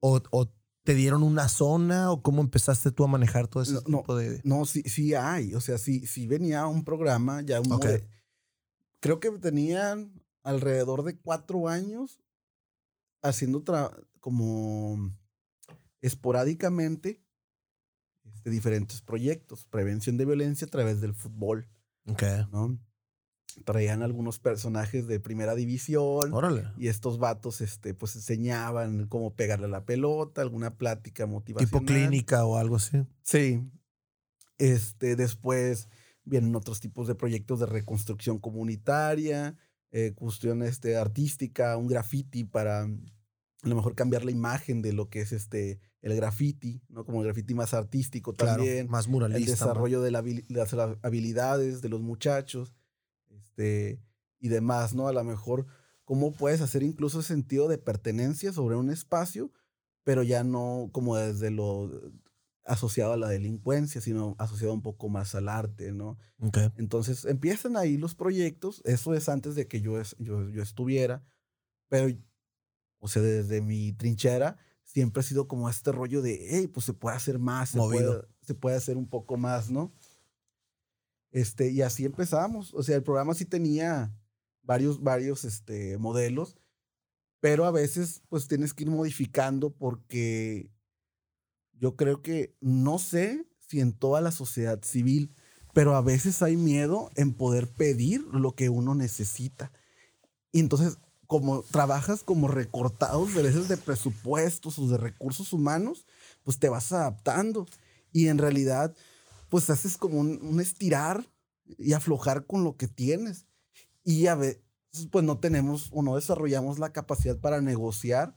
o, 0.00 0.52
te 0.82 0.94
dieron 0.94 1.22
una 1.22 1.48
zona 1.48 2.10
o 2.10 2.22
cómo 2.22 2.42
empezaste 2.42 2.90
tú 2.90 3.04
a 3.04 3.08
manejar 3.08 3.46
todo 3.46 3.62
ese 3.62 3.74
no, 3.86 4.00
tipo 4.00 4.16
de...? 4.16 4.40
No, 4.42 4.64
sí, 4.64 4.82
sí 4.82 5.14
hay. 5.14 5.54
O 5.54 5.60
sea, 5.60 5.78
sí, 5.78 6.06
sí 6.08 6.26
venía 6.26 6.66
un 6.66 6.84
programa 6.84 7.40
ya 7.42 7.60
un 7.60 7.80
creo 9.00 9.20
que 9.20 9.30
tenían 9.30 10.20
alrededor 10.42 11.04
de 11.04 11.16
cuatro 11.16 11.68
años 11.68 12.18
haciendo 13.22 13.62
como 14.18 15.12
esporádicamente 16.06 17.20
este, 18.24 18.50
diferentes 18.50 19.02
proyectos, 19.02 19.66
prevención 19.66 20.16
de 20.16 20.24
violencia 20.24 20.66
a 20.66 20.70
través 20.70 21.00
del 21.00 21.14
fútbol. 21.14 21.68
¿no? 22.52 22.78
Traían 23.64 24.02
algunos 24.02 24.38
personajes 24.38 25.08
de 25.08 25.18
primera 25.18 25.56
división. 25.56 26.32
Y 26.78 26.88
estos 26.88 27.18
vatos, 27.18 27.60
este, 27.60 27.92
pues 27.94 28.14
enseñaban 28.14 29.08
cómo 29.08 29.34
pegarle 29.34 29.66
a 29.66 29.70
la 29.70 29.84
pelota, 29.84 30.42
alguna 30.42 30.76
plática 30.76 31.26
motivacional. 31.26 31.70
Tipo 31.70 31.84
clínica 31.84 32.44
o 32.44 32.56
algo 32.56 32.76
así. 32.76 33.04
Sí. 33.22 33.68
Este, 34.58 35.16
después 35.16 35.88
vienen 36.24 36.54
otros 36.54 36.80
tipos 36.80 37.08
de 37.08 37.14
proyectos 37.16 37.58
de 37.60 37.66
reconstrucción 37.66 38.38
comunitaria, 38.38 39.56
eh, 39.90 40.12
cuestión 40.14 40.62
este, 40.62 40.96
artística, 40.96 41.76
un 41.76 41.88
graffiti 41.88 42.44
para 42.44 42.86
a 43.62 43.68
lo 43.68 43.74
mejor 43.74 43.94
cambiar 43.94 44.24
la 44.24 44.30
imagen 44.30 44.82
de 44.82 44.92
lo 44.92 45.08
que 45.08 45.20
es 45.20 45.32
este 45.32 45.80
el 46.02 46.14
graffiti, 46.14 46.82
¿no? 46.88 47.04
Como 47.04 47.20
el 47.20 47.24
graffiti 47.26 47.54
más 47.54 47.74
artístico 47.74 48.32
también. 48.32 48.88
más 48.88 49.08
muralista. 49.08 49.38
El 49.38 49.46
desarrollo 49.46 50.02
de, 50.02 50.10
las 50.12 50.74
habilidades 51.02 51.82
de 51.82 51.88
los 51.88 52.00
muchachos 52.00 52.74
este, 53.28 54.00
y 54.38 54.48
demás, 54.48 54.94
¿no? 54.94 55.08
A 55.08 55.12
lo 55.12 55.24
mejor 55.24 55.66
cómo 56.04 56.32
puedes 56.32 56.60
hacer 56.60 56.84
incluso 56.84 57.22
sentido 57.22 57.66
de 57.66 57.78
pertenencia 57.78 58.52
sobre 58.52 58.76
un 58.76 58.90
espacio, 58.90 59.50
pero 60.04 60.22
ya 60.22 60.44
no 60.44 60.90
como 60.92 61.16
desde 61.16 61.50
lo 61.50 61.90
asociado 62.64 63.12
a 63.12 63.16
la 63.16 63.28
delincuencia, 63.28 64.00
sino 64.00 64.36
asociado 64.38 64.74
un 64.74 64.82
poco 64.82 65.08
más 65.08 65.34
al 65.34 65.48
arte, 65.48 65.92
¿no? 65.92 66.18
Entonces 66.76 67.24
empiezan 67.24 67.76
ahí 67.76 67.96
los 67.96 68.14
proyectos, 68.14 68.82
eso 68.84 69.14
es 69.14 69.28
antes 69.28 69.54
de 69.54 69.66
que 69.66 69.80
yo, 69.80 70.00
yo, 70.18 70.48
yo 70.50 70.62
estuviera, 70.62 71.24
pero, 71.88 72.16
o 72.98 73.08
sea, 73.08 73.22
desde 73.22 73.60
mi 73.60 73.92
trinchera 73.92 74.58
siempre 74.84 75.20
ha 75.20 75.22
sido 75.22 75.46
como 75.48 75.68
este 75.68 75.92
rollo 75.92 76.22
de, 76.22 76.46
hey, 76.50 76.68
pues 76.68 76.86
se 76.86 76.92
puede 76.92 77.16
hacer 77.16 77.38
más, 77.38 77.70
se 77.70 77.78
puede, 77.78 78.22
se 78.40 78.54
puede, 78.54 78.76
hacer 78.76 78.96
un 78.96 79.08
poco 79.08 79.36
más, 79.36 79.70
¿no? 79.70 79.92
Este, 81.30 81.70
y 81.70 81.82
así 81.82 82.04
empezamos, 82.04 82.72
o 82.72 82.82
sea, 82.82 82.96
el 82.96 83.02
programa 83.02 83.34
sí 83.34 83.44
tenía 83.44 84.14
varios, 84.62 85.02
varios 85.02 85.44
este, 85.44 85.98
modelos, 85.98 86.56
pero 87.40 87.66
a 87.66 87.70
veces 87.70 88.22
pues 88.28 88.48
tienes 88.48 88.72
que 88.72 88.84
ir 88.84 88.90
modificando 88.90 89.70
porque 89.70 90.70
yo 91.74 91.96
creo 91.96 92.22
que 92.22 92.56
no 92.60 92.98
sé 92.98 93.46
si 93.58 93.80
en 93.80 93.92
toda 93.92 94.20
la 94.20 94.30
sociedad 94.30 94.82
civil, 94.82 95.34
pero 95.72 95.94
a 95.94 96.00
veces 96.00 96.42
hay 96.42 96.56
miedo 96.56 97.10
en 97.16 97.34
poder 97.34 97.68
pedir 97.68 98.22
lo 98.32 98.52
que 98.52 98.70
uno 98.70 98.94
necesita. 98.94 99.72
Y 100.52 100.60
entonces, 100.60 100.98
como 101.26 101.62
trabajas 101.62 102.22
como 102.22 102.48
recortados 102.48 103.34
de 103.34 103.42
veces 103.42 103.68
de 103.68 103.76
presupuestos 103.76 104.78
o 104.78 104.88
de 104.88 104.96
recursos 104.96 105.52
humanos, 105.52 106.06
pues 106.42 106.58
te 106.58 106.68
vas 106.68 106.92
adaptando. 106.92 107.66
Y 108.12 108.28
en 108.28 108.38
realidad, 108.38 108.94
pues 109.48 109.68
haces 109.70 109.96
como 109.96 110.20
un, 110.20 110.60
estirar 110.60 111.24
y 111.78 111.92
aflojar 111.92 112.46
con 112.46 112.64
lo 112.64 112.76
que 112.76 112.88
tienes. 112.88 113.46
Y 114.04 114.26
a 114.26 114.34
veces, 114.34 114.62
pues 115.10 115.24
no 115.24 115.38
tenemos 115.38 115.88
o 115.92 116.02
no 116.02 116.16
desarrollamos 116.16 116.78
la 116.78 116.92
capacidad 116.92 117.38
para 117.38 117.60
negociar 117.60 118.36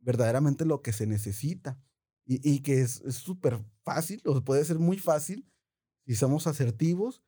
verdaderamente 0.00 0.64
lo 0.64 0.82
que 0.82 0.92
se 0.92 1.06
necesita 1.06 1.80
y, 2.26 2.60
que 2.60 2.80
es 2.80 3.02
súper 3.10 3.64
fácil, 3.84 4.20
o 4.24 4.42
puede 4.42 4.64
ser 4.64 4.80
muy 4.80 4.98
fácil 4.98 5.48
si 6.06 6.16
somos 6.16 6.48
asertivos, 6.48 7.22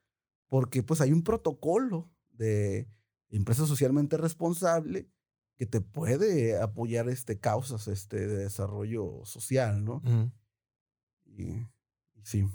porque 0.48 0.82
pues 0.82 1.00
hay 1.00 1.12
un 1.12 1.22
protocolo 1.22 2.10
de 2.30 2.88
empresa 3.30 3.66
socialmente 3.66 4.16
responsable 4.16 5.08
que 5.56 5.66
te 5.66 5.80
puede 5.80 6.60
apoyar 6.60 7.08
este, 7.08 7.38
causas 7.38 7.88
este, 7.88 8.26
de 8.26 8.38
desarrollo 8.44 9.24
social, 9.24 9.84
¿no? 9.84 10.02
y, 11.26 11.66
sí. 12.22 12.48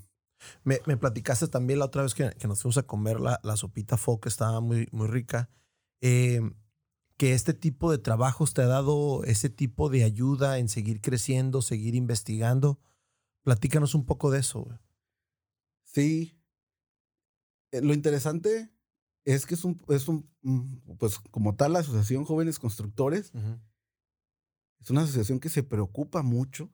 Me, 0.63 0.79
me, 0.85 0.97
platicaste 0.97 1.47
también 1.47 1.79
la 1.79 1.85
otra 1.85 2.03
vez 2.03 2.13
que, 2.13 2.31
que 2.31 2.47
nos 2.47 2.61
fuimos 2.61 2.77
a 2.77 2.83
comer 2.83 3.19
la, 3.19 3.39
la 3.43 3.55
sopita 3.55 3.97
fo, 3.97 4.19
que 4.19 4.29
estaba 4.29 4.59
muy, 4.61 4.87
muy 4.91 5.07
rica. 5.07 5.49
Eh, 6.01 6.41
que 7.17 7.33
este 7.33 7.53
tipo 7.53 7.91
de 7.91 7.97
trabajos 7.97 8.53
te 8.53 8.61
ha 8.61 8.67
dado 8.67 9.23
ese 9.23 9.49
tipo 9.49 9.89
de 9.89 10.03
ayuda 10.03 10.57
en 10.57 10.67
seguir 10.67 10.99
creciendo, 10.99 11.61
seguir 11.61 11.95
investigando. 11.95 12.79
Platícanos 13.43 13.95
un 13.95 14.05
poco 14.05 14.31
de 14.31 14.39
eso. 14.39 14.67
Sí. 15.83 16.37
Eh, 17.71 17.81
lo 17.81 17.93
interesante 17.93 18.71
es 19.25 19.45
que 19.45 19.55
es 19.55 19.63
un, 19.63 19.81
es 19.89 20.07
un, 20.07 20.29
mm, 20.41 20.97
pues 20.97 21.19
como 21.19 21.55
tal, 21.55 21.73
la 21.73 21.79
Asociación 21.79 22.25
Jóvenes 22.25 22.59
Constructores 22.59 23.31
es 24.79 24.89
una 24.89 25.03
asociación 25.03 25.39
que 25.39 25.49
se 25.49 25.63
preocupa 25.63 26.23
mucho 26.23 26.69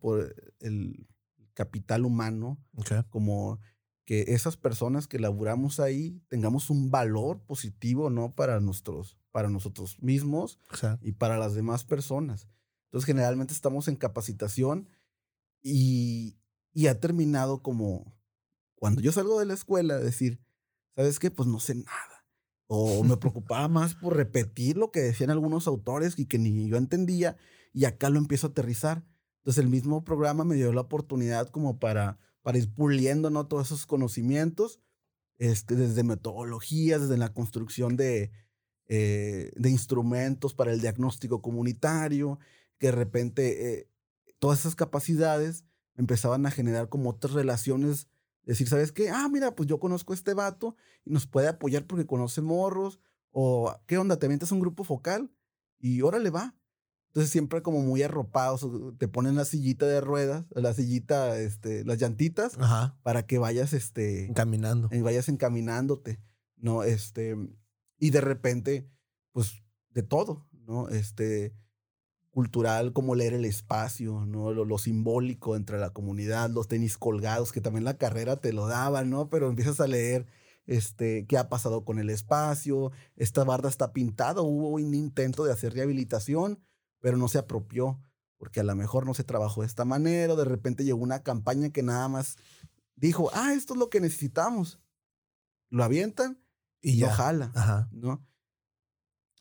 por 0.00 0.34
el 0.60 1.08
capital 1.54 2.04
humano, 2.04 2.62
como 3.10 3.58
que 4.04 4.34
esas 4.34 4.56
personas 4.56 5.08
que 5.08 5.18
laburamos 5.18 5.80
ahí 5.80 6.22
tengamos 6.28 6.68
un 6.68 6.90
valor 6.90 7.42
positivo, 7.46 8.10
¿no? 8.10 8.34
Para 8.34 8.60
nuestros, 8.60 9.18
para 9.30 9.48
nosotros 9.48 10.02
mismos 10.02 10.60
y 11.00 11.12
para 11.12 11.38
las 11.38 11.54
demás 11.54 11.84
personas. 11.84 12.48
Entonces, 12.86 13.06
generalmente 13.06 13.54
estamos 13.54 13.88
en 13.88 13.96
capacitación 13.96 14.88
y, 15.62 16.38
y 16.72 16.88
ha 16.88 17.00
terminado 17.00 17.62
como 17.62 18.14
cuando 18.74 19.00
yo 19.00 19.12
salgo 19.12 19.40
de 19.40 19.46
la 19.46 19.54
escuela, 19.54 19.98
decir, 19.98 20.43
¿sabes 20.96 21.18
qué? 21.18 21.30
Pues 21.30 21.48
no 21.48 21.60
sé 21.60 21.74
nada. 21.74 22.26
O 22.66 23.04
me 23.04 23.16
preocupaba 23.18 23.68
más 23.68 23.94
por 23.94 24.16
repetir 24.16 24.76
lo 24.76 24.90
que 24.90 25.00
decían 25.00 25.30
algunos 25.30 25.66
autores 25.66 26.18
y 26.18 26.26
que 26.26 26.38
ni 26.38 26.68
yo 26.68 26.76
entendía, 26.76 27.36
y 27.72 27.84
acá 27.84 28.10
lo 28.10 28.18
empiezo 28.18 28.46
a 28.46 28.50
aterrizar. 28.50 29.04
Entonces, 29.38 29.62
el 29.62 29.70
mismo 29.70 30.04
programa 30.04 30.44
me 30.44 30.54
dio 30.54 30.72
la 30.72 30.82
oportunidad 30.82 31.48
como 31.50 31.78
para 31.78 32.18
para 32.44 32.58
ir 32.58 32.72
puliendo 32.72 33.30
¿no? 33.30 33.46
todos 33.46 33.68
esos 33.68 33.86
conocimientos, 33.86 34.78
este, 35.38 35.76
desde 35.76 36.04
metodologías, 36.04 37.00
desde 37.00 37.16
la 37.16 37.32
construcción 37.32 37.96
de, 37.96 38.32
eh, 38.86 39.50
de 39.56 39.70
instrumentos 39.70 40.52
para 40.52 40.70
el 40.70 40.82
diagnóstico 40.82 41.40
comunitario, 41.40 42.38
que 42.78 42.88
de 42.88 42.92
repente 42.92 43.72
eh, 43.72 43.88
todas 44.38 44.60
esas 44.60 44.74
capacidades 44.74 45.64
empezaban 45.96 46.44
a 46.44 46.50
generar 46.50 46.90
como 46.90 47.08
otras 47.08 47.32
relaciones, 47.32 48.08
decir, 48.46 48.68
¿sabes 48.68 48.92
qué? 48.92 49.10
Ah, 49.10 49.28
mira, 49.30 49.54
pues 49.54 49.68
yo 49.68 49.78
conozco 49.78 50.12
a 50.12 50.16
este 50.16 50.34
vato 50.34 50.76
y 51.04 51.10
nos 51.10 51.26
puede 51.26 51.48
apoyar 51.48 51.86
porque 51.86 52.06
conoce 52.06 52.40
morros, 52.40 53.00
o 53.30 53.74
¿qué 53.86 53.98
onda? 53.98 54.18
¿Te 54.18 54.26
avientas 54.26 54.52
un 54.52 54.60
grupo 54.60 54.84
focal? 54.84 55.30
Y 55.78 56.02
órale 56.02 56.30
va. 56.30 56.54
Entonces 57.08 57.30
siempre 57.30 57.62
como 57.62 57.80
muy 57.80 58.02
arropados, 58.02 58.66
te 58.98 59.06
ponen 59.06 59.36
la 59.36 59.44
sillita 59.44 59.86
de 59.86 60.00
ruedas, 60.00 60.46
la 60.50 60.74
sillita, 60.74 61.38
este, 61.38 61.84
las 61.84 61.98
llantitas, 61.98 62.58
para 63.02 63.24
que 63.24 63.38
vayas, 63.38 63.72
este... 63.72 64.26
Encaminando. 64.26 64.88
Y 64.90 65.00
vayas 65.00 65.28
encaminándote, 65.28 66.20
¿no? 66.56 66.82
Este, 66.82 67.36
y 67.98 68.10
de 68.10 68.20
repente, 68.20 68.90
pues, 69.30 69.62
de 69.90 70.02
todo, 70.02 70.48
¿no? 70.50 70.88
Este, 70.88 71.54
cultural, 72.34 72.92
como 72.92 73.14
leer 73.14 73.32
el 73.34 73.44
espacio, 73.44 74.26
¿no? 74.26 74.52
Lo, 74.52 74.78
simbólico 74.78 75.54
entre 75.54 75.78
la 75.78 75.90
comunidad, 75.90 76.50
los 76.50 76.66
tenis 76.66 76.98
colgados, 76.98 77.52
que 77.52 77.60
también 77.60 77.84
la 77.84 77.96
carrera 77.96 78.36
te 78.40 78.52
lo 78.52 78.66
daban, 78.66 79.08
¿no? 79.08 79.30
Pero 79.30 79.48
empiezas 79.48 79.78
a 79.80 79.86
leer, 79.86 80.26
este, 80.66 81.26
qué 81.26 81.38
ha 81.38 81.48
pasado 81.48 81.84
con 81.84 82.00
el 82.00 82.10
espacio, 82.10 82.90
esta 83.14 83.44
barda 83.44 83.68
está 83.68 83.92
pintada, 83.92 84.42
hubo 84.42 84.70
un 84.70 84.94
intento 84.94 85.44
de 85.44 85.52
hacer 85.52 85.74
rehabilitación, 85.74 86.58
pero 86.98 87.16
no 87.16 87.28
se 87.28 87.38
apropió, 87.38 88.02
porque 88.36 88.58
a 88.58 88.64
lo 88.64 88.74
mejor 88.74 89.06
no 89.06 89.14
se 89.14 89.22
trabajó 89.22 89.60
de 89.60 89.68
esta 89.68 89.84
manera, 89.84 90.32
o 90.32 90.36
de 90.36 90.44
repente 90.44 90.84
llegó 90.84 90.98
una 90.98 91.22
campaña 91.22 91.70
que 91.70 91.84
nada 91.84 92.08
más 92.08 92.36
dijo, 92.96 93.30
ah, 93.32 93.52
esto 93.52 93.74
es 93.74 93.78
lo 93.78 93.90
que 93.90 94.00
necesitamos. 94.00 94.80
Lo 95.70 95.84
avientan 95.84 96.40
y 96.80 96.96
ya. 96.96 97.06
lo 97.06 97.12
jala, 97.12 97.88
¿no? 97.92 98.26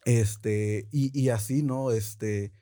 Este, 0.05 0.87
y, 0.91 1.29
así, 1.29 1.63
¿no? 1.63 1.89
Este, 1.89 2.53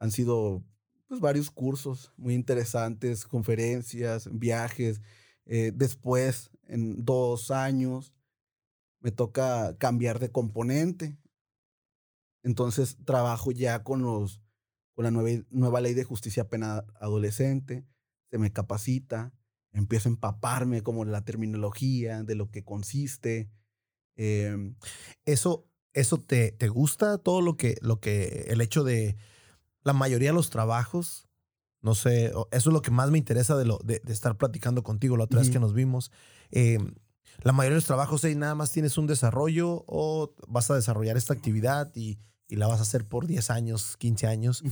han 0.00 0.10
sido 0.10 0.64
pues 1.06 1.20
varios 1.20 1.50
cursos 1.50 2.12
muy 2.16 2.34
interesantes, 2.34 3.26
conferencias, 3.26 4.28
viajes. 4.32 5.00
Eh, 5.46 5.72
después, 5.74 6.50
en 6.66 7.04
dos 7.04 7.50
años, 7.50 8.12
me 9.00 9.10
toca 9.12 9.76
cambiar 9.78 10.18
de 10.18 10.30
componente 10.30 11.16
Entonces 12.42 12.98
trabajo 13.04 13.50
ya 13.50 13.82
con 13.82 14.02
los 14.02 14.40
con 14.94 15.04
la 15.04 15.10
nueva, 15.10 15.44
nueva 15.50 15.80
ley 15.80 15.94
de 15.94 16.04
justicia 16.04 16.48
penal 16.48 16.84
adolescente, 17.00 17.86
se 18.30 18.38
me 18.38 18.52
capacita, 18.52 19.32
empiezo 19.72 20.08
a 20.08 20.12
empaparme 20.12 20.82
como 20.82 21.04
la 21.04 21.24
terminología, 21.24 22.22
de 22.22 22.34
lo 22.34 22.50
que 22.50 22.64
consiste. 22.64 23.50
Em, 24.16 24.76
eso, 25.24 25.68
eso 25.94 26.18
te, 26.18 26.52
te 26.52 26.68
gusta 26.68 27.18
todo 27.18 27.40
lo 27.40 27.56
que, 27.56 27.76
lo 27.80 28.00
que, 28.00 28.46
el 28.48 28.60
hecho 28.60 28.84
de 28.84 29.16
la 29.82 29.92
mayoría 29.92 30.30
de 30.30 30.34
los 30.34 30.50
trabajos, 30.50 31.28
no 31.82 31.94
sé, 31.94 32.26
eso 32.26 32.44
es 32.50 32.66
lo 32.66 32.82
que 32.82 32.90
más 32.90 33.10
me 33.10 33.18
interesa 33.18 33.56
de, 33.56 33.64
lo, 33.64 33.78
de, 33.84 34.02
estar 34.08 34.36
platicando 34.36 34.82
contigo 34.82 35.16
la 35.16 35.24
otra 35.24 35.40
vez 35.40 35.50
que 35.50 35.60
nos 35.60 35.72
vimos. 35.72 36.12
Em, 36.50 36.94
la 37.42 37.52
mayoría 37.52 37.74
de 37.74 37.80
los 37.80 37.86
trabajos 37.86 38.24
nada 38.24 38.54
más 38.54 38.70
tienes 38.70 38.98
un 38.98 39.06
desarrollo 39.06 39.84
o 39.86 40.34
vas 40.46 40.70
a 40.70 40.74
desarrollar 40.74 41.16
esta 41.16 41.32
actividad 41.32 41.90
y, 41.94 42.18
y 42.50 42.56
la 42.56 42.66
vas 42.66 42.80
a 42.80 42.82
hacer 42.82 43.06
por 43.06 43.26
10 43.26 43.48
años, 43.50 43.96
15 43.96 44.26
años. 44.26 44.62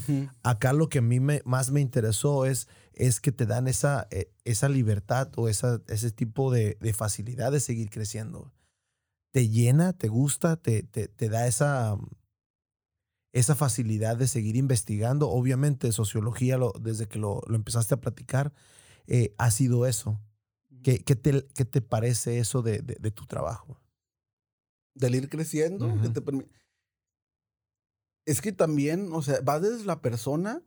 Acá 0.43 0.73
lo 0.73 0.89
que 0.89 0.99
a 0.99 1.03
mí 1.03 1.21
me, 1.21 1.41
más 1.45 1.71
me 1.71 1.81
interesó 1.81 2.45
es, 2.45 2.69
es 2.93 3.21
que 3.21 3.33
te 3.33 3.47
dan 3.47 3.69
esa, 3.69 4.09
eh, 4.11 4.31
esa 4.45 4.69
libertad 4.69 5.31
o 5.37 5.49
esa, 5.49 5.81
ese 5.87 6.11
tipo 6.11 6.53
de, 6.53 6.77
de, 6.81 6.93
facilidad 6.93 7.53
de 7.53 7.61
seguir 7.61 7.89
creciendo. 7.89 8.53
Te 9.31 9.49
llena, 9.49 9.93
te 9.93 10.09
gusta, 10.09 10.57
te, 10.57 10.83
te, 10.83 11.09
te 11.09 11.29
da 11.29 11.47
esa, 11.47 11.97
esa 13.39 13.55
facilidad 13.55 14.17
de 14.17 14.27
seguir 14.27 14.57
investigando. 14.57 15.29
Obviamente, 15.31 15.93
sociología, 15.93 16.59
lo, 16.59 16.73
desde 16.81 17.07
que 17.07 17.19
lo, 17.19 17.43
lo, 17.47 17.55
empezaste 17.55 17.95
a 17.95 18.01
platicar, 18.01 18.53
eh, 19.07 19.35
ha 19.39 19.51
sido 19.51 19.87
eso. 19.87 20.21
¿Qué, 20.83 21.03
qué, 21.03 21.17
te, 21.17 21.47
¿Qué, 21.55 21.65
te, 21.65 21.81
parece 21.81 22.39
eso 22.39 22.63
de, 22.63 22.81
de, 22.81 23.11
tu 23.11 23.27
trabajo? 23.27 23.81
Del 24.95 25.15
ir 25.15 25.29
creciendo, 25.29 25.93
Es 28.25 28.41
que 28.41 28.53
también, 28.53 29.11
o 29.13 29.23
sea, 29.23 29.41
va 29.41 29.61
desde 29.61 29.85
la 29.85 30.01
persona, 30.01 30.63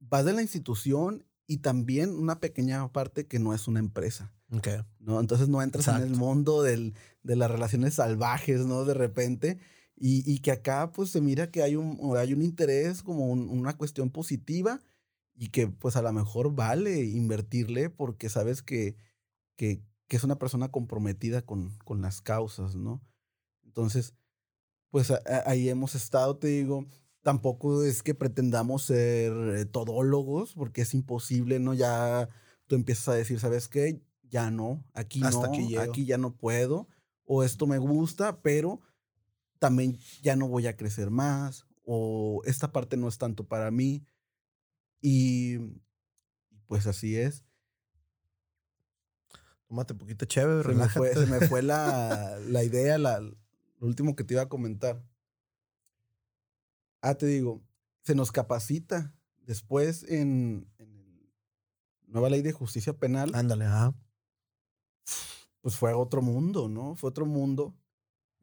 va 0.00 0.22
de 0.22 0.32
la 0.32 0.42
institución 0.42 1.26
y 1.46 1.58
también 1.58 2.10
una 2.10 2.40
pequeña 2.40 2.90
parte 2.92 3.26
que 3.26 3.38
no 3.38 3.54
es 3.54 3.68
una 3.68 3.80
empresa. 3.80 4.32
Okay. 4.50 4.80
¿no? 5.00 5.20
Entonces 5.20 5.48
no 5.48 5.60
entras 5.60 5.88
en 5.88 5.96
el 5.96 6.10
mundo 6.10 6.62
del, 6.62 6.94
de 7.22 7.36
las 7.36 7.50
relaciones 7.50 7.94
salvajes, 7.94 8.60
¿no? 8.60 8.84
De 8.84 8.94
repente. 8.94 9.58
Y, 9.98 10.30
y, 10.30 10.40
que 10.40 10.50
acá 10.50 10.92
pues 10.92 11.08
se 11.08 11.22
mira 11.22 11.50
que 11.50 11.62
hay 11.62 11.74
un, 11.74 11.98
hay 12.18 12.34
un 12.34 12.42
interés 12.42 13.02
como 13.02 13.30
una 13.30 13.78
cuestión 13.78 14.10
positiva 14.10 14.82
y 15.34 15.48
que 15.48 15.68
pues 15.68 15.96
a 15.96 16.02
lo 16.02 16.12
mejor 16.12 16.54
vale 16.54 17.04
invertirle 17.04 17.88
porque 17.88 18.28
sabes 18.28 18.62
que, 18.62 18.96
que, 19.56 19.82
que 20.06 20.16
es 20.16 20.24
una 20.24 20.38
persona 20.38 20.70
comprometida 20.70 21.40
con, 21.42 21.78
con 21.78 22.02
las 22.02 22.20
causas, 22.20 22.74
¿no? 22.74 23.02
Entonces, 23.64 24.14
pues 24.90 25.12
ahí 25.46 25.68
hemos 25.68 25.94
estado, 25.94 26.36
te 26.36 26.48
digo, 26.48 26.86
tampoco 27.22 27.82
es 27.82 28.02
que 28.02 28.14
pretendamos 28.14 28.82
ser 28.84 29.32
eh, 29.56 29.64
todólogos 29.64 30.54
porque 30.54 30.82
es 30.82 30.94
imposible, 30.94 31.58
¿no? 31.58 31.74
Ya 31.74 32.28
tú 32.66 32.76
empiezas 32.76 33.08
a 33.08 33.14
decir, 33.14 33.40
¿sabes 33.40 33.68
qué? 33.68 34.00
Ya 34.22 34.50
no, 34.50 34.84
aquí 34.94 35.20
no, 35.20 35.42
aquí 35.80 36.04
ya 36.04 36.18
no 36.18 36.36
puedo, 36.36 36.88
o 37.24 37.42
esto 37.42 37.66
me 37.66 37.78
gusta, 37.78 38.40
pero 38.42 38.80
también 39.58 39.98
ya 40.22 40.36
no 40.36 40.48
voy 40.48 40.66
a 40.66 40.76
crecer 40.76 41.10
más, 41.10 41.66
o 41.84 42.42
esta 42.44 42.72
parte 42.72 42.96
no 42.96 43.08
es 43.08 43.18
tanto 43.18 43.44
para 43.44 43.70
mí. 43.70 44.04
Y 45.00 45.58
pues 46.66 46.86
así 46.86 47.16
es. 47.16 47.44
Tómate 49.68 49.94
un 49.94 49.98
poquito 49.98 50.24
chévere, 50.26 50.68
se 50.68 50.74
me 50.74 50.88
fue, 50.88 51.14
se 51.14 51.26
me 51.26 51.40
fue 51.48 51.62
la, 51.62 52.38
la 52.46 52.62
idea, 52.62 52.98
la, 52.98 53.20
lo 53.20 53.34
último 53.80 54.14
que 54.14 54.24
te 54.24 54.34
iba 54.34 54.42
a 54.42 54.48
comentar. 54.48 55.02
Ah, 57.02 57.14
te 57.14 57.26
digo, 57.26 57.62
se 58.02 58.14
nos 58.14 58.32
capacita 58.32 59.12
después 59.42 60.04
en, 60.08 60.68
en 60.78 61.30
nueva 62.06 62.30
ley 62.30 62.42
de 62.42 62.52
justicia 62.52 62.98
penal. 62.98 63.32
Ándale, 63.34 63.64
ajá. 63.64 63.94
Pues 65.60 65.76
fue 65.76 65.92
otro 65.92 66.22
mundo, 66.22 66.68
¿no? 66.68 66.94
Fue 66.96 67.10
otro 67.10 67.26
mundo. 67.26 67.76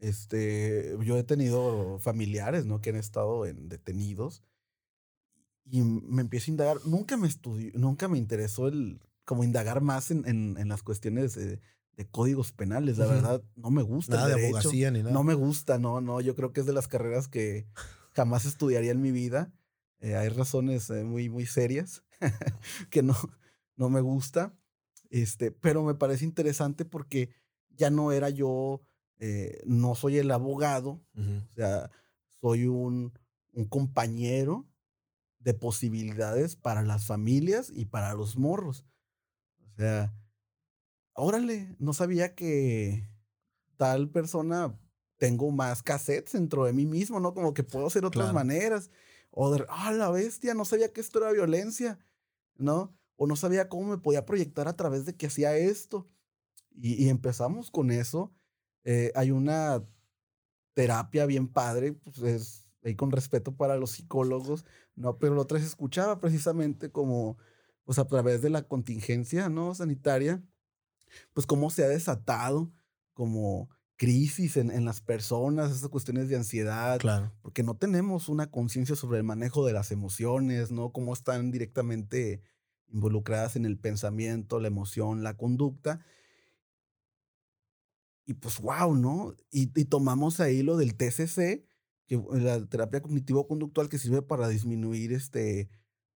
Este, 0.04 0.98
yo 1.02 1.18
he 1.18 1.24
tenido 1.24 1.98
familiares, 2.00 2.66
¿no? 2.66 2.82
Que 2.82 2.90
han 2.90 2.98
estado 2.98 3.46
en 3.46 3.70
detenidos 3.70 4.44
y 5.64 5.82
me 5.82 6.22
empiezo 6.22 6.52
a 6.52 6.52
indagar. 6.52 6.78
Nunca 6.86 7.16
me 7.16 7.28
estudió, 7.28 7.72
nunca 7.76 8.10
me 8.10 8.18
interesó 8.18 8.68
el 8.68 9.00
como 9.24 9.46
indagar 9.46 9.80
más 9.80 10.12
en, 10.12 10.26
en, 10.28 10.68
las 10.68 10.84
cuestiones 10.84 11.36
de, 11.36 11.62
códigos 12.12 12.52
penales. 12.52 12.98
La 12.98 13.06
verdad, 13.06 13.42
no 13.56 13.72
me 13.72 13.82
gusta. 13.82 14.18
Nada 14.18 14.36
de 14.36 14.48
abogacía 14.48 14.92
ni 14.92 15.00
nada. 15.00 15.14
No 15.14 15.24
me 15.24 15.36
gusta, 15.36 15.80
no, 15.80 16.02
no. 16.02 16.20
Yo 16.20 16.36
creo 16.36 16.52
que 16.52 16.60
es 16.60 16.66
de 16.66 16.74
las 16.74 16.90
carreras 16.90 17.30
que 17.30 17.66
jamás 18.12 18.44
estudiaría 18.44 18.92
en 18.92 19.02
mi 19.02 19.12
vida. 19.12 19.54
Eh, 20.02 20.18
hay 20.18 20.28
razones 20.28 20.90
eh, 20.90 21.06
muy, 21.06 21.30
muy 21.30 21.46
serias 21.46 22.04
que 22.90 23.04
no, 23.04 23.16
no 23.78 23.90
me 23.90 24.02
gusta. 24.02 24.54
Este, 25.10 25.52
pero 25.52 25.82
me 25.84 25.96
parece 25.96 26.26
interesante 26.26 26.84
porque 26.84 27.30
ya 27.70 27.90
no 27.90 28.12
era 28.12 28.30
yo, 28.30 28.82
eh, 29.26 29.62
no 29.66 29.96
soy 29.96 30.18
el 30.18 30.30
abogado, 30.32 31.02
o 31.16 31.56
sea, 31.56 31.90
soy 32.42 32.68
un, 32.68 33.18
un 33.54 33.66
compañero 33.70 34.68
de 35.40 35.54
posibilidades 35.54 36.58
para 36.58 36.82
las 36.82 37.06
familias 37.06 37.72
y 37.74 37.86
para 37.86 38.14
los 38.16 38.38
morros. 38.38 38.86
O 39.62 39.76
sea, 39.78 40.14
órale, 41.14 41.74
no 41.80 41.94
sabía 41.94 42.36
que 42.36 43.10
tal 43.78 44.10
persona 44.10 44.78
tengo 45.18 45.52
más 45.52 45.84
cassettes 45.84 46.34
dentro 46.34 46.66
de 46.66 46.74
mí 46.74 46.86
mismo, 46.86 47.22
¿no? 47.22 47.34
Como 47.34 47.54
que 47.54 47.64
puedo 47.64 47.88
hacer 47.88 48.04
otras 48.04 48.34
maneras. 48.34 48.92
O 49.32 49.54
de, 49.54 49.66
ah, 49.70 49.94
la 49.94 50.10
bestia, 50.10 50.54
no 50.54 50.66
sabía 50.66 50.92
que 50.92 51.00
esto 51.00 51.20
era 51.20 51.32
violencia, 51.32 51.98
¿no? 52.58 52.94
O 53.16 53.26
no 53.26 53.38
sabía 53.38 53.70
cómo 53.70 53.88
me 53.88 53.98
podía 54.00 54.26
proyectar 54.26 54.68
a 54.68 54.76
través 54.76 55.06
de 55.06 55.16
que 55.16 55.28
hacía 55.28 55.56
esto. 55.56 56.10
Y, 56.76 57.08
empezamos 57.08 57.72
con 57.72 57.90
eso. 57.90 58.34
Eh, 58.84 59.12
hay 59.16 59.32
una 59.32 59.84
terapia 60.74 61.26
bien 61.26 61.48
padre, 61.48 61.94
pues 61.94 62.18
es 62.20 62.68
ahí 62.84 62.96
con 62.96 63.12
respeto 63.12 63.56
para 63.56 63.78
los 63.78 63.92
psicólogos, 63.92 64.66
¿no? 64.96 65.18
Pero 65.18 65.36
la 65.36 65.42
otra 65.42 65.60
se 65.60 65.66
escuchaba 65.66 66.20
precisamente 66.20 66.92
como, 66.92 67.38
pues 67.84 68.00
a 68.00 68.06
través 68.06 68.42
de 68.42 68.50
la 68.50 68.64
contingencia, 68.64 69.50
¿no? 69.50 69.74
Sanitaria, 69.74 70.44
pues 71.34 71.46
cómo 71.46 71.70
se 71.70 71.84
ha 71.84 71.88
desatado 71.88 72.72
como 73.14 73.70
crisis 73.96 74.58
en, 74.58 74.72
en 74.72 74.86
las 74.86 75.02
personas, 75.02 75.72
esas 75.72 75.90
cuestiones 75.90 76.28
de 76.28 76.36
ansiedad, 76.36 77.00
claro. 77.00 77.32
porque 77.42 77.64
no 77.64 77.78
tenemos 77.78 78.28
una 78.28 78.50
conciencia 78.50 78.96
sobre 78.96 79.20
el 79.20 79.24
manejo 79.24 79.66
de 79.66 79.74
las 79.74 79.92
emociones, 79.92 80.72
¿no? 80.72 80.92
Cómo 80.92 81.14
están 81.14 81.52
directamente 81.52 82.42
involucradas 82.88 83.56
en 83.56 83.66
el 83.66 83.78
pensamiento, 83.78 84.60
la 84.60 84.68
emoción, 84.68 85.24
la 85.24 85.36
conducta. 85.36 86.06
Y 88.26 88.36
pues, 88.36 88.60
wow, 88.60 88.96
¿no? 88.96 89.36
Y, 89.52 89.68
tomamos 89.86 90.40
ahí 90.40 90.64
lo 90.64 90.78
del 90.78 90.96
TCC, 90.96 91.66
que 92.06 92.22
la 92.32 92.66
terapia 92.66 93.02
cognitivo-conductual 93.02 93.90
que 93.90 94.00
sirve 94.00 94.22
para 94.22 94.48
disminuir 94.48 95.14
este, 95.14 95.70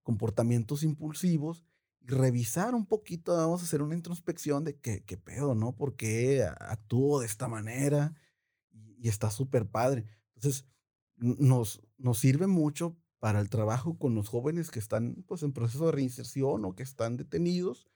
comportamientos 0.03 0.83
impulsivos 0.83 1.65
y 2.01 2.09
revisar 2.09 2.75
un 2.75 2.87
poquito, 2.87 3.37
vamos 3.37 3.63
a 3.63 3.65
hacer 3.65 3.83
una 3.83 3.95
introspección 3.95 4.65
de 4.65 4.79
qué, 4.79 5.03
qué 5.05 5.17
pedo, 5.17 5.55
¿no? 5.55 5.75
¿Por 5.75 5.97
qué 5.97 6.45
actúo 6.45 7.21
de 7.21 7.27
esta 7.27 7.49
manera? 7.49 8.15
Y, 8.71 9.09
está 9.09 9.31
súper 9.31 9.69
padre. 9.69 10.05
Entonces, 10.35 10.65
nos, 11.17 11.83
nos 11.99 12.19
sirve 12.19 12.47
mucho 12.47 12.97
para 13.19 13.41
el 13.41 13.49
trabajo 13.49 13.99
con 13.99 14.15
los 14.15 14.29
jóvenes 14.29 14.71
que 14.71 14.79
están 14.79 15.25
pues, 15.27 15.43
en 15.43 15.53
proceso 15.53 15.87
de 15.87 15.93
reinserción 15.93 16.65
o 16.65 16.75
que 16.75 16.83
están 16.83 17.17
detenidos. 17.17 17.89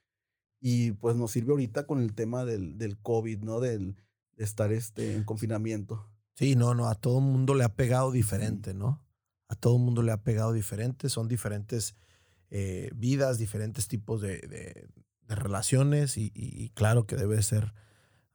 Y 0.61 0.91
pues 0.93 1.15
nos 1.15 1.31
sirve 1.31 1.51
ahorita 1.51 1.85
con 1.87 1.99
el 1.99 2.13
tema 2.13 2.45
del, 2.45 2.77
del 2.77 2.97
COVID, 2.97 3.41
¿no? 3.41 3.59
Del, 3.59 3.97
de 4.37 4.43
estar 4.43 4.71
este, 4.71 5.15
en 5.15 5.23
confinamiento. 5.23 6.07
Sí, 6.35 6.55
no, 6.55 6.73
no, 6.73 6.87
a 6.87 6.95
todo 6.95 7.19
mundo 7.19 7.55
le 7.55 7.63
ha 7.63 7.75
pegado 7.75 8.11
diferente, 8.11 8.73
¿no? 8.73 9.01
A 9.47 9.55
todo 9.55 9.77
mundo 9.77 10.01
le 10.01 10.11
ha 10.11 10.23
pegado 10.23 10.53
diferente, 10.53 11.09
son 11.09 11.27
diferentes 11.27 11.95
eh, 12.49 12.89
vidas, 12.95 13.37
diferentes 13.37 13.87
tipos 13.87 14.21
de, 14.21 14.89
relaciones 15.27 16.17
y, 16.17 16.71
claro 16.73 17.05
que 17.05 17.15
debe 17.15 17.41
ser 17.41 17.73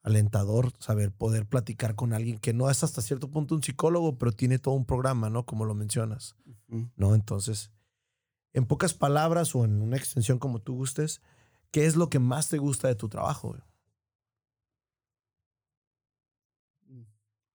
alentador 0.03 0.73
saber 0.79 1.13
poder 1.13 1.45
platicar 1.47 1.95
con 1.95 2.15
alguien 2.15 2.39
que 2.39 2.55
no 2.55 2.71
es 2.71 2.83
hasta 2.83 3.03
cierto 3.03 3.31
punto 3.31 3.55
un 3.55 3.63
psicólogo, 3.63 4.17
pero 4.17 4.33
tiene 4.33 4.59
todo 4.59 4.75
un 4.75 4.87
programa, 4.87 5.29
¿no? 5.29 5.45
Como 5.45 5.67
lo 5.67 5.75
mencionas, 5.75 6.37
¿no? 6.97 7.15
Entonces, 7.15 7.71
en 8.55 8.65
pocas 8.65 8.95
palabras 8.95 9.55
o 9.55 9.67
en 9.67 9.83
una 9.83 9.99
extensión 9.99 10.39
como 10.39 10.61
tú 10.61 10.77
gustes, 10.77 11.21
¿qué 11.77 11.85
es 11.85 11.95
lo 11.95 12.09
que 12.09 12.19
más 12.19 12.49
te 12.49 12.57
gusta 12.57 12.89
de 12.89 12.95
tu 12.95 13.07
trabajo? 13.07 13.55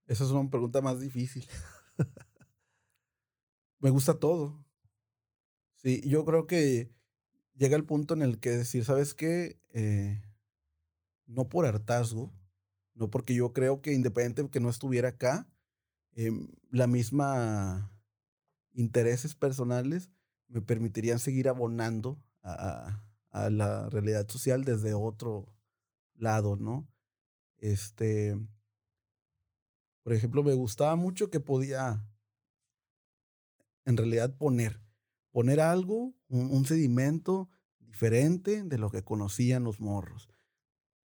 Esa 0.06 0.22
es 0.22 0.30
una 0.30 0.48
pregunta 0.48 0.80
más 0.80 1.00
difícil. 1.00 1.44
Me 3.80 3.90
gusta 3.90 4.20
todo. 4.20 4.64
Sí, 5.74 6.08
yo 6.08 6.24
creo 6.24 6.46
que 6.46 6.92
llega 7.56 7.74
el 7.74 7.84
punto 7.84 8.14
en 8.14 8.22
el 8.22 8.38
que 8.38 8.50
decir, 8.50 8.84
¿sabes 8.84 9.12
qué? 9.12 9.58
Eh, 9.70 10.22
no 11.26 11.48
por 11.48 11.66
hartazgo, 11.66 12.32
no 12.94 13.10
porque 13.10 13.34
yo 13.34 13.52
creo 13.52 13.82
que 13.82 13.92
independiente 13.92 14.44
de 14.44 14.50
que 14.50 14.60
no 14.60 14.70
estuviera 14.70 15.08
acá, 15.08 15.48
em, 16.12 16.46
la 16.70 16.86
misma 16.86 17.90
intereses 18.72 19.34
personales 19.34 20.12
me 20.46 20.60
permitirían 20.60 21.18
seguir 21.18 21.48
abonando 21.48 22.22
a 22.44 23.02
la 23.32 23.88
realidad 23.88 24.28
social 24.28 24.64
desde 24.64 24.94
otro 24.94 25.52
lado, 26.14 26.56
¿no? 26.56 26.88
Este, 27.58 28.36
por 30.02 30.12
ejemplo, 30.12 30.42
me 30.42 30.54
gustaba 30.54 30.96
mucho 30.96 31.30
que 31.30 31.40
podía 31.40 32.04
en 33.84 33.96
realidad 33.96 34.36
poner, 34.36 34.80
poner 35.30 35.60
algo, 35.60 36.14
un, 36.28 36.64
sedimento 36.64 37.48
diferente 37.78 38.62
de 38.62 38.78
lo 38.78 38.90
que 38.90 39.02
conocían 39.02 39.64
los 39.64 39.80
morros. 39.80 40.28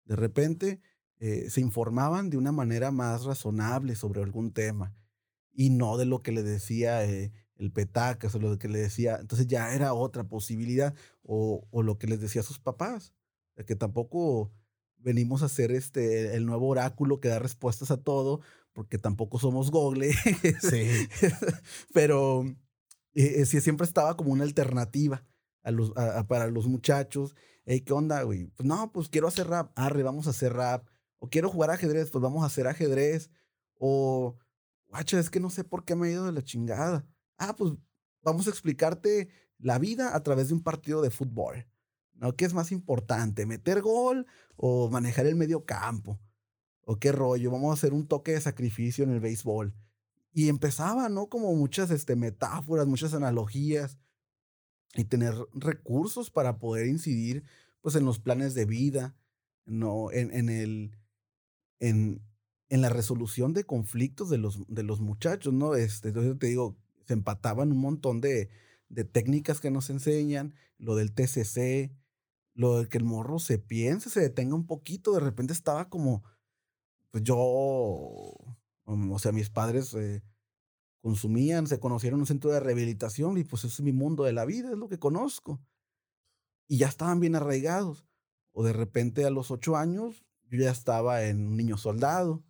De 0.05 0.15
repente 0.15 0.81
eh, 1.19 1.49
se 1.49 1.61
informaban 1.61 2.29
de 2.29 2.37
una 2.37 2.51
manera 2.51 2.91
más 2.91 3.23
razonable 3.23 3.95
sobre 3.95 4.21
algún 4.21 4.53
tema 4.53 4.95
y 5.51 5.69
no 5.69 5.97
de 5.97 6.05
lo 6.05 6.21
que 6.21 6.31
le 6.31 6.43
decía 6.43 7.03
eh, 7.03 7.31
el 7.57 7.71
petacas 7.71 8.35
o 8.35 8.39
lo 8.39 8.57
que 8.57 8.67
le 8.67 8.79
decía. 8.79 9.17
Entonces 9.19 9.47
ya 9.47 9.73
era 9.73 9.93
otra 9.93 10.23
posibilidad 10.25 10.93
o, 11.23 11.67
o 11.71 11.83
lo 11.83 11.97
que 11.97 12.07
les 12.07 12.21
decía 12.21 12.41
a 12.41 12.45
sus 12.45 12.59
papás, 12.59 13.13
que 13.65 13.75
tampoco 13.75 14.51
venimos 14.97 15.43
a 15.43 15.49
ser 15.49 15.71
este, 15.71 16.35
el 16.35 16.45
nuevo 16.45 16.67
oráculo 16.67 17.19
que 17.19 17.29
da 17.29 17.39
respuestas 17.39 17.91
a 17.91 17.97
todo, 17.97 18.41
porque 18.73 18.97
tampoco 18.97 19.39
somos 19.39 19.71
Google. 19.71 20.13
Sí. 20.61 21.07
Pero 21.93 22.45
eh, 23.13 23.45
sí, 23.45 23.61
siempre 23.61 23.85
estaba 23.85 24.15
como 24.15 24.31
una 24.31 24.43
alternativa 24.43 25.25
a 25.63 25.71
los, 25.71 25.93
para 26.27 26.47
los 26.47 26.67
muchachos. 26.67 27.35
Hey, 27.65 27.81
¿qué 27.81 27.93
onda, 27.93 28.21
güey? 28.23 28.47
Pues 28.47 28.67
no, 28.67 28.91
pues 28.91 29.09
quiero 29.09 29.27
hacer 29.27 29.47
rap. 29.47 29.71
Arre, 29.75 30.03
vamos 30.03 30.27
a 30.27 30.31
hacer 30.31 30.53
rap. 30.53 30.87
O 31.19 31.29
quiero 31.29 31.49
jugar 31.49 31.71
ajedrez, 31.71 32.11
pues 32.11 32.21
vamos 32.21 32.43
a 32.43 32.47
hacer 32.47 32.67
ajedrez. 32.67 33.31
O, 33.79 34.37
guacha, 34.87 35.19
es 35.19 35.29
que 35.29 35.39
no 35.39 35.49
sé 35.49 35.63
por 35.63 35.83
qué 35.83 35.95
me 35.95 36.07
he 36.07 36.11
ido 36.11 36.25
de 36.25 36.31
la 36.31 36.43
chingada. 36.43 37.05
Ah, 37.37 37.55
pues 37.55 37.73
vamos 38.21 38.47
a 38.47 38.49
explicarte 38.49 39.29
la 39.59 39.79
vida 39.79 40.15
a 40.15 40.23
través 40.23 40.49
de 40.49 40.53
un 40.53 40.63
partido 40.63 41.01
de 41.01 41.11
fútbol. 41.11 41.67
¿No? 42.13 42.35
¿Qué 42.35 42.45
es 42.45 42.53
más 42.53 42.71
importante? 42.71 43.45
¿Meter 43.45 43.81
gol 43.81 44.25
o 44.55 44.89
manejar 44.89 45.27
el 45.27 45.35
medio 45.35 45.65
campo? 45.65 46.19
¿O 46.81 46.97
qué 46.97 47.11
rollo? 47.11 47.51
Vamos 47.51 47.69
a 47.69 47.73
hacer 47.73 47.93
un 47.93 48.07
toque 48.07 48.31
de 48.31 48.41
sacrificio 48.41 49.03
en 49.03 49.11
el 49.11 49.19
béisbol. 49.19 49.75
Y 50.33 50.49
empezaba, 50.49 51.09
¿no? 51.09 51.27
Como 51.29 51.53
muchas 51.55 51.91
este, 51.91 52.15
metáforas, 52.15 52.87
muchas 52.87 53.13
analogías 53.13 53.97
y 54.95 55.03
tener 55.03 55.33
recursos 55.53 56.31
para 56.31 56.57
poder 56.59 56.87
incidir 56.87 57.43
pues 57.81 57.95
en 57.95 58.05
los 58.05 58.19
planes 58.19 58.53
de 58.53 58.65
vida, 58.65 59.15
¿no? 59.65 60.11
En, 60.11 60.33
en 60.33 60.49
el, 60.49 60.97
en, 61.79 62.21
en, 62.69 62.81
la 62.81 62.89
resolución 62.89 63.53
de 63.53 63.63
conflictos 63.63 64.29
de 64.29 64.37
los, 64.37 64.63
de 64.67 64.83
los 64.83 64.99
muchachos, 64.99 65.53
¿no? 65.53 65.75
Este, 65.75 66.09
entonces 66.09 66.37
te 66.39 66.47
digo, 66.47 66.77
se 67.07 67.13
empataban 67.13 67.71
un 67.71 67.79
montón 67.79 68.21
de, 68.21 68.49
de 68.89 69.03
técnicas 69.03 69.59
que 69.59 69.71
nos 69.71 69.89
enseñan, 69.89 70.53
lo 70.77 70.95
del 70.95 71.13
TCC, 71.13 71.91
lo 72.53 72.79
de 72.79 72.89
que 72.89 72.97
el 72.97 73.03
morro 73.03 73.39
se 73.39 73.57
piense, 73.57 74.09
se 74.09 74.21
detenga 74.21 74.55
un 74.55 74.67
poquito, 74.67 75.13
de 75.13 75.19
repente 75.19 75.53
estaba 75.53 75.89
como, 75.89 76.23
pues 77.11 77.23
yo 77.23 78.35
Um, 78.87 79.11
o 79.11 79.19
sea, 79.19 79.33
mis 79.33 79.49
padres 79.49 79.93
eh, 79.93 80.23
consumían, 81.01 81.67
se 81.67 81.79
conocieron 81.79 82.19
en 82.19 82.21
un 82.21 82.27
centro 82.27 82.51
de 82.51 82.61
rehabilitación 82.61 83.37
y 83.37 83.43
pues 83.43 83.65
ese 83.65 83.75
es 83.75 83.81
mi 83.81 83.91
mundo 83.91 84.23
de 84.23 84.31
la 84.31 84.45
vida, 84.45 84.71
es 84.71 84.77
lo 84.77 84.87
que 84.87 84.97
conozco. 84.97 85.61
Y 86.67 86.77
ya 86.77 86.87
estaban 86.87 87.19
bien 87.19 87.35
arraigados. 87.35 88.05
O 88.53 88.63
de 88.63 88.73
repente 88.73 89.25
a 89.25 89.29
los 89.29 89.51
ocho 89.51 89.75
años 89.75 90.25
yo 90.49 90.59
ya 90.59 90.71
estaba 90.71 91.23
en 91.25 91.45
un 91.47 91.57
niño 91.57 91.77
soldado. 91.77 92.43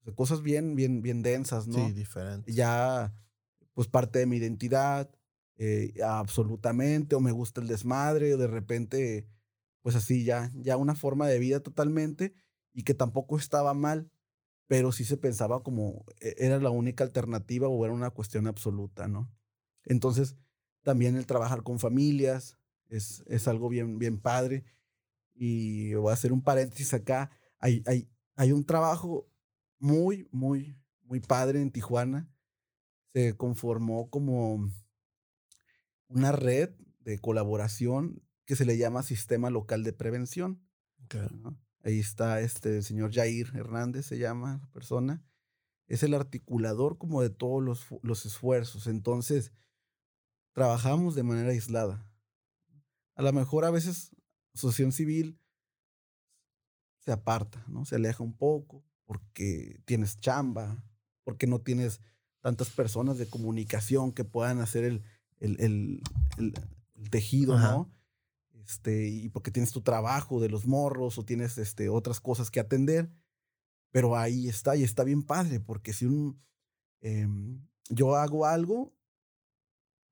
O 0.00 0.04
sea, 0.04 0.14
cosas 0.14 0.42
bien, 0.42 0.74
bien, 0.74 1.02
bien 1.02 1.22
densas, 1.22 1.68
¿no? 1.68 1.86
Sí, 1.86 1.92
diferentes. 1.92 2.54
Ya, 2.54 3.14
pues 3.74 3.88
parte 3.88 4.18
de 4.18 4.26
mi 4.26 4.36
identidad, 4.36 5.10
eh, 5.56 5.94
absolutamente, 6.04 7.14
o 7.14 7.20
me 7.20 7.32
gusta 7.32 7.60
el 7.60 7.68
desmadre, 7.68 8.34
o 8.34 8.38
de 8.38 8.46
repente, 8.46 9.28
pues 9.82 9.96
así 9.96 10.24
ya, 10.24 10.50
ya 10.54 10.76
una 10.76 10.94
forma 10.94 11.28
de 11.28 11.38
vida 11.38 11.60
totalmente 11.60 12.34
y 12.72 12.84
que 12.84 12.94
tampoco 12.94 13.36
estaba 13.36 13.74
mal 13.74 14.10
pero 14.72 14.90
sí 14.90 15.04
se 15.04 15.18
pensaba 15.18 15.62
como 15.62 16.06
e, 16.18 16.34
era 16.38 16.58
la 16.58 16.70
única 16.70 17.04
alternativa 17.04 17.68
o 17.68 17.84
era 17.84 17.92
una 17.92 18.08
cuestión 18.08 18.46
absoluta, 18.46 19.06
¿no? 19.06 19.30
Entonces, 19.84 20.34
también 20.82 21.14
el 21.14 21.26
trabajar 21.26 21.62
con 21.62 21.78
familias 21.78 22.56
es, 22.88 23.22
es 23.26 23.48
algo 23.48 23.68
bien, 23.68 23.98
bien 23.98 24.18
padre. 24.18 24.64
Y 25.34 25.92
voy 25.92 26.08
a 26.08 26.14
hacer 26.14 26.32
un 26.32 26.40
paréntesis 26.40 26.94
acá. 26.94 27.30
Hay, 27.58 27.82
hay, 27.84 28.08
hay 28.34 28.52
un 28.52 28.64
trabajo 28.64 29.28
muy, 29.78 30.26
muy, 30.32 30.74
muy 31.02 31.20
padre 31.20 31.60
en 31.60 31.70
Tijuana. 31.70 32.31
Se 33.12 33.36
conformó 33.36 34.08
como 34.10 34.70
una 36.08 36.32
red 36.32 36.70
de 37.00 37.18
colaboración 37.18 38.22
que 38.44 38.56
se 38.56 38.64
le 38.64 38.78
llama 38.78 39.02
Sistema 39.02 39.50
Local 39.50 39.84
de 39.84 39.92
Prevención. 39.92 40.62
Ahí 41.82 41.98
está 41.98 42.40
este 42.40 42.82
señor 42.82 43.12
Jair 43.12 43.50
Hernández, 43.54 44.06
se 44.06 44.18
llama 44.18 44.58
la 44.62 44.70
persona. 44.70 45.24
Es 45.86 46.02
el 46.02 46.14
articulador 46.14 46.96
como 46.96 47.22
de 47.22 47.30
todos 47.30 47.62
los, 47.62 47.86
los 48.02 48.24
esfuerzos. 48.24 48.86
Entonces, 48.86 49.52
trabajamos 50.52 51.14
de 51.14 51.22
manera 51.22 51.50
aislada. 51.50 52.08
A 53.14 53.22
lo 53.22 53.32
mejor 53.32 53.64
a 53.64 53.70
veces 53.70 54.14
asociación 54.54 54.92
civil 54.92 55.38
se 57.00 57.12
aparta, 57.12 57.64
¿no? 57.68 57.84
Se 57.84 57.96
aleja 57.96 58.22
un 58.22 58.36
poco 58.36 58.84
porque 59.04 59.80
tienes 59.84 60.20
chamba, 60.20 60.84
porque 61.24 61.46
no 61.46 61.60
tienes 61.60 62.00
tantas 62.42 62.70
personas 62.70 63.16
de 63.16 63.26
comunicación 63.26 64.12
que 64.12 64.24
puedan 64.24 64.60
hacer 64.60 64.84
el, 64.84 65.02
el, 65.38 66.02
el, 66.36 66.52
tejido, 67.10 67.58
¿no? 67.58 67.90
este, 68.64 69.08
y 69.08 69.28
porque 69.28 69.50
tienes 69.50 69.72
tu 69.72 69.80
trabajo 69.80 70.40
de 70.40 70.48
los 70.48 70.66
morros 70.66 71.18
o 71.18 71.24
tienes 71.24 71.58
este, 71.58 71.88
otras 71.88 72.20
cosas 72.20 72.50
que 72.50 72.60
atender, 72.60 73.10
pero 73.90 74.16
ahí 74.16 74.48
está 74.48 74.76
y 74.76 74.82
está 74.82 75.04
bien 75.04 75.22
padre, 75.22 75.60
porque 75.60 75.92
si 75.92 76.06
un, 76.06 76.40
em, 77.00 77.66
yo 77.88 78.16
hago 78.16 78.46
algo, 78.46 78.94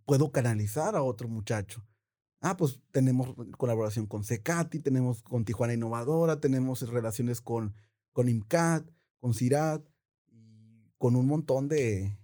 puedo 0.05 0.31
canalizar 0.31 0.97
a 0.97 1.03
otro 1.03 1.29
muchacho. 1.29 1.87
Ah, 2.41 2.57
pues 2.57 2.81
tenemos 2.91 3.35
colaboración 3.57 4.07
con 4.07 4.25
Secati, 4.25 4.81
tenemos 4.81 5.23
con 5.23 5.45
Tijuana 5.45 5.75
Innovadora, 5.75 6.41
tenemos 6.41 6.89
relaciones 6.89 7.41
con, 7.41 7.75
con 8.13 8.29
IMCAT, 8.29 8.91
con 9.19 9.35
CIRAT, 9.35 9.87
y 10.29 10.91
con 10.97 11.17
un 11.17 11.27
montón 11.27 11.69
de, 11.69 12.19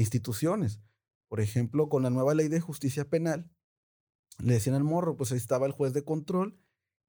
instituciones. 0.00 0.80
Por 1.28 1.40
ejemplo, 1.40 1.88
con 1.88 2.02
la 2.02 2.10
nueva 2.10 2.34
ley 2.34 2.48
de 2.48 2.60
justicia 2.60 3.08
penal, 3.08 3.50
le 4.38 4.54
decían 4.54 4.76
al 4.76 4.84
morro, 4.84 5.16
pues 5.16 5.32
ahí 5.32 5.38
estaba 5.38 5.66
el 5.66 5.72
juez 5.72 5.92
de 5.92 6.04
control 6.04 6.58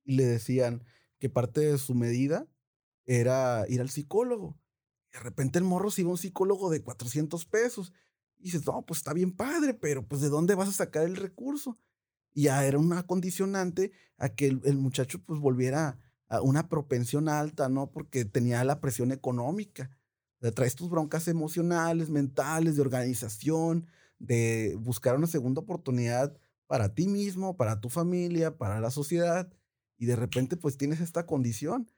y 0.03 0.15
le 0.15 0.25
decían 0.25 0.83
que 1.19 1.29
parte 1.29 1.61
de 1.61 1.77
su 1.77 1.95
medida 1.95 2.47
era 3.05 3.65
ir 3.67 3.81
al 3.81 3.89
psicólogo. 3.89 4.59
De 5.11 5.19
repente 5.19 5.59
el 5.59 5.65
morro 5.65 5.91
se 5.91 6.01
iba 6.01 6.09
a 6.09 6.13
un 6.13 6.17
psicólogo 6.17 6.69
de 6.69 6.81
400 6.81 7.45
pesos. 7.45 7.93
Y 8.37 8.45
dices, 8.45 8.65
no, 8.65 8.85
pues 8.85 8.99
está 8.99 9.13
bien 9.13 9.35
padre, 9.35 9.73
pero 9.73 10.07
pues 10.07 10.21
¿de 10.21 10.29
dónde 10.29 10.55
vas 10.55 10.69
a 10.69 10.73
sacar 10.73 11.03
el 11.03 11.15
recurso? 11.15 11.77
Y 12.33 12.43
ya 12.43 12.65
era 12.65 12.77
una 12.77 13.03
condicionante 13.03 13.91
a 14.17 14.29
que 14.29 14.47
el, 14.47 14.77
muchacho 14.77 15.21
pues 15.23 15.39
volviera 15.39 15.99
a 16.27 16.41
una 16.41 16.69
propensión 16.69 17.27
alta, 17.27 17.69
¿no? 17.69 17.91
Porque 17.91 18.23
tenía 18.25 18.63
la 18.63 18.79
presión 18.79 19.11
económica. 19.11 19.89
Le 20.39 20.51
traes 20.51 20.75
tus 20.75 20.89
broncas 20.89 21.27
emocionales, 21.27 22.09
mentales, 22.09 22.75
de 22.75 22.81
organización, 22.81 23.87
de 24.19 24.75
buscar 24.79 25.15
una 25.15 25.27
segunda 25.27 25.61
oportunidad 25.61 26.37
para 26.67 26.93
ti 26.93 27.07
mismo, 27.07 27.57
para 27.57 27.81
tu 27.81 27.89
familia, 27.89 28.57
para 28.57 28.79
la 28.79 28.91
sociedad, 28.91 29.51
y 29.97 30.05
de 30.05 30.15
repente 30.15 30.55
pues 30.55 30.77
tienes 30.77 31.01
esta 31.01 31.25
condición. 31.25 31.89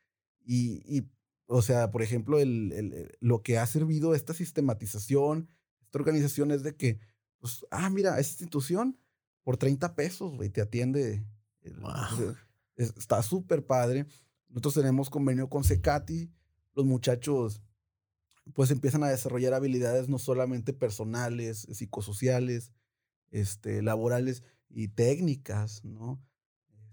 Y, 0.43 1.07
o 1.45 1.61
sea, 1.61 1.91
por 1.91 2.01
ejemplo, 2.01 2.39
el, 2.39 2.71
el, 2.71 3.17
lo 3.19 3.43
que 3.43 3.57
ha 3.57 3.67
servido 3.67 4.15
esta 4.15 4.33
sistematización, 4.33 5.49
esta 5.83 5.99
organización 5.99 6.51
es 6.51 6.63
de 6.63 6.75
que, 6.75 6.99
pues, 7.37 7.65
ah, 7.69 7.89
mira, 7.89 8.19
esta 8.19 8.43
institución 8.43 8.97
por 9.43 9.57
30 9.57 9.95
pesos, 9.95 10.35
güey, 10.35 10.49
te 10.49 10.61
atiende. 10.61 11.25
está 12.75 13.21
súper 13.21 13.65
padre. 13.65 14.05
Nosotros 14.47 14.75
tenemos 14.75 15.09
convenio 15.09 15.49
con 15.49 15.63
Secati, 15.63 16.31
los 16.73 16.85
muchachos 16.85 17.61
pues 18.53 18.71
empiezan 18.71 19.03
a 19.03 19.09
desarrollar 19.09 19.53
habilidades 19.53 20.09
no 20.09 20.19
solamente 20.19 20.73
personales, 20.73 21.67
psicosociales, 21.71 22.71
este, 23.29 23.81
laborales, 23.81 24.43
y 24.73 24.87
técnicas, 24.89 25.83
¿no? 25.83 26.21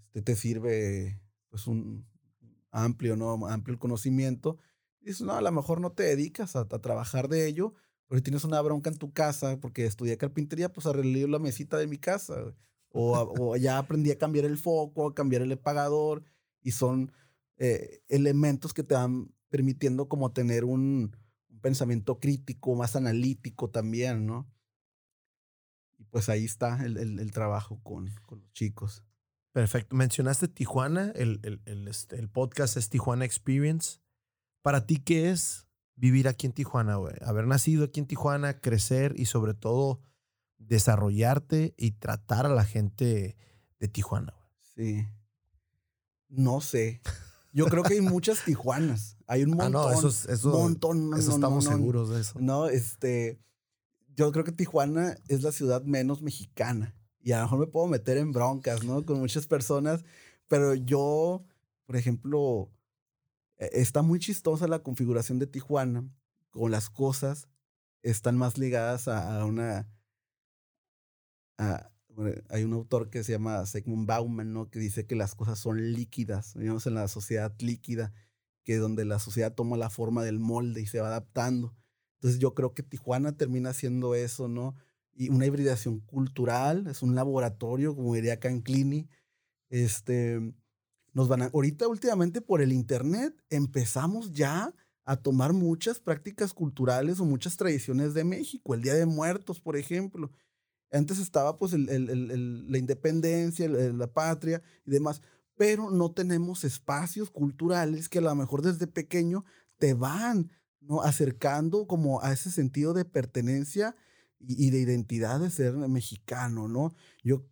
Este 0.07 0.21
te 0.21 0.35
sirve 0.35 1.21
pues 1.49 1.67
un 1.67 2.05
amplio, 2.71 3.15
¿no? 3.15 3.47
Amplio 3.47 3.73
el 3.73 3.79
conocimiento. 3.79 4.57
Dices, 5.01 5.21
no, 5.21 5.33
a 5.33 5.41
lo 5.41 5.51
mejor 5.51 5.79
no 5.81 5.91
te 5.91 6.03
dedicas 6.03 6.55
a, 6.55 6.67
trabajar 6.67 7.29
de 7.29 7.47
ello, 7.47 7.73
pero 8.07 8.19
si 8.19 8.23
tienes 8.23 8.43
una 8.43 8.61
bronca 8.61 8.89
en 8.89 8.97
tu 8.97 9.11
casa 9.13 9.59
porque 9.59 9.85
estudié 9.85 10.17
carpintería, 10.17 10.71
pues 10.71 10.85
arreglé 10.85 11.27
la 11.27 11.39
mesita 11.39 11.77
de 11.77 11.87
mi 11.87 11.97
casa. 11.97 12.53
O, 12.91 13.17
o, 13.17 13.55
ya 13.55 13.77
aprendí 13.77 14.11
a 14.11 14.17
cambiar 14.17 14.45
el 14.45 14.57
foco, 14.57 15.07
a 15.07 15.15
cambiar 15.15 15.41
el 15.41 15.51
apagador. 15.51 16.23
Y 16.61 16.71
son 16.71 17.11
eh, 17.57 18.01
elementos 18.09 18.73
que 18.73 18.83
te 18.83 18.95
van 18.95 19.33
permitiendo 19.49 20.09
como 20.09 20.31
tener 20.31 20.65
un 20.65 21.15
pensamiento 21.59 22.19
crítico, 22.19 22.75
más 22.75 22.95
analítico 22.95 23.69
también, 23.69 24.25
¿no? 24.25 24.49
Y 25.97 26.05
pues 26.05 26.29
ahí 26.29 26.45
está 26.45 26.83
el, 26.85 26.97
el, 26.97 27.19
el 27.19 27.31
trabajo 27.31 27.81
con, 27.83 28.09
con, 28.25 28.39
los 28.39 28.51
chicos. 28.53 29.03
Perfecto. 29.51 29.95
Mencionaste 29.95 30.47
Tijuana, 30.47 31.11
el, 31.15 31.61
el, 31.65 31.87
este, 31.87 32.17
el, 32.17 32.29
podcast 32.29 32.77
es 32.77 32.89
Tijuana 32.89 33.25
Experience. 33.25 33.99
¿Para 34.61 34.85
ti 34.85 34.97
qué 34.97 35.29
es 35.29 35.67
vivir 35.95 36.27
aquí 36.27 36.47
en 36.47 36.53
Tijuana, 36.53 36.95
güey? 36.95 37.15
Haber 37.21 37.47
nacido 37.47 37.85
aquí 37.85 37.99
en 37.99 38.05
Tijuana, 38.05 38.59
crecer 38.59 39.13
y 39.17 39.25
sobre 39.25 39.53
todo 39.53 40.01
desarrollarte 40.57 41.73
y 41.77 41.91
tratar 41.91 42.45
a 42.45 42.49
la 42.49 42.63
gente 42.63 43.35
de 43.79 43.87
Tijuana, 43.87 44.33
güey. 44.37 44.49
Sí. 44.75 45.07
No 46.29 46.61
sé. 46.61 47.01
Yo 47.59 47.65
creo 47.65 47.83
que 47.83 47.95
hay 47.95 48.01
muchas 48.01 48.45
Tijuanas. 48.45 49.17
Hay 49.27 49.43
un 49.43 49.51
montón. 49.51 49.75
Ah, 49.75 49.91
no, 49.91 49.91
eso, 49.91 50.07
eso, 50.07 50.49
montón. 50.49 51.13
eso 51.17 51.31
estamos 51.31 51.65
seguros 51.65 52.09
de 52.09 52.21
eso. 52.21 52.39
No, 52.39 52.67
este. 52.67 53.37
Yo 54.15 54.31
creo 54.31 54.45
que 54.45 54.53
Tijuana 54.53 55.17
es 55.27 55.43
la 55.43 55.51
ciudad 55.51 55.83
menos 55.83 56.21
mexicana. 56.21 56.95
Y 57.21 57.33
a 57.33 57.37
lo 57.37 57.43
mejor 57.43 57.59
me 57.59 57.67
puedo 57.67 57.87
meter 57.87 58.17
en 58.17 58.31
broncas, 58.31 58.83
¿no? 58.85 59.05
Con 59.05 59.19
muchas 59.19 59.45
personas. 59.45 60.05
Pero 60.47 60.73
yo, 60.73 61.43
por 61.85 61.97
ejemplo, 61.97 62.71
e, 63.57 63.69
está 63.73 64.03
muy 64.03 64.19
chistosa 64.19 64.67
la 64.67 64.79
configuración 64.79 65.37
de 65.37 65.47
Tijuana. 65.47 66.09
Con 66.51 66.71
las 66.71 66.89
cosas 66.89 67.49
están 68.03 68.37
más 68.37 68.57
ligadas 68.57 69.09
a, 69.09 69.41
a 69.41 69.45
una. 69.45 69.89
A, 71.57 71.91
hay 72.49 72.63
un 72.63 72.73
autor 72.73 73.09
que 73.09 73.23
se 73.23 73.31
llama 73.31 73.65
Sigmund 73.65 74.07
Bauman, 74.07 74.53
¿no? 74.53 74.69
Que 74.69 74.79
dice 74.79 75.05
que 75.05 75.15
las 75.15 75.35
cosas 75.35 75.59
son 75.59 75.93
líquidas. 75.93 76.53
Vivimos 76.55 76.85
en 76.87 76.95
la 76.95 77.07
sociedad 77.07 77.53
líquida, 77.59 78.13
que 78.63 78.77
donde 78.77 79.05
la 79.05 79.19
sociedad 79.19 79.53
toma 79.53 79.77
la 79.77 79.89
forma 79.89 80.23
del 80.23 80.39
molde 80.39 80.81
y 80.81 80.85
se 80.85 80.99
va 80.99 81.07
adaptando. 81.07 81.75
Entonces 82.15 82.39
yo 82.39 82.53
creo 82.53 82.73
que 82.73 82.83
Tijuana 82.83 83.37
termina 83.37 83.73
siendo 83.73 84.15
eso, 84.15 84.47
¿no? 84.47 84.75
Y 85.13 85.29
una 85.29 85.45
hibridación 85.45 85.99
cultural, 85.99 86.87
es 86.87 87.01
un 87.01 87.15
laboratorio, 87.15 87.95
como 87.95 88.13
diría 88.13 88.39
Canclini. 88.39 89.09
Este, 89.69 90.39
nos 91.13 91.27
van 91.27 91.43
a, 91.43 91.45
ahorita 91.45 91.87
últimamente 91.87 92.41
por 92.41 92.61
el 92.61 92.71
internet 92.71 93.35
empezamos 93.49 94.31
ya 94.31 94.73
a 95.05 95.17
tomar 95.17 95.53
muchas 95.53 95.99
prácticas 95.99 96.53
culturales 96.53 97.19
o 97.19 97.25
muchas 97.25 97.57
tradiciones 97.57 98.13
de 98.13 98.23
México, 98.23 98.73
el 98.73 98.81
Día 98.81 98.93
de 98.93 99.05
Muertos, 99.05 99.59
por 99.59 99.75
ejemplo. 99.75 100.31
Antes 100.91 101.19
estaba 101.19 101.57
pues 101.57 101.73
el, 101.73 101.89
el, 101.89 102.71
la 102.71 102.77
independencia, 102.77 103.67
la 103.69 104.11
patria 104.11 104.61
y 104.85 104.91
demás, 104.91 105.21
pero 105.55 105.91
no 105.91 106.11
tenemos 106.11 106.63
espacios 106.63 107.29
culturales 107.29 108.09
que 108.09 108.19
a 108.19 108.21
lo 108.21 108.33
mejor 108.35 108.61
desde 108.61 108.87
pequeño 108.87 109.45
te 109.77 109.93
van 109.93 110.51
¿no? 110.81 111.01
acercando 111.01 111.85
como 111.85 112.21
a 112.23 112.31
ese 112.31 112.49
sentido 112.49 112.93
de 112.93 113.05
pertenencia 113.05 113.95
y, 114.39 114.67
y 114.67 114.69
de 114.71 114.79
identidad 114.79 115.39
de 115.39 115.49
ser 115.51 115.73
mexicano, 115.75 116.67
¿no? 116.67 116.93
Yo, 117.23 117.45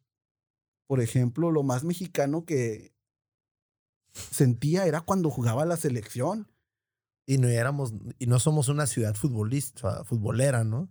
por 0.88 1.02
ejemplo, 1.02 1.52
lo 1.52 1.64
más 1.64 1.84
mexicano 1.84 2.46
que 2.46 2.94
sentía 4.32 4.86
era 4.86 5.02
cuando 5.02 5.30
jugaba 5.30 5.66
la 5.66 5.78
selección. 5.78 6.48
Y 7.26 7.40
no 7.40 7.50
éramos, 7.50 7.94
y 8.20 8.28
no 8.28 8.40
somos 8.40 8.70
una 8.70 8.88
ciudad 8.88 9.14
futbolista, 9.14 10.06
futbolera, 10.06 10.64
¿no? 10.64 10.90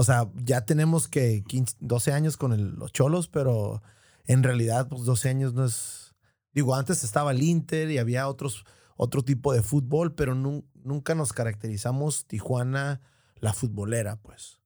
O 0.00 0.04
sea, 0.04 0.30
ya 0.34 0.64
tenemos 0.64 1.08
que 1.08 1.44
15, 1.46 1.76
12 1.80 2.12
años 2.14 2.38
con 2.38 2.78
los 2.78 2.90
cholos, 2.90 3.28
pero 3.28 3.82
en 4.24 4.42
realidad, 4.42 4.88
pues 4.88 5.04
12 5.04 5.28
años 5.28 5.52
no 5.52 5.66
es. 5.66 6.14
Digo, 6.54 6.74
antes 6.74 7.04
estaba 7.04 7.32
el 7.32 7.42
Inter 7.42 7.90
y 7.90 7.98
había 7.98 8.26
otros, 8.26 8.64
otro 8.96 9.22
tipo 9.22 9.52
de 9.52 9.60
fútbol, 9.60 10.14
pero 10.14 10.34
nunca 10.34 11.14
nos 11.14 11.34
caracterizamos 11.34 12.26
Tijuana 12.26 13.02
la 13.40 13.52
futbolera, 13.52 14.16
pues. 14.16 14.62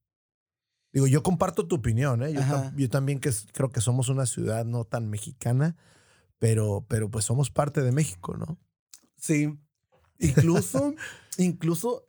Digo, 0.92 1.08
yo 1.08 1.24
comparto 1.24 1.66
tu 1.66 1.74
opinión, 1.74 2.22
¿eh? 2.22 2.32
Yo, 2.32 2.40
yo 2.76 2.88
también 2.88 3.18
que, 3.18 3.32
creo 3.52 3.70
que 3.70 3.80
somos 3.80 4.08
una 4.08 4.26
ciudad 4.26 4.64
no 4.64 4.84
tan 4.84 5.10
mexicana, 5.10 5.74
pero, 6.38 6.86
pero 6.88 7.10
pues 7.10 7.24
somos 7.24 7.50
parte 7.50 7.82
de 7.82 7.90
México, 7.90 8.36
¿no? 8.36 8.56
Sí. 9.16 9.58
Incluso, 10.20 10.94
incluso 11.38 12.06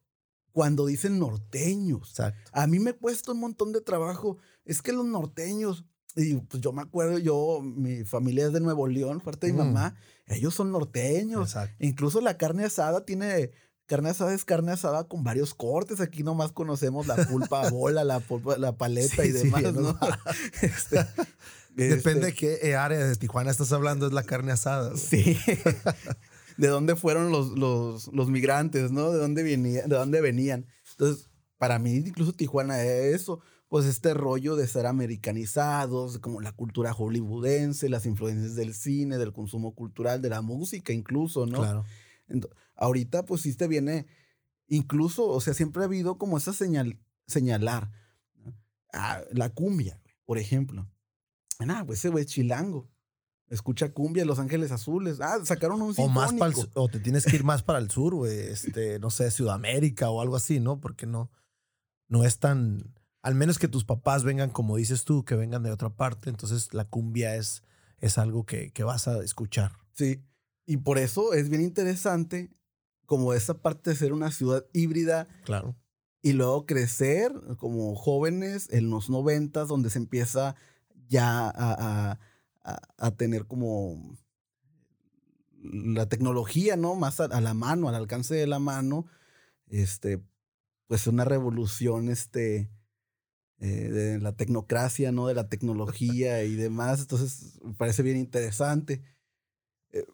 cuando 0.56 0.86
dicen 0.86 1.20
norteños. 1.20 2.12
Exacto. 2.12 2.50
A 2.54 2.66
mí 2.66 2.80
me 2.80 2.94
cuesta 2.94 3.34
un 3.34 3.42
montón 3.42 3.74
de 3.74 3.82
trabajo. 3.82 4.38
Es 4.64 4.82
que 4.82 4.94
los 4.94 5.06
norteños, 5.06 5.84
y 6.16 6.36
pues 6.36 6.64
yo 6.64 6.72
me 6.72 6.82
acuerdo, 6.82 7.18
yo, 7.20 7.60
mi 7.62 8.06
familia 8.06 8.46
es 8.46 8.54
de 8.54 8.62
Nuevo 8.62 8.88
León, 8.88 9.20
parte 9.20 9.48
de 9.48 9.52
mi 9.52 9.60
mamá, 9.60 9.98
mm. 10.28 10.32
ellos 10.32 10.54
son 10.54 10.72
norteños. 10.72 11.50
Exacto. 11.50 11.76
Incluso 11.80 12.22
la 12.22 12.38
carne 12.38 12.64
asada 12.64 13.04
tiene, 13.04 13.52
carne 13.86 14.12
asada 14.12 14.34
es 14.34 14.46
carne 14.46 14.72
asada 14.72 15.10
con 15.10 15.26
varios 15.26 15.54
cortes. 15.54 16.00
Aquí 16.00 16.24
nomás 16.24 16.54
conocemos 16.54 17.06
la 17.06 17.18
pulpa 17.18 17.70
bola, 17.70 18.06
la, 18.06 18.22
pulpa, 18.22 18.58
la 18.58 18.78
paleta 18.78 19.26
y 19.26 19.34
demás, 19.34 19.74
¿no? 19.74 20.00
este, 20.62 21.06
Depende 21.76 22.28
de 22.28 22.34
qué 22.34 22.60
eh, 22.62 22.78
área 22.78 23.06
de 23.06 23.14
Tijuana 23.18 23.52
estás 23.52 23.74
hablando, 23.74 24.08
es 24.08 24.14
la 24.14 24.24
carne 24.24 24.54
asada. 24.54 24.96
Sí. 24.96 25.38
de 26.58 26.68
dónde 26.68 26.96
fueron 26.96 27.32
los, 27.32 27.58
los, 27.58 28.08
los 28.14 28.30
migrantes, 28.30 28.92
¿no? 28.92 29.12
De 29.12 29.20
dónde, 29.20 29.44
venían, 29.44 29.90
de 29.90 29.96
dónde 29.96 30.22
venían. 30.22 30.66
Entonces, 30.92 31.30
para 31.58 31.80
mí, 31.80 31.96
incluso 31.96 32.34
Tijuana 32.34 32.82
es 32.84 33.16
eso, 33.16 33.42
pues 33.68 33.86
este 33.86 34.14
rollo 34.14 34.56
de 34.56 34.68
ser 34.68 34.86
americanizados, 34.86 36.20
como 36.20 36.42
la 36.42 36.52
cultura 36.52 36.94
hollywoodense, 36.94 37.90
las 37.90 38.06
influencias 38.06 38.56
del 38.56 38.74
cine, 38.74 39.18
del 39.18 39.34
consumo 39.34 39.74
cultural, 39.74 40.22
de 40.22 40.30
la 40.30 40.42
música 40.42 40.94
incluso, 40.94 41.46
¿no? 41.46 41.60
Claro. 41.60 41.86
Entonces, 42.28 42.58
ahorita, 42.76 43.26
pues 43.26 43.42
sí 43.42 43.54
te 43.56 43.68
viene, 43.68 44.06
incluso, 44.68 45.28
o 45.28 45.42
sea, 45.42 45.54
siempre 45.54 45.82
ha 45.82 45.86
habido 45.86 46.18
como 46.18 46.38
esa 46.38 46.54
señal, 46.54 47.00
señalar. 47.28 47.92
Ah, 48.94 49.22
la 49.32 49.50
cumbia, 49.50 50.02
por 50.26 50.38
ejemplo. 50.38 50.90
Ah, 51.60 51.84
pues 51.86 52.00
ese 52.00 52.10
güey 52.10 52.24
es 52.26 52.32
chilango. 52.32 52.90
Escucha 53.50 53.92
cumbia, 53.92 54.26
Los 54.26 54.40
Ángeles 54.40 54.72
Azules. 54.72 55.20
Ah, 55.22 55.38
sacaron 55.44 55.82
un 55.82 55.94
o 55.98 56.08
más 56.10 56.34
O 56.74 56.90
te 56.90 57.00
tienes 57.00 57.26
que 57.26 57.36
ir 57.36 57.44
más 57.44 57.62
para 57.62 57.80
el 57.80 57.92
sur, 57.92 58.16
güey. 58.16 58.40
Este, 58.40 58.98
no 59.00 59.12
sé, 59.12 59.30
Sudamérica 59.30 60.10
o 60.10 60.22
algo 60.22 60.36
así, 60.36 60.60
¿no? 60.60 60.80
Porque 60.80 61.06
no, 61.06 61.30
no 62.08 62.24
es 62.24 62.40
tan. 62.40 62.96
Al 63.22 63.36
menos 63.36 63.60
que 63.60 63.68
tus 63.68 63.86
papás 63.86 64.24
vengan, 64.24 64.50
como 64.50 64.78
dices 64.78 65.04
tú, 65.04 65.24
que 65.26 65.36
vengan 65.36 65.64
de 65.64 65.72
otra 65.72 65.90
parte. 65.90 66.30
Entonces 66.30 66.74
la 66.74 66.86
cumbia 66.86 67.36
es, 67.36 67.64
es 68.00 68.18
algo 68.18 68.46
que, 68.46 68.72
que 68.72 68.84
vas 68.84 69.08
a 69.08 69.24
escuchar. 69.24 69.74
Sí. 69.94 70.24
Y 70.66 70.78
por 70.78 70.98
eso 70.98 71.34
es 71.34 71.50
bien 71.50 71.62
interesante 71.62 72.52
como 73.06 73.34
esa 73.34 73.62
parte 73.62 73.92
de 73.92 73.96
ser 73.96 74.14
una 74.14 74.32
ciudad 74.32 74.66
híbrida. 74.74 75.28
Claro. 75.44 75.76
Y 76.24 76.34
luego 76.34 76.66
crecer 76.66 77.32
como 77.58 77.96
jóvenes 77.96 78.70
en 78.72 78.90
los 78.90 79.12
noventas, 79.12 79.68
donde 79.68 79.92
se 79.92 80.00
empieza 80.00 80.56
ya 81.08 81.48
a 81.48 81.54
a, 82.12 82.20
tener 83.18 83.46
como 83.46 84.18
la 85.62 86.08
tecnología, 86.08 86.76
¿no? 86.76 86.96
Más 86.96 87.20
a, 87.20 87.42
la 87.42 87.54
mano, 87.54 87.90
al 87.90 87.96
alcance 87.96 88.36
de 88.36 88.48
la 88.48 88.60
mano, 88.60 89.08
este, 89.68 90.22
pues 90.88 91.08
una 91.08 91.26
revolución, 91.26 92.10
este, 92.10 92.70
eh, 93.60 93.90
de 93.90 94.20
la 94.20 94.36
tecnocracia, 94.36 95.12
¿no? 95.12 95.28
De 95.28 95.34
la 95.34 95.50
tecnología 95.50 96.44
y 96.44 96.56
demás. 96.56 97.02
Entonces, 97.02 97.60
me 97.64 97.74
parece 97.74 98.04
bien 98.04 98.18
interesante. 98.18 99.02
Eh, 99.92 100.06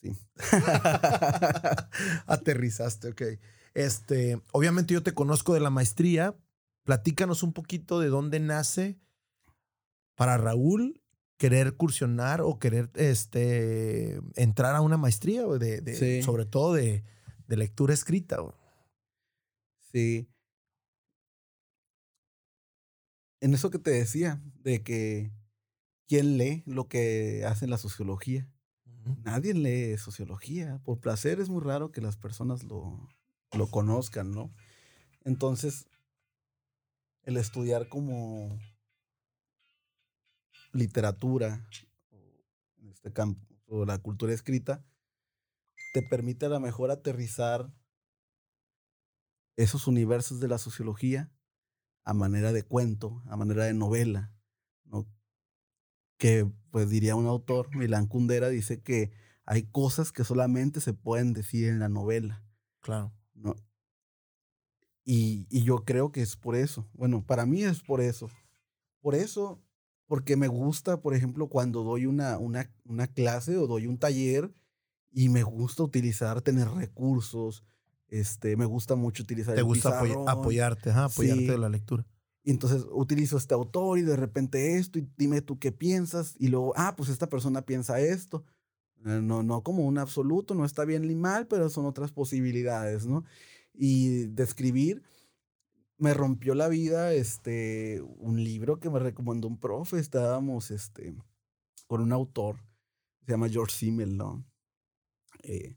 sí. 0.00 0.12
Aterrizaste, 2.26 3.08
ok. 3.08 3.22
Este, 3.74 4.40
obviamente 4.52 4.94
yo 4.94 5.02
te 5.02 5.14
conozco 5.14 5.54
de 5.54 5.60
la 5.60 5.70
maestría. 5.70 6.36
Platícanos 6.84 7.42
un 7.42 7.52
poquito 7.52 8.00
de 8.00 8.08
dónde 8.08 8.40
nace 8.40 8.98
para 10.18 10.36
Raúl 10.36 11.00
querer 11.36 11.76
cursionar 11.76 12.40
o 12.40 12.58
querer 12.58 12.90
este, 12.96 14.20
entrar 14.34 14.74
a 14.74 14.80
una 14.80 14.96
maestría, 14.96 15.46
de, 15.46 15.80
de 15.80 16.22
sobre 16.24 16.44
todo 16.44 16.74
de, 16.74 17.04
de 17.46 17.56
lectura 17.56 17.94
escrita. 17.94 18.38
Sí. 19.92 20.28
En 23.40 23.54
eso 23.54 23.70
que 23.70 23.78
te 23.78 23.92
decía, 23.92 24.42
de 24.64 24.82
que 24.82 25.30
¿quién 26.08 26.36
lee 26.36 26.64
lo 26.66 26.88
que 26.88 27.44
hace 27.46 27.68
la 27.68 27.78
sociología? 27.78 28.50
Nadie 29.22 29.54
lee 29.54 29.96
sociología. 29.98 30.80
Por 30.82 30.98
placer 30.98 31.38
es 31.38 31.48
muy 31.48 31.62
raro 31.62 31.92
que 31.92 32.00
las 32.00 32.16
personas 32.16 32.64
lo, 32.64 33.08
lo 33.52 33.70
conozcan, 33.70 34.32
¿no? 34.32 34.52
Entonces, 35.22 35.86
el 37.22 37.36
estudiar 37.36 37.88
como 37.88 38.58
literatura, 40.72 41.66
en 42.78 42.88
este 42.88 43.12
campo, 43.12 43.46
o 43.66 43.84
la 43.84 43.98
cultura 43.98 44.32
escrita, 44.32 44.84
te 45.92 46.02
permite 46.02 46.46
a 46.46 46.50
lo 46.50 46.60
mejor 46.60 46.90
aterrizar 46.90 47.72
esos 49.56 49.86
universos 49.86 50.40
de 50.40 50.48
la 50.48 50.58
sociología 50.58 51.32
a 52.04 52.14
manera 52.14 52.52
de 52.52 52.62
cuento, 52.62 53.22
a 53.26 53.36
manera 53.36 53.64
de 53.64 53.74
novela, 53.74 54.32
¿no? 54.84 55.06
Que, 56.16 56.50
pues 56.70 56.88
diría 56.88 57.16
un 57.16 57.26
autor, 57.26 57.74
Milán 57.76 58.06
Kundera, 58.06 58.48
dice 58.48 58.82
que 58.82 59.12
hay 59.44 59.64
cosas 59.64 60.12
que 60.12 60.24
solamente 60.24 60.80
se 60.80 60.94
pueden 60.94 61.32
decir 61.32 61.68
en 61.68 61.80
la 61.80 61.88
novela. 61.88 62.44
Claro. 62.80 63.12
¿no? 63.34 63.56
Y, 65.04 65.46
y 65.50 65.64
yo 65.64 65.84
creo 65.84 66.12
que 66.12 66.22
es 66.22 66.36
por 66.36 66.54
eso. 66.54 66.88
Bueno, 66.92 67.24
para 67.24 67.46
mí 67.46 67.62
es 67.62 67.82
por 67.82 68.00
eso. 68.00 68.30
Por 69.00 69.14
eso, 69.14 69.62
porque 70.08 70.36
me 70.36 70.48
gusta, 70.48 71.00
por 71.00 71.14
ejemplo, 71.14 71.48
cuando 71.48 71.84
doy 71.84 72.06
una, 72.06 72.38
una, 72.38 72.68
una 72.84 73.06
clase 73.06 73.56
o 73.56 73.68
doy 73.68 73.86
un 73.86 73.98
taller 73.98 74.52
y 75.12 75.28
me 75.28 75.44
gusta 75.44 75.84
utilizar, 75.84 76.42
tener 76.42 76.68
recursos. 76.68 77.62
Este, 78.08 78.56
me 78.56 78.64
gusta 78.64 78.96
mucho 78.96 79.22
utilizar 79.22 79.54
Te 79.54 79.60
el 79.60 79.66
gusta 79.66 80.00
pizarrón. 80.02 80.28
apoyarte, 80.28 80.90
ajá, 80.90 81.04
apoyarte 81.04 81.42
Sí. 81.44 81.46
de 81.48 81.58
la 81.58 81.68
lectura. 81.68 82.04
Y 82.42 82.50
entonces 82.50 82.84
utilizo 82.90 83.36
este 83.36 83.52
autor 83.54 83.98
y 83.98 84.02
de 84.02 84.16
repente 84.16 84.78
esto 84.78 84.98
y 84.98 85.06
dime 85.18 85.42
tú 85.42 85.58
qué 85.58 85.70
piensas 85.72 86.34
y 86.38 86.48
luego, 86.48 86.72
ah, 86.76 86.94
pues 86.96 87.10
esta 87.10 87.28
persona 87.28 87.62
piensa 87.62 88.00
esto. 88.00 88.44
Eh, 89.04 89.20
No, 89.22 89.42
no 89.42 89.62
como 89.62 89.86
un 89.86 89.98
absoluto, 89.98 90.54
no 90.54 90.64
está 90.64 90.84
bien 90.86 91.06
ni 91.06 91.14
mal, 91.14 91.46
pero 91.46 91.68
son 91.68 91.84
otras 91.84 92.10
posibilidades, 92.12 93.04
¿no? 93.06 93.24
Y 93.74 94.24
de 94.28 94.42
escribir, 94.42 95.02
me 95.98 96.14
rompió 96.14 96.54
la 96.54 96.68
vida 96.68 97.12
este, 97.12 98.00
un 98.02 98.42
libro 98.42 98.78
que 98.78 98.88
me 98.90 98.98
recomendó 99.00 99.48
un 99.48 99.58
profe, 99.58 99.98
estábamos 99.98 100.70
este, 100.70 101.14
con 101.86 102.00
un 102.00 102.12
autor, 102.12 102.56
se 103.26 103.32
llama 103.32 103.48
George 103.48 103.74
Simmel, 103.76 104.16
¿no? 104.16 104.44
Eh, 105.42 105.76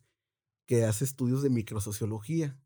que 0.65 0.86
hace 0.86 1.03
estudios 1.05 1.41
de 1.41 1.49
microsociología. 1.49 2.57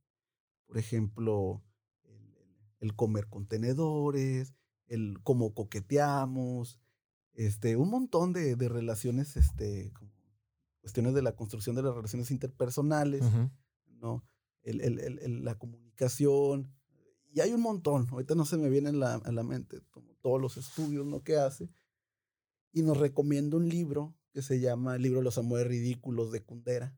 Por 0.68 0.78
ejemplo, 0.78 1.64
el, 2.03 2.36
el 2.80 2.95
comer 2.95 3.28
contenedores, 3.28 4.53
el 4.88 5.18
cómo 5.24 5.53
coqueteamos, 5.53 6.80
este, 7.34 7.76
un 7.78 7.89
montón 7.89 8.34
de, 8.34 8.56
de 8.56 8.70
relaciones, 8.70 9.38
este, 9.38 9.91
cuestiones 10.82 11.14
de 11.14 11.22
la 11.22 11.36
construcción 11.36 11.76
de 11.76 11.84
las 11.84 11.95
relaciones 11.95 12.32
interpersonales. 12.32 13.24
El, 14.62 14.82
el- 14.82 14.99
el- 14.99 15.20
el- 15.20 15.43
la 15.45 15.58
comunicación. 15.58 16.75
Y 17.36 17.42
hay 17.42 17.52
un 17.52 17.60
montón. 17.62 18.08
Ahorita 18.12 18.34
no 18.34 18.46
se 18.46 18.56
me 18.56 18.70
viene 18.70 18.90
en 18.90 19.00
la- 19.02 19.16
a 19.16 19.32
la 19.34 19.44
mente 19.44 19.82
como 19.92 20.16
todos 20.22 20.42
los 20.42 20.56
estudios 20.56 21.06
¿no? 21.06 21.22
que 21.22 21.36
hace. 21.36 21.70
Y 22.72 22.82
nos 22.82 22.98
recomienda 22.98 23.58
un 23.58 23.68
libro 23.68 24.16
que 24.32 24.42
se 24.42 24.62
llama 24.62 24.96
El 24.96 25.02
libro 25.02 25.20
de 25.20 25.26
los 25.26 25.38
amores 25.38 25.68
ridículos 25.68 26.32
de 26.32 26.44
Kundera. 26.44 26.98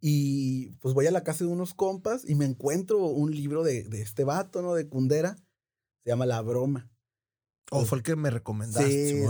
Y 0.00 0.70
pues 0.76 0.94
voy 0.94 1.08
a 1.08 1.10
la 1.10 1.24
casa 1.24 1.44
de 1.44 1.50
unos 1.50 1.74
compas 1.74 2.22
y 2.28 2.36
me 2.36 2.44
encuentro 2.44 3.04
un 3.06 3.32
libro 3.34 3.64
de, 3.64 3.82
de 3.82 4.00
este 4.00 4.22
vato, 4.22 4.62
¿no? 4.62 4.74
De 4.74 4.88
Kundera. 4.88 5.34
Se 6.04 6.10
llama 6.10 6.24
La 6.24 6.40
Broma. 6.40 6.88
O 7.72 7.78
Pues, 7.78 7.88
fue 7.88 7.98
el 7.98 8.04
que 8.04 8.14
me 8.14 8.30
recomendaste, 8.30 9.08
sí, 9.08 9.22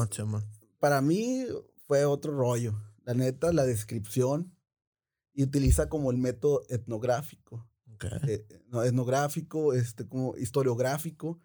para 0.79 1.01
mí 1.01 1.47
fue 1.87 2.05
otro 2.05 2.37
rollo. 2.37 2.75
La 3.05 3.15
neta, 3.15 3.51
la 3.55 3.65
descripción 3.65 4.55
y 5.35 5.43
utiliza 5.43 5.89
como 5.89 6.11
el 6.11 6.19
método 6.19 6.63
etnográfico. 6.69 7.67
Ok. 7.95 8.05
eh, 8.29 8.47
no, 8.69 8.83
etnográfico, 8.83 9.75
este, 9.75 10.07
como 10.07 10.37
historiográfico. 10.37 11.41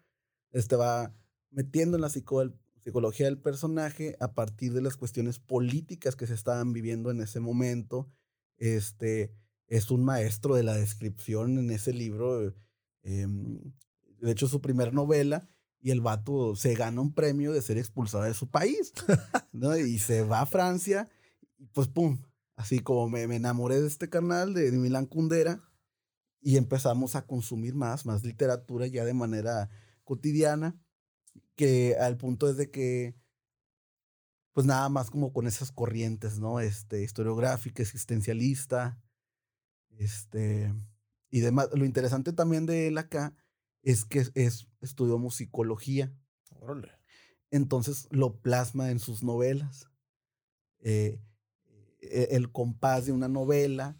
Este 0.50 0.76
va 0.76 1.14
metiendo 1.50 1.96
en 1.96 2.02
la 2.02 2.08
psico- 2.08 2.52
psicología 2.82 3.26
del 3.26 3.38
personaje 3.38 4.16
a 4.20 4.32
partir 4.34 4.72
de 4.72 4.82
las 4.82 4.96
cuestiones 4.96 5.38
políticas 5.38 6.16
que 6.16 6.26
se 6.26 6.34
estaban 6.34 6.72
viviendo 6.72 7.10
en 7.10 7.20
ese 7.20 7.40
momento. 7.40 8.08
Este 8.56 9.32
es 9.66 9.90
un 9.90 10.04
maestro 10.04 10.54
de 10.54 10.62
la 10.62 10.74
descripción 10.74 11.58
en 11.58 11.70
ese 11.70 11.92
libro. 11.92 12.54
em, 13.02 13.60
de 14.20 14.30
hecho, 14.32 14.48
su 14.48 14.60
primer 14.60 14.92
novela 14.92 15.48
y 15.80 15.90
el 15.92 16.00
vato 16.00 16.56
se 16.56 16.74
gana 16.74 17.00
un 17.00 17.14
premio 17.14 17.52
de 17.52 17.62
ser 17.62 17.78
expulsado 17.78 18.24
de 18.24 18.34
su 18.34 18.50
país, 18.50 18.92
¿no? 19.52 19.76
Y 19.76 19.98
se 20.00 20.22
va 20.22 20.40
a 20.40 20.46
Francia 20.46 21.08
y 21.56 21.66
pues 21.66 21.86
pum, 21.88 22.18
así 22.58 22.80
como 22.80 23.08
me, 23.08 23.26
me 23.28 23.36
enamoré 23.36 23.80
de 23.80 23.86
este 23.86 24.10
canal 24.10 24.52
de, 24.52 24.72
Milán 24.72 25.06
Kundera 25.06 25.62
y 26.40 26.56
empezamos 26.56 27.14
a 27.16 27.26
consumir 27.26 27.74
más, 27.76 28.04
más 28.04 28.24
literatura 28.24 28.86
ya 28.88 29.04
de 29.04 29.14
manera 29.14 29.70
cotidiana, 30.04 30.76
que 31.56 31.96
al 32.00 32.16
punto 32.16 32.50
es 32.50 32.56
de 32.56 32.70
que 32.70 33.16
pues 34.52 34.66
nada 34.66 34.88
más 34.88 35.08
como 35.10 35.32
con 35.32 35.46
esas 35.46 35.70
corrientes, 35.70 36.40
¿no? 36.40 36.58
Este, 36.58 37.02
historiográfica, 37.04 37.80
existencialista, 37.80 39.00
este, 39.98 40.74
y 41.30 41.40
demás. 41.40 41.68
Lo 41.74 41.84
interesante 41.84 42.32
también 42.32 42.66
de 42.66 42.88
él 42.88 42.98
acá 42.98 43.36
es 43.82 44.04
que 44.04 44.18
es, 44.18 44.32
es- 44.34 44.68
estudió 44.80 45.16
musicología. 45.18 46.12
Entonces 47.52 48.08
lo 48.10 48.40
plasma 48.40 48.90
en 48.90 48.98
sus 48.98 49.22
novelas. 49.22 49.88
Eh, 50.80 51.20
el 52.00 52.50
compás 52.52 53.06
de 53.06 53.12
una 53.12 53.28
novela 53.28 53.98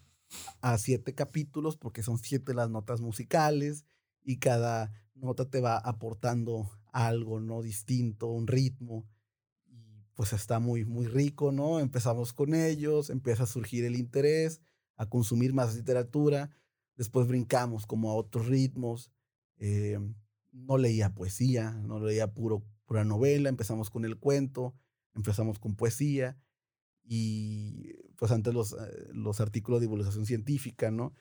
a 0.60 0.78
siete 0.78 1.14
capítulos, 1.14 1.76
porque 1.76 2.02
son 2.02 2.18
siete 2.18 2.54
las 2.54 2.70
notas 2.70 3.00
musicales, 3.00 3.84
y 4.22 4.38
cada 4.38 4.92
nota 5.14 5.48
te 5.48 5.60
va 5.60 5.78
aportando 5.78 6.70
algo, 6.92 7.40
¿no? 7.40 7.62
Distinto, 7.62 8.28
un 8.28 8.46
ritmo. 8.46 9.06
Y 9.66 10.04
pues 10.14 10.32
está 10.32 10.58
muy, 10.58 10.84
muy 10.84 11.06
rico, 11.06 11.52
¿no? 11.52 11.80
Empezamos 11.80 12.32
con 12.32 12.54
ellos, 12.54 13.10
empieza 13.10 13.44
a 13.44 13.46
surgir 13.46 13.84
el 13.84 13.96
interés, 13.96 14.60
a 14.96 15.06
consumir 15.06 15.54
más 15.54 15.74
literatura, 15.74 16.50
después 16.96 17.26
brincamos 17.26 17.86
como 17.86 18.10
a 18.10 18.14
otros 18.14 18.46
ritmos. 18.46 19.10
eh, 19.56 19.98
no 20.52 20.76
leía 20.78 21.14
poesía, 21.14 21.72
no 21.72 22.00
leía 22.00 22.32
puro, 22.32 22.64
pura 22.84 23.04
novela, 23.04 23.48
empezamos 23.48 23.90
con 23.90 24.04
el 24.04 24.18
cuento, 24.18 24.74
empezamos 25.14 25.58
con 25.58 25.76
poesía 25.76 26.36
y 27.10 27.94
pues 28.16 28.30
antes 28.32 28.52
los, 28.52 28.72
eh, 28.74 29.08
los 29.12 29.40
artículos 29.40 29.80
de 29.80 29.86
divulgación 29.86 30.26
científica, 30.26 30.90
¿no? 30.90 31.14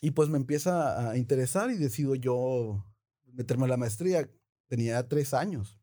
Y 0.00 0.10
pues 0.10 0.28
me 0.28 0.36
empieza 0.36 1.10
a 1.10 1.16
interesar 1.16 1.70
y 1.70 1.76
decido 1.76 2.14
yo 2.14 2.84
meterme 3.32 3.64
a 3.64 3.68
la 3.68 3.76
maestría. 3.76 4.28
Tenía 4.66 5.06
tres 5.08 5.32
años 5.34 5.78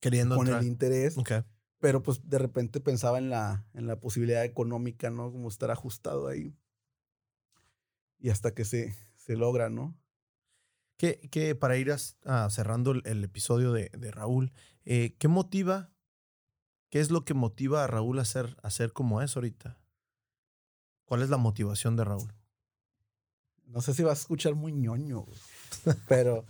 Queriendo 0.00 0.36
con 0.36 0.46
entrar. 0.46 0.62
el 0.62 0.68
interés, 0.68 1.16
Ok. 1.16 1.30
pero 1.78 2.02
pues 2.02 2.28
de 2.28 2.38
repente 2.38 2.80
pensaba 2.80 3.18
en 3.18 3.30
la, 3.30 3.64
en 3.74 3.86
la 3.86 4.00
posibilidad 4.00 4.44
económica, 4.44 5.10
¿no? 5.10 5.30
Como 5.30 5.48
estar 5.48 5.70
ajustado 5.70 6.26
ahí. 6.26 6.56
Y 8.18 8.30
hasta 8.30 8.52
que 8.54 8.64
se, 8.64 8.94
se 9.16 9.36
logra, 9.36 9.68
¿no? 9.70 9.96
Que, 10.96 11.20
que 11.30 11.54
para 11.54 11.76
ir 11.76 11.90
as- 11.92 12.16
ah, 12.24 12.48
cerrando 12.50 12.92
el, 12.92 13.02
el 13.04 13.22
episodio 13.24 13.72
de, 13.72 13.90
de 13.96 14.10
Raúl, 14.10 14.52
eh, 14.84 15.14
¿qué 15.18 15.28
motiva? 15.28 15.91
¿Qué 16.92 17.00
es 17.00 17.10
lo 17.10 17.24
que 17.24 17.32
motiva 17.32 17.82
a 17.82 17.86
Raúl 17.86 18.18
a 18.18 18.24
ser, 18.26 18.92
como 18.92 19.22
es 19.22 19.34
ahorita? 19.34 19.80
¿Cuál 21.06 21.22
es 21.22 21.30
la 21.30 21.38
motivación 21.38 21.96
de 21.96 22.04
Raúl? 22.04 22.34
No 23.64 23.80
sé 23.80 23.94
si 23.94 24.02
vas 24.02 24.18
a 24.18 24.20
escuchar 24.20 24.54
muy 24.54 24.72
ñoño, 24.72 25.24
pero 26.06 26.44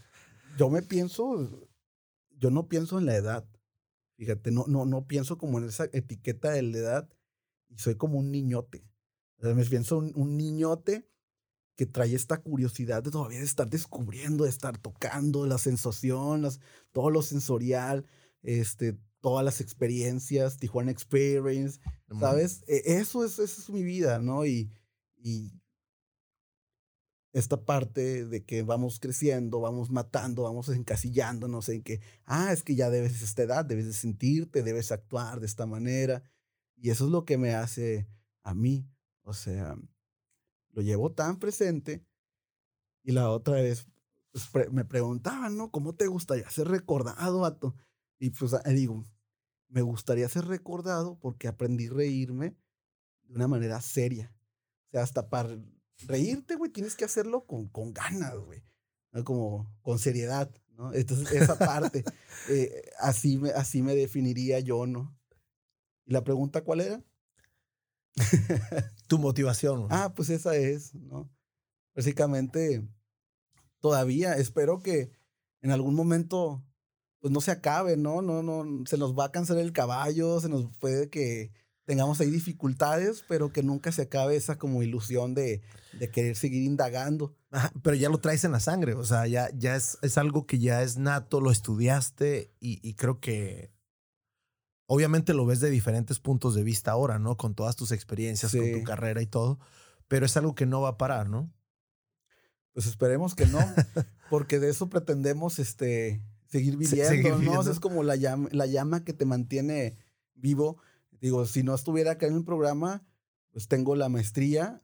yo 0.58 0.68
me 0.68 0.82
pienso, 0.82 1.48
yo 2.30 2.50
no 2.50 2.66
pienso 2.66 2.98
en 2.98 3.06
la 3.06 3.14
edad. 3.14 3.48
Fíjate, 4.16 4.50
no, 4.50 4.64
no, 4.66 4.84
no 4.84 5.06
pienso 5.06 5.38
como 5.38 5.58
en 5.58 5.66
esa 5.66 5.84
etiqueta 5.92 6.50
de 6.50 6.62
la 6.62 6.78
edad 6.78 7.08
y 7.68 7.78
soy 7.78 7.94
como 7.94 8.18
un 8.18 8.32
niñote. 8.32 8.84
O 9.38 9.42
sea, 9.42 9.54
me 9.54 9.64
pienso 9.64 9.98
un, 9.98 10.10
un 10.16 10.36
niñote 10.36 11.08
que 11.76 11.86
trae 11.86 12.16
esta 12.16 12.38
curiosidad 12.38 13.04
de 13.04 13.12
todavía 13.12 13.38
estar 13.38 13.70
descubriendo, 13.70 14.42
de 14.42 14.50
estar 14.50 14.76
tocando 14.76 15.46
la 15.46 15.58
sensación, 15.58 16.48
todo 16.90 17.10
lo 17.10 17.22
sensorial, 17.22 18.06
este, 18.42 18.98
todas 19.22 19.42
las 19.44 19.62
experiencias, 19.62 20.58
Tijuana 20.58 20.90
Experience, 20.90 21.80
¿sabes? 22.20 22.62
E- 22.66 22.82
Eso 22.98 23.24
es, 23.24 23.38
esa 23.38 23.62
es 23.62 23.70
mi 23.70 23.82
vida, 23.82 24.18
¿no? 24.18 24.44
Y, 24.44 24.70
y 25.16 25.52
esta 27.32 27.64
parte 27.64 28.26
de 28.26 28.44
que 28.44 28.62
vamos 28.62 29.00
creciendo, 29.00 29.60
vamos 29.60 29.90
matando, 29.90 30.42
vamos 30.42 30.68
encasillándonos 30.68 31.68
en 31.70 31.82
que, 31.82 32.00
ah, 32.26 32.52
es 32.52 32.62
que 32.62 32.74
ya 32.74 32.90
debes 32.90 33.22
esta 33.22 33.42
edad, 33.44 33.64
debes 33.64 33.86
de 33.86 33.94
sentirte, 33.94 34.62
debes 34.62 34.92
actuar 34.92 35.40
de 35.40 35.46
esta 35.46 35.64
manera. 35.64 36.22
Y 36.76 36.90
eso 36.90 37.06
es 37.06 37.10
lo 37.10 37.24
que 37.24 37.38
me 37.38 37.54
hace 37.54 38.06
a 38.42 38.54
mí. 38.54 38.86
O 39.22 39.32
sea, 39.32 39.76
lo 40.72 40.82
llevo 40.82 41.12
tan 41.12 41.38
presente. 41.38 42.04
Y 43.02 43.12
la 43.12 43.30
otra 43.30 43.54
vez 43.54 43.86
pues, 44.32 44.46
pre- 44.48 44.70
me 44.70 44.84
preguntaban, 44.84 45.56
¿no? 45.56 45.70
¿Cómo 45.70 45.94
te 45.94 46.08
gustaría 46.08 46.50
ser 46.50 46.68
recordado, 46.68 47.40
vato? 47.40 47.74
Y 48.18 48.30
pues 48.30 48.52
digo, 48.66 49.04
me 49.72 49.80
gustaría 49.80 50.28
ser 50.28 50.44
recordado 50.44 51.18
porque 51.18 51.48
aprendí 51.48 51.88
a 51.88 51.92
reírme 51.92 52.54
de 53.24 53.34
una 53.34 53.48
manera 53.48 53.80
seria. 53.80 54.32
O 54.88 54.90
sea, 54.90 55.02
hasta 55.02 55.30
para 55.30 55.58
reírte, 56.06 56.56
güey, 56.56 56.70
tienes 56.70 56.94
que 56.94 57.06
hacerlo 57.06 57.46
con, 57.46 57.68
con 57.68 57.94
ganas, 57.94 58.36
güey. 58.36 58.62
¿no? 59.12 59.24
Como 59.24 59.74
con 59.80 59.98
seriedad, 59.98 60.50
¿no? 60.76 60.92
Entonces, 60.92 61.32
esa 61.32 61.58
parte, 61.58 62.04
eh, 62.50 62.90
así, 62.98 63.38
me, 63.38 63.50
así 63.50 63.82
me 63.82 63.94
definiría 63.94 64.60
yo, 64.60 64.86
¿no? 64.86 65.16
¿Y 66.04 66.12
la 66.12 66.22
pregunta 66.22 66.64
cuál 66.64 66.82
era? 66.82 67.02
Tu 69.06 69.18
motivación. 69.18 69.86
Ah, 69.88 70.12
pues 70.14 70.28
esa 70.28 70.54
es, 70.54 70.94
¿no? 70.94 71.30
Básicamente, 71.94 72.86
todavía 73.80 74.36
espero 74.36 74.82
que 74.82 75.10
en 75.62 75.70
algún 75.70 75.94
momento, 75.94 76.62
pues 77.22 77.32
no 77.32 77.40
se 77.40 77.52
acabe, 77.52 77.96
¿no? 77.96 78.20
No, 78.20 78.42
no, 78.42 78.84
se 78.84 78.98
nos 78.98 79.16
va 79.16 79.26
a 79.26 79.32
cansar 79.32 79.56
el 79.58 79.72
caballo, 79.72 80.40
se 80.40 80.48
nos 80.48 80.76
puede 80.78 81.08
que 81.08 81.52
tengamos 81.84 82.20
ahí 82.20 82.30
dificultades, 82.30 83.24
pero 83.28 83.52
que 83.52 83.62
nunca 83.62 83.92
se 83.92 84.02
acabe 84.02 84.34
esa 84.34 84.58
como 84.58 84.82
ilusión 84.82 85.32
de, 85.32 85.62
de 86.00 86.10
querer 86.10 86.34
seguir 86.34 86.64
indagando. 86.64 87.36
pero 87.82 87.94
ya 87.94 88.08
lo 88.08 88.18
traes 88.18 88.42
en 88.42 88.50
la 88.50 88.58
sangre, 88.58 88.94
o 88.94 89.04
sea, 89.04 89.28
ya, 89.28 89.50
ya 89.54 89.76
es, 89.76 89.98
es 90.02 90.18
algo 90.18 90.46
que 90.46 90.58
ya 90.58 90.82
es 90.82 90.98
nato, 90.98 91.40
lo 91.40 91.52
estudiaste 91.52 92.52
y, 92.58 92.86
y, 92.86 92.94
creo 92.94 93.20
que 93.20 93.72
obviamente 94.86 95.32
lo 95.32 95.46
ves 95.46 95.60
de 95.60 95.70
diferentes 95.70 96.18
puntos 96.18 96.56
de 96.56 96.64
vista 96.64 96.90
ahora, 96.90 97.20
¿no? 97.20 97.36
Con 97.36 97.54
todas 97.54 97.76
tus 97.76 97.92
experiencias, 97.92 98.50
con 98.50 98.72
tu 98.72 98.82
carrera 98.82 99.22
y 99.22 99.26
todo, 99.26 99.60
pero 100.08 100.26
es 100.26 100.36
algo 100.36 100.56
que 100.56 100.66
no 100.66 100.80
va 100.80 100.88
a 100.90 100.98
parar, 100.98 101.28
¿no? 101.28 101.52
Pues 102.72 102.86
esperemos 102.86 103.36
que 103.36 103.46
no, 103.46 103.60
porque 104.28 104.58
de 104.58 104.70
eso 104.70 104.88
pretendemos 104.88 105.60
este, 105.60 106.20
seguir 106.52 106.76
viviendo, 106.76 107.38
¿no? 107.38 107.62
es 107.62 107.80
como 107.80 108.04
la 108.04 108.14
llama, 108.14 108.48
la 108.52 108.66
llama 108.66 109.04
que 109.04 109.12
te 109.12 109.24
mantiene 109.24 109.96
vivo 110.34 110.76
Digo, 111.22 111.46
si 111.46 111.62
no 111.62 111.72
estuviera 111.72 112.12
acá 112.12 112.26
en 112.26 112.34
el 112.34 112.44
programa, 112.44 113.06
pues 113.52 113.68
tengo 113.68 113.94
la 113.94 114.08
maestría 114.08 114.82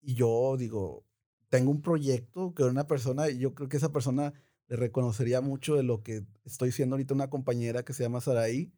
y 0.00 0.14
yo 0.14 0.56
digo, 0.58 1.04
tengo 1.50 1.70
un 1.70 1.82
proyecto 1.82 2.54
que 2.54 2.62
una 2.62 2.86
persona, 2.86 3.28
y 3.28 3.36
yo 3.36 3.54
creo 3.54 3.68
que 3.68 3.76
esa 3.76 3.92
persona 3.92 4.32
le 4.68 4.76
reconocería 4.76 5.42
mucho 5.42 5.76
de 5.76 5.82
lo 5.82 6.02
que 6.02 6.24
estoy 6.46 6.72
siendo 6.72 6.94
ahorita 6.94 7.12
una 7.12 7.28
compañera 7.28 7.84
que 7.84 7.92
se 7.92 8.02
llama 8.02 8.22
Saraí. 8.22 8.72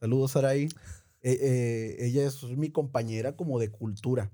Saludos, 0.00 0.32
Saraí. 0.32 0.68
Eh, 1.24 1.38
eh, 1.40 1.96
ella 2.00 2.26
es 2.26 2.42
mi 2.42 2.72
compañera 2.72 3.36
como 3.36 3.60
de 3.60 3.70
cultura. 3.70 4.32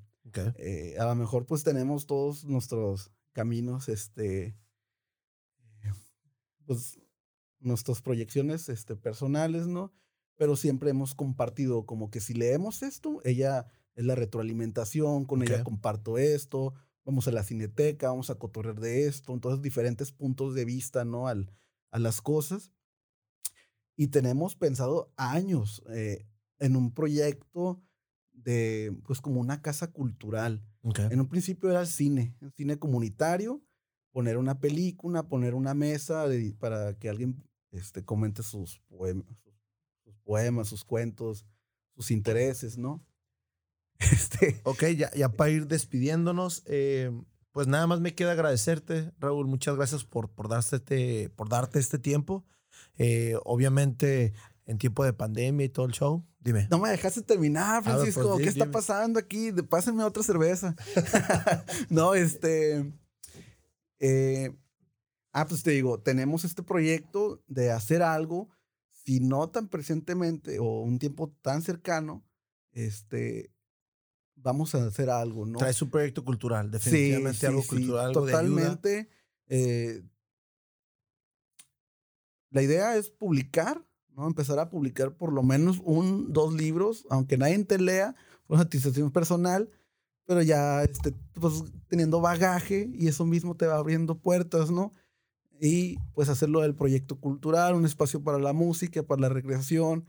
Eh, 0.56 0.96
a 0.98 1.04
lo 1.04 1.14
mejor 1.16 1.44
pues 1.44 1.62
tenemos 1.62 2.06
todos 2.06 2.46
nuestros 2.46 3.12
caminos, 3.34 3.90
este, 3.90 4.56
pues 6.64 6.98
nuestras 7.60 8.02
proyecciones 8.02 8.68
este, 8.68 8.96
personales, 8.96 9.66
¿no? 9.66 9.92
pero 10.38 10.56
siempre 10.56 10.90
hemos 10.90 11.14
compartido 11.14 11.84
como 11.84 12.10
que 12.10 12.20
si 12.20 12.32
leemos 12.32 12.82
esto, 12.82 13.20
ella 13.24 13.66
es 13.96 14.04
la 14.04 14.14
retroalimentación, 14.14 15.24
con 15.24 15.42
ella 15.42 15.64
comparto 15.64 16.16
esto, 16.16 16.74
vamos 17.04 17.26
a 17.26 17.32
la 17.32 17.42
cineteca, 17.42 18.08
vamos 18.08 18.30
a 18.30 18.36
cotorrear 18.36 18.80
de 18.80 19.08
esto, 19.08 19.34
entonces 19.34 19.60
diferentes 19.60 20.12
puntos 20.12 20.54
de 20.54 20.64
vista, 20.64 21.04
¿no? 21.04 21.26
Al, 21.26 21.50
a 21.90 21.98
las 21.98 22.22
cosas. 22.22 22.70
Y 23.96 24.08
tenemos 24.08 24.54
pensado 24.54 25.12
años 25.16 25.82
eh, 25.90 26.24
en 26.60 26.76
un 26.76 26.94
proyecto 26.94 27.82
de, 28.30 28.96
pues 29.04 29.20
como 29.20 29.40
una 29.40 29.60
casa 29.60 29.90
cultural. 29.90 30.64
En 31.10 31.20
un 31.20 31.28
principio 31.28 31.68
era 31.68 31.80
el 31.80 31.88
cine, 31.88 32.36
el 32.40 32.52
cine 32.52 32.78
comunitario, 32.78 33.60
poner 34.12 34.36
una 34.36 34.60
película, 34.60 35.28
poner 35.28 35.54
una 35.54 35.74
mesa 35.74 36.26
para 36.60 36.96
que 36.96 37.08
alguien 37.08 37.42
este, 37.70 38.04
comente 38.04 38.42
sus 38.42 38.80
poemas, 38.88 39.26
poemas, 40.24 40.68
sus 40.68 40.84
cuentos, 40.84 41.46
sus 41.94 42.10
intereses, 42.10 42.78
¿no? 42.78 43.04
Este. 43.98 44.60
Ok, 44.62 44.84
ya, 44.96 45.10
ya 45.12 45.28
para 45.30 45.50
ir 45.50 45.66
despidiéndonos, 45.66 46.62
eh, 46.66 47.10
pues 47.50 47.66
nada 47.66 47.86
más 47.88 48.00
me 48.00 48.14
queda 48.14 48.32
agradecerte, 48.32 49.10
Raúl. 49.18 49.48
Muchas 49.48 49.74
gracias 49.74 50.04
por, 50.04 50.30
por, 50.30 50.48
darte, 50.48 51.30
por 51.30 51.48
darte 51.48 51.80
este 51.80 51.98
tiempo. 51.98 52.44
Eh, 52.96 53.34
obviamente, 53.44 54.32
en 54.66 54.78
tiempo 54.78 55.04
de 55.04 55.12
pandemia 55.12 55.66
y 55.66 55.68
todo 55.68 55.86
el 55.86 55.92
show. 55.92 56.24
Dime. 56.38 56.68
No 56.70 56.78
me 56.78 56.90
dejaste 56.90 57.22
terminar, 57.22 57.82
pues, 57.82 57.96
Francisco. 57.96 58.36
¿Qué 58.36 58.48
está 58.48 58.70
pasando 58.70 59.18
aquí? 59.18 59.50
Pásenme 59.68 60.04
otra 60.04 60.22
cerveza. 60.22 60.76
no, 61.90 62.14
este. 62.14 62.92
Eh, 63.98 64.54
ah, 65.32 65.46
pues 65.46 65.62
te 65.62 65.70
digo, 65.72 66.00
tenemos 66.00 66.44
este 66.44 66.62
proyecto 66.62 67.42
de 67.46 67.70
hacer 67.70 68.02
algo 68.02 68.50
si 69.08 69.20
no 69.20 69.48
tan 69.48 69.68
presentemente 69.68 70.58
o 70.58 70.82
un 70.82 70.98
tiempo 70.98 71.34
tan 71.40 71.62
cercano, 71.62 72.26
este, 72.72 73.50
vamos 74.36 74.74
a 74.74 74.86
hacer 74.86 75.08
algo, 75.08 75.46
¿no? 75.46 75.58
Trae 75.58 75.72
su 75.72 75.88
proyecto 75.88 76.24
cultural, 76.24 76.70
definitivamente 76.70 77.46
algo 77.46 77.62
cultural, 77.62 78.12
totalmente. 78.12 79.08
Eh, 79.46 80.02
la 82.50 82.62
idea 82.62 82.96
es 82.96 83.08
publicar, 83.08 83.82
¿no? 84.10 84.26
Empezar 84.26 84.58
a 84.58 84.68
publicar 84.68 85.16
por 85.16 85.32
lo 85.32 85.42
menos 85.42 85.80
un, 85.84 86.32
dos 86.32 86.52
libros, 86.52 87.06
aunque 87.08 87.38
nadie 87.38 87.64
te 87.64 87.78
lea, 87.78 88.14
una 88.46 88.60
satisfacción 88.60 89.10
personal, 89.10 89.70
pero 90.26 90.42
ya 90.42 90.82
este, 90.82 91.14
pues, 91.32 91.64
teniendo 91.88 92.20
bagaje 92.20 92.90
y 92.92 93.08
eso 93.08 93.24
mismo 93.24 93.56
te 93.56 93.66
va 93.66 93.76
abriendo 93.76 94.18
puertas, 94.20 94.70
¿no? 94.70 94.92
Y 95.60 95.98
pues 96.14 96.28
hacerlo 96.28 96.60
del 96.60 96.74
proyecto 96.74 97.18
cultural, 97.20 97.74
un 97.74 97.84
espacio 97.84 98.22
para 98.22 98.38
la 98.38 98.52
música, 98.52 99.02
para 99.02 99.22
la 99.22 99.28
recreación, 99.28 100.06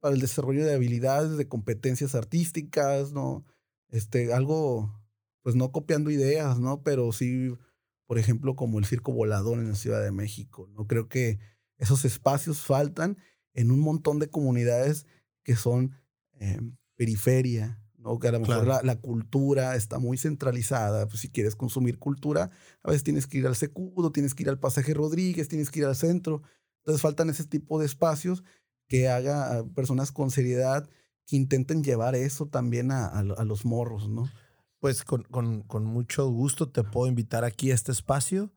para 0.00 0.14
el 0.14 0.20
desarrollo 0.20 0.64
de 0.64 0.74
habilidades, 0.74 1.36
de 1.36 1.48
competencias 1.48 2.14
artísticas, 2.14 3.12
¿no? 3.12 3.44
Este, 3.88 4.32
algo, 4.32 5.00
pues 5.42 5.54
no 5.54 5.72
copiando 5.72 6.10
ideas, 6.10 6.58
¿no? 6.58 6.82
Pero 6.82 7.12
sí, 7.12 7.54
por 8.06 8.18
ejemplo, 8.18 8.56
como 8.56 8.78
el 8.78 8.84
circo 8.84 9.12
volador 9.12 9.58
en 9.58 9.68
la 9.68 9.74
Ciudad 9.74 10.02
de 10.02 10.12
México, 10.12 10.68
¿no? 10.74 10.86
Creo 10.86 11.08
que 11.08 11.38
esos 11.76 12.04
espacios 12.04 12.60
faltan 12.60 13.18
en 13.54 13.70
un 13.70 13.80
montón 13.80 14.18
de 14.18 14.28
comunidades 14.28 15.06
que 15.44 15.56
son 15.56 15.94
eh, 16.40 16.60
periferia, 16.96 17.80
¿no? 17.98 18.18
Que 18.18 18.28
a 18.28 18.32
lo 18.32 18.40
mejor 18.40 18.66
la, 18.84 18.96
cultura 18.96 19.76
está 19.76 19.98
muy 19.98 20.16
centralizada. 20.16 21.06
Pues 21.06 21.20
si 21.20 21.28
quieres 21.28 21.56
consumir 21.56 21.98
cultura, 21.98 22.50
a 22.82 22.88
veces 22.88 23.04
tienes 23.04 23.26
que 23.26 23.38
ir 23.38 23.46
al 23.46 23.56
Secudo, 23.56 24.12
tienes 24.12 24.34
que 24.34 24.44
ir 24.44 24.48
al 24.48 24.58
Pasaje 24.58 24.94
Rodríguez, 24.94 25.48
tienes 25.48 25.70
que 25.70 25.80
ir 25.80 25.86
al 25.86 25.96
centro. 25.96 26.42
Entonces 26.78 27.02
faltan 27.02 27.28
ese 27.30 27.44
tipo 27.44 27.78
de 27.78 27.86
espacios 27.86 28.44
que 28.86 29.08
haga 29.08 29.58
a 29.58 29.64
personas 29.66 30.12
con 30.12 30.30
seriedad 30.30 30.88
que 31.26 31.36
intenten 31.36 31.84
llevar 31.84 32.14
eso 32.14 32.46
también 32.46 32.90
a, 32.90 33.06
a, 33.06 33.44
los 33.44 33.66
morros, 33.66 34.08
¿no? 34.08 34.30
Pues 34.78 35.04
con, 35.04 35.24
con, 35.24 35.62
con, 35.62 35.84
mucho 35.84 36.26
gusto 36.30 36.70
te 36.70 36.84
puedo 36.84 37.06
invitar 37.06 37.44
aquí 37.44 37.70
a 37.70 37.74
este 37.74 37.92
espacio. 37.92 38.50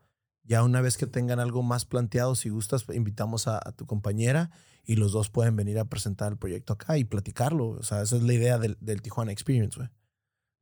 Ya 0.44 0.64
una 0.64 0.80
vez 0.80 0.98
que 0.98 1.06
tengan 1.06 1.42
algo 1.42 1.64
más 1.64 1.84
planteado, 1.84 2.36
si 2.36 2.48
gustas, 2.48 2.86
invitamos 2.94 3.48
a, 3.48 3.58
a 3.58 3.74
tu 3.74 3.86
compañera 3.86 4.52
y 4.84 4.96
los 4.96 5.12
dos 5.12 5.30
pueden 5.30 5.56
venir 5.56 5.80
a 5.80 5.86
presentar 5.86 6.32
el 6.32 6.38
proyecto 6.38 6.74
acá 6.74 6.98
y 6.98 7.04
platicarlo. 7.04 7.70
O 7.70 7.84
sea, 7.84 8.02
esa 8.02 8.16
es 8.16 8.24
la 8.24 8.34
idea 8.34 8.58
del, 8.58 8.78
del 8.82 9.02
Tijuana 9.02 9.32
Experience, 9.32 9.78
güey. 9.78 9.90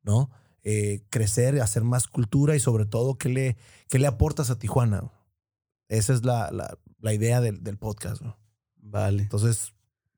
¿No? 0.03 0.29
Eh, 0.63 1.03
crecer, 1.09 1.61
hacer 1.61 1.83
más 1.83 2.07
cultura 2.07 2.55
y 2.55 2.59
sobre 2.59 2.85
todo, 2.85 3.17
¿qué 3.17 3.29
le, 3.29 3.57
qué 3.87 3.99
le 3.99 4.07
aportas 4.07 4.49
a 4.49 4.59
Tijuana? 4.59 5.11
Esa 5.87 6.13
es 6.13 6.23
la, 6.23 6.51
la, 6.51 6.77
la 6.99 7.13
idea 7.13 7.41
del, 7.41 7.63
del 7.63 7.77
podcast, 7.77 8.21
¿no? 8.21 8.37
Vale. 8.77 9.23
Entonces, 9.23 9.73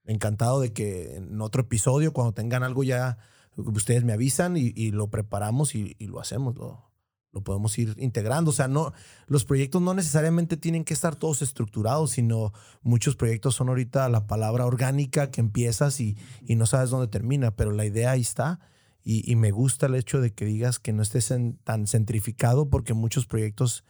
encantado 0.06 0.60
de 0.60 0.74
que 0.74 1.16
en 1.16 1.40
otro 1.42 1.62
episodio, 1.62 2.14
cuando 2.14 2.34
tengan 2.34 2.64
algo 2.64 2.84
ya, 2.84 3.18
ustedes 3.56 4.04
me 4.04 4.14
avisan 4.14 4.58
y, 4.58 4.74
y 4.76 4.92
lo 4.92 5.10
preparamos 5.10 5.76
y, 5.76 5.96
y, 6.00 6.08
lo 6.08 6.20
hacemos. 6.20 6.56
Lo, 6.56 6.91
lo 7.34 7.42
podemos 7.42 7.78
ir 7.78 7.96
integrando. 7.98 8.52
O 8.52 8.54
sea, 8.54 8.68
no, 8.68 8.94
los 9.28 9.46
proyectos 9.46 9.82
no 9.82 9.94
necesariamente 9.94 10.58
tienen 10.58 10.84
que 10.84 10.94
estar 10.94 11.16
todos 11.16 11.42
estructurados, 11.42 12.12
sino 12.12 12.54
muchos 12.82 13.16
proyectos 13.16 13.56
son 13.56 13.70
ahorita 13.70 14.08
la 14.10 14.28
palabra 14.28 14.66
orgánica 14.66 15.32
que 15.32 15.42
empiezas 15.42 16.00
y, 16.00 16.18
y 16.46 16.56
no 16.56 16.66
sabes 16.66 16.90
dónde 16.90 17.08
termina, 17.08 17.56
pero 17.56 17.72
la 17.72 17.86
idea 17.86 18.12
ahí 18.12 18.22
está. 18.22 18.60
Y, 19.04 19.30
y 19.30 19.36
me 19.36 19.52
gusta 19.52 19.88
el 19.88 19.96
hecho 19.96 20.22
de 20.22 20.34
que 20.34 20.46
digas 20.46 20.78
que 20.78 20.94
no 20.94 21.02
estés 21.02 21.34
tan 21.64 21.88
centrificado 21.88 22.70
porque 22.70 22.94
muchos 22.94 23.26
proyectos, 23.26 23.84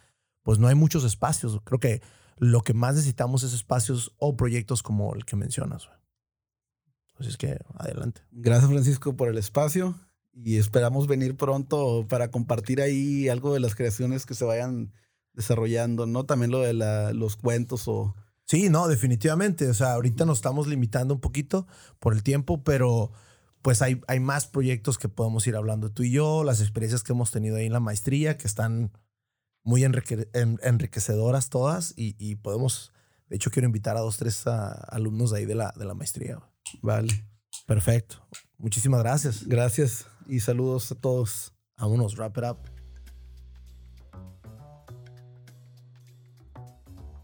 pues 0.43 0.57
no 0.57 0.67
hay 0.67 0.75
muchos 0.75 1.03
espacios. 1.03 1.59
Creo 1.65 1.79
que 1.79 2.01
lo 2.37 2.61
que 2.61 2.73
más 2.73 2.95
necesitamos 2.95 3.43
es 3.43 3.53
espacios 3.53 4.13
o 4.17 4.37
proyectos 4.37 4.83
como 4.83 5.13
el 5.13 5.25
que 5.25 5.35
mencionas. 5.35 5.89
Así 7.19 7.29
es 7.29 7.37
que 7.37 7.59
adelante. 7.75 8.21
Gracias 8.31 8.69
Francisco 8.69 9.15
por 9.15 9.27
el 9.27 9.37
espacio 9.37 9.95
y 10.33 10.57
esperamos 10.57 11.07
venir 11.07 11.35
pronto 11.35 12.05
para 12.07 12.31
compartir 12.31 12.81
ahí 12.81 13.29
algo 13.29 13.53
de 13.53 13.59
las 13.59 13.75
creaciones 13.75 14.25
que 14.25 14.33
se 14.33 14.45
vayan 14.45 14.93
desarrollando, 15.33 16.05
¿no? 16.05 16.25
También 16.25 16.51
lo 16.51 16.59
de 16.61 16.73
la, 16.73 17.13
los 17.13 17.35
cuentos 17.35 17.87
o... 17.87 18.15
Sí, 18.45 18.69
no, 18.69 18.87
definitivamente. 18.87 19.67
O 19.69 19.73
sea, 19.73 19.93
ahorita 19.93 20.25
nos 20.25 20.39
estamos 20.39 20.67
limitando 20.67 21.13
un 21.13 21.21
poquito 21.21 21.67
por 21.99 22.13
el 22.13 22.23
tiempo, 22.23 22.63
pero 22.63 23.11
pues 23.61 23.81
hay, 23.81 24.01
hay 24.07 24.19
más 24.19 24.47
proyectos 24.47 24.97
que 24.97 25.09
podemos 25.09 25.45
ir 25.47 25.55
hablando 25.55 25.91
tú 25.91 26.03
y 26.03 26.11
yo, 26.11 26.43
las 26.43 26.61
experiencias 26.61 27.03
que 27.03 27.13
hemos 27.13 27.31
tenido 27.31 27.57
ahí 27.57 27.67
en 27.67 27.73
la 27.73 27.79
maestría, 27.79 28.37
que 28.37 28.47
están 28.47 28.91
muy 29.63 29.83
enriquecedoras 29.83 31.49
todas 31.49 31.93
y, 31.95 32.15
y, 32.17 32.35
podemos, 32.35 32.91
de 33.29 33.35
hecho 33.35 33.51
quiero 33.51 33.67
invitar 33.67 33.95
a 33.95 33.99
dos, 33.99 34.17
tres 34.17 34.47
alumnos 34.47 35.31
de 35.31 35.37
ahí 35.37 35.45
de 35.45 35.55
la, 35.55 35.73
de 35.77 35.85
la 35.85 35.93
maestría. 35.93 36.39
Vale. 36.81 37.09
Perfecto. 37.67 38.27
Muchísimas 38.57 39.01
gracias. 39.01 39.45
Gracias 39.45 40.10
y 40.31 40.39
saludos 40.39 40.89
a 40.93 40.95
todos. 40.95 41.53
Vámonos, 41.77 42.15
wrap 42.15 42.37
it 42.37 42.43
up. 42.45 42.57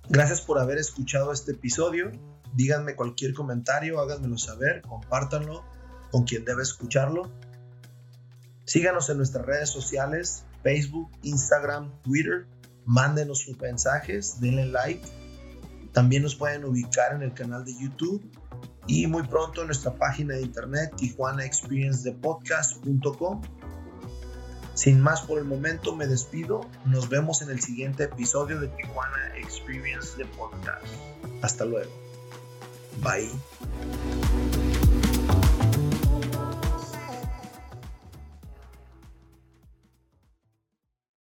Gracias 0.10 0.42
por 0.42 0.60
haber 0.60 0.78
escuchado 0.78 1.32
este 1.32 1.54
episodio. 1.54 2.12
Díganme 2.54 2.98
cualquier 2.98 3.34
comentario, 3.34 4.02
háganmelo 4.02 4.38
saber, 4.38 4.82
compártanlo 4.82 5.64
con 6.12 6.26
quien 6.26 6.44
debe 6.44 6.64
escucharlo. 6.64 7.32
Síganos 8.66 9.10
en 9.10 9.18
nuestras 9.18 9.46
redes 9.46 9.70
sociales, 9.70 10.44
Facebook, 10.62 11.10
Instagram, 11.22 12.02
Twitter. 12.02 12.46
Mándenos 12.84 13.40
sus 13.40 13.58
mensajes, 13.58 14.42
denle 14.42 14.66
like. 14.66 15.08
También 15.94 16.24
nos 16.24 16.36
pueden 16.36 16.66
ubicar 16.66 17.14
en 17.14 17.22
el 17.22 17.34
canal 17.34 17.64
de 17.64 17.74
YouTube 17.80 18.30
y 18.88 19.08
muy 19.08 19.24
pronto 19.24 19.62
en 19.62 19.68
nuestra 19.68 19.94
página 19.94 20.34
de 20.36 20.42
internet 20.42 20.94
tijuanaexperiencethepodcast.com. 20.96 23.42
Sin 24.74 25.00
más 25.02 25.22
por 25.22 25.40
el 25.40 25.46
momento 25.46 25.96
me 25.96 26.08
despido. 26.08 26.62
Nos 26.86 27.08
vemos 27.10 27.42
en 27.42 27.50
el 27.50 27.62
siguiente 27.62 28.04
episodio 28.04 28.60
de 28.60 28.68
Tijuana 28.70 29.36
Experience 29.38 30.16
the 30.18 30.26
Podcast. 30.26 30.86
Hasta 31.42 31.66
luego. 31.66 31.92
Bye. 33.02 33.32